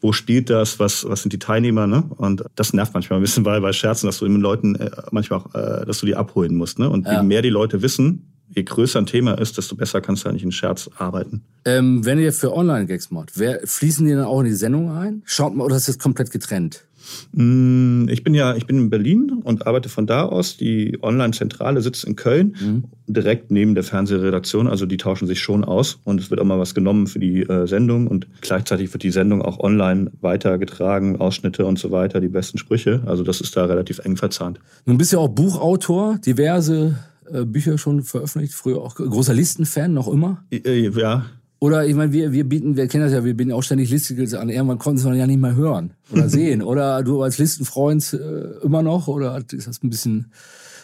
wo 0.01 0.13
spielt 0.13 0.49
das, 0.49 0.79
was, 0.79 1.05
was 1.09 1.23
sind 1.23 1.33
die 1.33 1.41
Teilnehmer. 1.41 1.89
Ne? 1.89 2.05
Und 2.17 2.45
das 2.55 2.75
nervt 2.75 2.95
manchmal 2.95 3.19
ein 3.19 3.23
bisschen, 3.23 3.45
weil 3.45 3.61
bei 3.61 3.73
Scherzen, 3.73 4.07
dass 4.07 4.19
du 4.19 4.27
den 4.27 4.41
Leuten 4.41 4.77
äh, 4.77 4.91
manchmal 5.11 5.41
auch, 5.41 5.53
äh, 5.55 5.85
dass 5.85 5.99
du 5.99 6.07
die 6.07 6.15
abholen 6.15 6.55
musst. 6.55 6.79
Ne? 6.79 6.89
Und 6.89 7.07
ja. 7.07 7.21
je 7.21 7.27
mehr 7.27 7.43
die 7.43 7.51
Leute 7.51 7.83
wissen, 7.83 8.34
je 8.55 8.63
größer 8.63 8.99
ein 8.99 9.07
Thema 9.07 9.39
ist, 9.39 9.59
desto 9.59 9.77
besser 9.77 10.01
kannst 10.01 10.25
du 10.25 10.29
eigentlich 10.29 10.45
in 10.45 10.53
Scherz 10.53 10.89
arbeiten. 10.97 11.43
Ähm, 11.65 12.05
wenn 12.05 12.19
ihr 12.19 12.33
für 12.33 12.55
Online-Gags 12.55 13.11
macht, 13.11 13.39
wer, 13.39 13.61
fließen 13.65 14.07
die 14.07 14.13
dann 14.13 14.25
auch 14.25 14.41
in 14.41 14.47
die 14.47 14.53
Sendung 14.53 14.91
ein? 14.91 15.23
Schaut 15.25 15.55
mal, 15.55 15.65
oder 15.65 15.77
ist 15.77 15.89
das 15.89 15.99
komplett 15.99 16.31
getrennt? 16.31 16.85
Mm, 17.33 18.09
ich 18.09 18.25
bin 18.25 18.35
ja, 18.35 18.55
ich 18.55 18.67
bin 18.67 18.79
in 18.79 18.91
Berlin 18.91 19.43
und 19.45 19.67
arbeite 19.67 19.89
von 19.89 20.07
da 20.07 20.25
aus. 20.25 20.57
Die 20.57 20.99
Online-Zentrale 21.03 21.81
sitzt 21.81 22.05
in 22.05 22.17
Köln, 22.17 22.57
mhm. 22.61 22.85
direkt 23.07 23.51
neben 23.51 23.75
der 23.75 23.85
Fernsehredaktion. 23.85 24.67
Also 24.69 24.87
die 24.87 24.97
tauschen 24.97 25.27
sich 25.27 25.41
schon 25.41 25.65
aus 25.65 25.99
und 26.05 26.21
es 26.21 26.31
wird 26.31 26.41
auch 26.41 26.45
mal 26.45 26.59
was 26.59 26.75
genommen 26.75 27.07
für 27.07 27.19
die 27.19 27.43
äh, 27.43 27.67
Sendung 27.67 28.07
und 28.07 28.27
gleichzeitig 28.41 28.93
wird 28.93 29.03
die 29.03 29.11
Sendung 29.11 29.43
auch 29.43 29.61
online 29.61 30.11
weitergetragen, 30.21 31.21
Ausschnitte 31.21 31.67
und 31.67 31.79
so 31.79 31.91
weiter, 31.91 32.21
die 32.21 32.29
besten 32.29 32.59
Sprüche. 32.59 33.03
Also 33.07 33.23
das 33.23 33.41
ist 33.41 33.57
da 33.57 33.65
relativ 33.67 33.99
eng 34.01 34.17
verzahnt. 34.17 34.61
Nun 34.87 34.99
bist 34.99 35.13
du 35.13 35.17
ja 35.17 35.23
auch 35.23 35.29
Buchautor, 35.29 36.19
diverse 36.25 36.99
Bücher 37.45 37.79
schon 37.79 38.03
veröffentlicht, 38.03 38.55
früher 38.55 38.81
auch 38.81 38.95
großer 38.97 39.35
Listenfan, 39.35 39.93
noch 39.93 40.09
immer? 40.09 40.45
Äh, 40.51 40.89
ja. 40.91 41.27
Oder 41.65 41.87
ich 41.87 41.95
meine, 41.95 42.13
wir, 42.13 42.31
wir 42.33 42.45
bieten, 42.45 42.77
wir 42.77 42.87
kennen 42.89 43.05
das 43.05 43.13
ja, 43.15 43.25
wir 43.25 43.35
bieten 43.35 43.51
auch 43.51 43.63
ständig 43.63 43.89
Listicles 43.91 44.35
an. 44.35 44.51
Irgendwann 44.51 44.79
konnten 44.79 44.99
sie 44.99 45.11
ja 45.15 45.27
nicht 45.27 45.41
mehr 45.41 45.55
hören 45.55 45.93
oder 46.13 46.29
sehen. 46.29 46.61
oder 46.61 47.03
du 47.03 47.23
als 47.23 47.39
Listenfreund 47.39 48.13
äh, 48.13 48.63
immer 48.63 48.83
noch? 48.83 49.09
Oder 49.09 49.43
ist 49.51 49.67
das 49.67 49.83
ein 49.83 49.89
bisschen. 49.89 50.31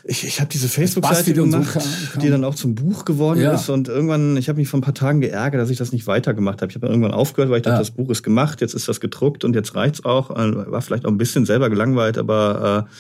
Ich, 0.05 0.27
ich 0.27 0.41
habe 0.41 0.49
diese 0.51 0.71
Facebook-Seite 0.71 1.35
gemacht, 1.35 1.83
so 2.15 2.19
die 2.19 2.31
dann 2.31 2.45
auch 2.45 2.55
zum 2.55 2.75
Buch 2.75 3.05
geworden 3.05 3.43
ja. 3.43 3.53
ist. 3.53 3.69
Und 3.69 3.89
irgendwann, 3.89 4.39
ich 4.39 4.49
habe 4.49 4.59
mich 4.59 4.69
vor 4.69 4.79
ein 4.79 4.83
paar 4.83 4.95
Tagen 4.95 5.21
geärgert, 5.21 5.61
dass 5.61 5.69
ich 5.69 5.77
das 5.77 5.93
nicht 5.93 6.07
weitergemacht 6.07 6.63
habe. 6.63 6.71
Ich 6.71 6.77
habe 6.77 6.87
irgendwann 6.87 7.13
aufgehört, 7.13 7.51
weil 7.51 7.59
ich 7.59 7.65
dachte, 7.65 7.75
ja. 7.75 7.81
das 7.81 7.91
Buch 7.91 8.09
ist 8.09 8.23
gemacht, 8.23 8.63
jetzt 8.63 8.73
ist 8.73 8.89
das 8.89 9.01
gedruckt 9.01 9.45
und 9.45 9.55
jetzt 9.55 9.75
reicht's 9.75 10.03
auch. 10.07 10.31
Äh, 10.31 10.71
war 10.71 10.81
vielleicht 10.81 11.05
auch 11.05 11.11
ein 11.11 11.19
bisschen 11.19 11.45
selber 11.45 11.69
gelangweilt, 11.69 12.17
aber 12.17 12.87
äh, 12.89 12.91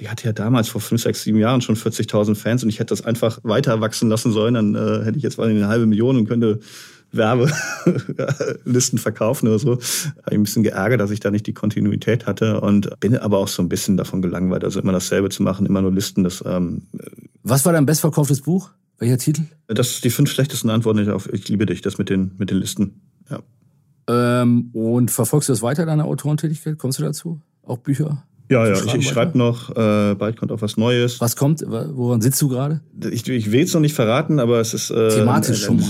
die 0.00 0.08
hatte 0.08 0.26
ja 0.26 0.32
damals 0.32 0.68
vor 0.68 0.80
fünf, 0.80 1.02
sechs, 1.02 1.22
sieben 1.22 1.38
Jahren 1.38 1.60
schon 1.60 1.76
40.000 1.76 2.34
Fans 2.34 2.62
und 2.62 2.68
ich 2.68 2.78
hätte 2.78 2.90
das 2.90 3.04
einfach 3.04 3.40
weiter 3.42 3.80
wachsen 3.80 4.08
lassen 4.08 4.32
sollen. 4.32 4.54
Dann 4.54 4.74
äh, 4.74 5.04
hätte 5.04 5.16
ich 5.16 5.22
jetzt 5.22 5.38
mal 5.38 5.48
eine 5.48 5.68
halbe 5.68 5.86
Million 5.86 6.16
und 6.16 6.28
könnte 6.28 6.60
Werbelisten 7.10 8.98
verkaufen 8.98 9.48
oder 9.48 9.58
so. 9.58 9.72
Habe 9.72 10.30
ich 10.30 10.34
ein 10.34 10.42
bisschen 10.42 10.62
geärgert, 10.62 11.00
dass 11.00 11.10
ich 11.10 11.20
da 11.20 11.30
nicht 11.30 11.46
die 11.46 11.54
Kontinuität 11.54 12.26
hatte 12.26 12.60
und 12.60 12.88
bin 13.00 13.16
aber 13.16 13.38
auch 13.38 13.48
so 13.48 13.62
ein 13.62 13.68
bisschen 13.68 13.96
davon 13.96 14.22
gelangweilt. 14.22 14.64
Also 14.64 14.80
immer 14.80 14.92
dasselbe 14.92 15.30
zu 15.30 15.42
machen, 15.42 15.66
immer 15.66 15.82
nur 15.82 15.92
Listen. 15.92 16.22
Das, 16.24 16.44
ähm, 16.46 16.82
Was 17.42 17.64
war 17.64 17.72
dein 17.72 17.86
bestverkauftes 17.86 18.42
Buch? 18.42 18.70
Welcher 18.98 19.18
Titel? 19.18 19.42
Das 19.68 19.90
ist 19.90 20.04
die 20.04 20.10
fünf 20.10 20.30
schlechtesten 20.30 20.70
Antworten 20.70 21.08
auf 21.10 21.32
Ich 21.32 21.48
liebe 21.48 21.66
dich, 21.66 21.82
das 21.82 21.98
mit 21.98 22.10
den, 22.10 22.32
mit 22.36 22.50
den 22.50 22.58
Listen. 22.58 23.00
Ja. 23.30 23.40
Ähm, 24.08 24.70
und 24.72 25.10
verfolgst 25.10 25.48
du 25.48 25.52
das 25.52 25.62
weiter, 25.62 25.86
deine 25.86 26.04
Autorentätigkeit? 26.04 26.78
Kommst 26.78 26.98
du 26.98 27.04
dazu? 27.04 27.40
Auch 27.62 27.78
Bücher? 27.78 28.24
Ja, 28.50 28.66
ja, 28.66 28.74
ich, 28.82 28.94
ich 28.94 29.08
schreibe 29.08 29.36
noch, 29.36 29.70
äh, 29.70 30.14
bald 30.14 30.36
kommt 30.36 30.52
auch 30.52 30.62
was 30.62 30.76
Neues. 30.76 31.20
Was 31.20 31.36
kommt? 31.36 31.62
Woran 31.66 32.20
sitzt 32.20 32.40
du 32.40 32.48
gerade? 32.48 32.80
Ich, 33.10 33.28
ich 33.28 33.52
will 33.52 33.62
es 33.62 33.74
noch 33.74 33.80
nicht 33.80 33.94
verraten, 33.94 34.40
aber 34.40 34.60
es 34.60 34.72
ist 34.72 34.90
äh, 34.90 35.10
Thematisch 35.10 35.68
ein, 35.68 35.78
ein, 35.78 35.84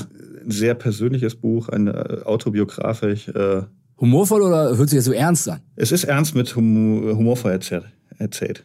ein 0.45 0.51
sehr 0.51 0.75
persönliches 0.75 1.37
Buch, 1.37 1.69
ein 1.69 1.87
äh, 1.87 2.19
autobiografisch. 2.25 3.29
Äh, 3.29 3.63
Humorvoll 4.01 4.43
oder 4.43 4.77
hört 4.77 4.91
sich 4.91 4.99
das 4.99 5.05
so 5.05 5.13
ernst 5.13 5.49
an? 5.49 5.61
Es 5.77 5.93
ist 5.93 6.05
ernst 6.05 6.35
mit 6.35 6.55
hum 6.57 7.17
humorvoll 7.17 7.53
erzählt, 7.53 7.85
erzählt. 8.19 8.65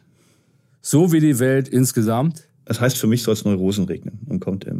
So 0.80 1.12
wie 1.12 1.20
die 1.20 1.38
Welt 1.38 1.68
insgesamt? 1.68 2.48
Das 2.64 2.80
heißt, 2.80 2.98
für 2.98 3.06
mich 3.06 3.22
soll 3.22 3.34
es 3.34 3.44
Neurosen 3.44 3.84
regnen 3.84 4.20
und 4.28 4.40
kommt 4.40 4.64
im. 4.64 4.73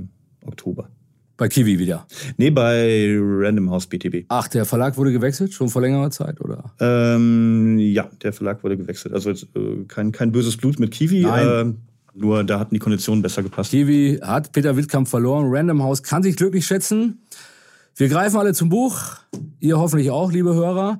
Bei 1.44 1.48
Kiwi 1.48 1.78
wieder. 1.78 2.06
Nee, 2.38 2.48
bei 2.48 3.18
Random 3.20 3.70
House 3.70 3.86
BTB. 3.86 4.24
Ach, 4.28 4.48
der 4.48 4.64
Verlag 4.64 4.96
wurde 4.96 5.12
gewechselt, 5.12 5.52
schon 5.52 5.68
vor 5.68 5.82
längerer 5.82 6.10
Zeit, 6.10 6.40
oder? 6.40 6.72
Ähm, 6.80 7.78
ja, 7.78 8.08
der 8.22 8.32
Verlag 8.32 8.64
wurde 8.64 8.78
gewechselt. 8.78 9.12
Also 9.12 9.28
jetzt, 9.28 9.48
äh, 9.54 9.84
kein, 9.86 10.10
kein 10.10 10.32
böses 10.32 10.56
Blut 10.56 10.78
mit 10.80 10.92
Kiwi. 10.92 11.24
Äh, 11.24 11.74
nur 12.14 12.44
da 12.44 12.58
hatten 12.58 12.74
die 12.74 12.78
Konditionen 12.78 13.20
besser 13.20 13.42
gepasst. 13.42 13.72
Kiwi 13.72 14.20
hat 14.22 14.52
Peter 14.52 14.74
Wittkamp 14.74 15.06
verloren. 15.06 15.48
Random 15.50 15.82
House 15.82 16.02
kann 16.02 16.22
sich 16.22 16.34
glücklich 16.34 16.64
schätzen. 16.64 17.18
Wir 17.94 18.08
greifen 18.08 18.38
alle 18.38 18.54
zum 18.54 18.70
Buch. 18.70 18.98
Ihr 19.60 19.78
hoffentlich 19.78 20.10
auch, 20.10 20.32
liebe 20.32 20.54
Hörer. 20.54 20.98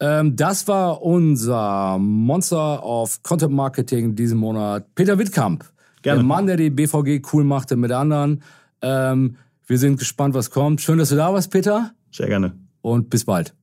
Ähm, 0.00 0.34
das 0.34 0.66
war 0.66 1.02
unser 1.02 1.98
Monster 2.00 2.84
of 2.84 3.22
Content 3.22 3.52
Marketing 3.52 4.16
diesen 4.16 4.38
Monat. 4.38 4.92
Peter 4.96 5.20
Wittkamp. 5.20 5.64
Gerne. 6.02 6.18
Der 6.18 6.26
Mann, 6.26 6.48
der 6.48 6.56
die 6.56 6.70
BVG 6.70 7.22
cool 7.32 7.44
machte 7.44 7.76
mit 7.76 7.92
anderen. 7.92 8.42
Ähm, 8.82 9.36
wir 9.66 9.78
sind 9.78 9.98
gespannt, 9.98 10.34
was 10.34 10.50
kommt. 10.50 10.80
Schön, 10.80 10.98
dass 10.98 11.10
du 11.10 11.16
da 11.16 11.32
warst, 11.32 11.50
Peter. 11.50 11.92
Sehr 12.10 12.28
gerne. 12.28 12.56
Und 12.82 13.10
bis 13.10 13.24
bald. 13.24 13.54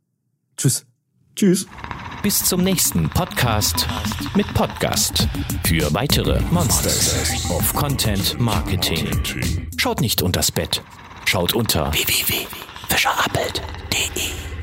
Tschüss. 0.57 0.85
Tschüss. 1.35 1.67
Bis 2.23 2.43
zum 2.43 2.63
nächsten 2.63 3.09
Podcast 3.09 3.87
mit 4.35 4.51
Podcast. 4.53 5.27
Für 5.65 5.93
weitere 5.93 6.41
Monsters 6.51 7.49
of 7.49 7.73
Content 7.73 8.39
Marketing. 8.39 9.07
Schaut 9.77 10.01
nicht 10.01 10.21
unters 10.21 10.51
Bett. 10.51 10.83
Schaut 11.25 11.53
unter 11.53 11.91
www.fischerappelt.de. 11.93 14.60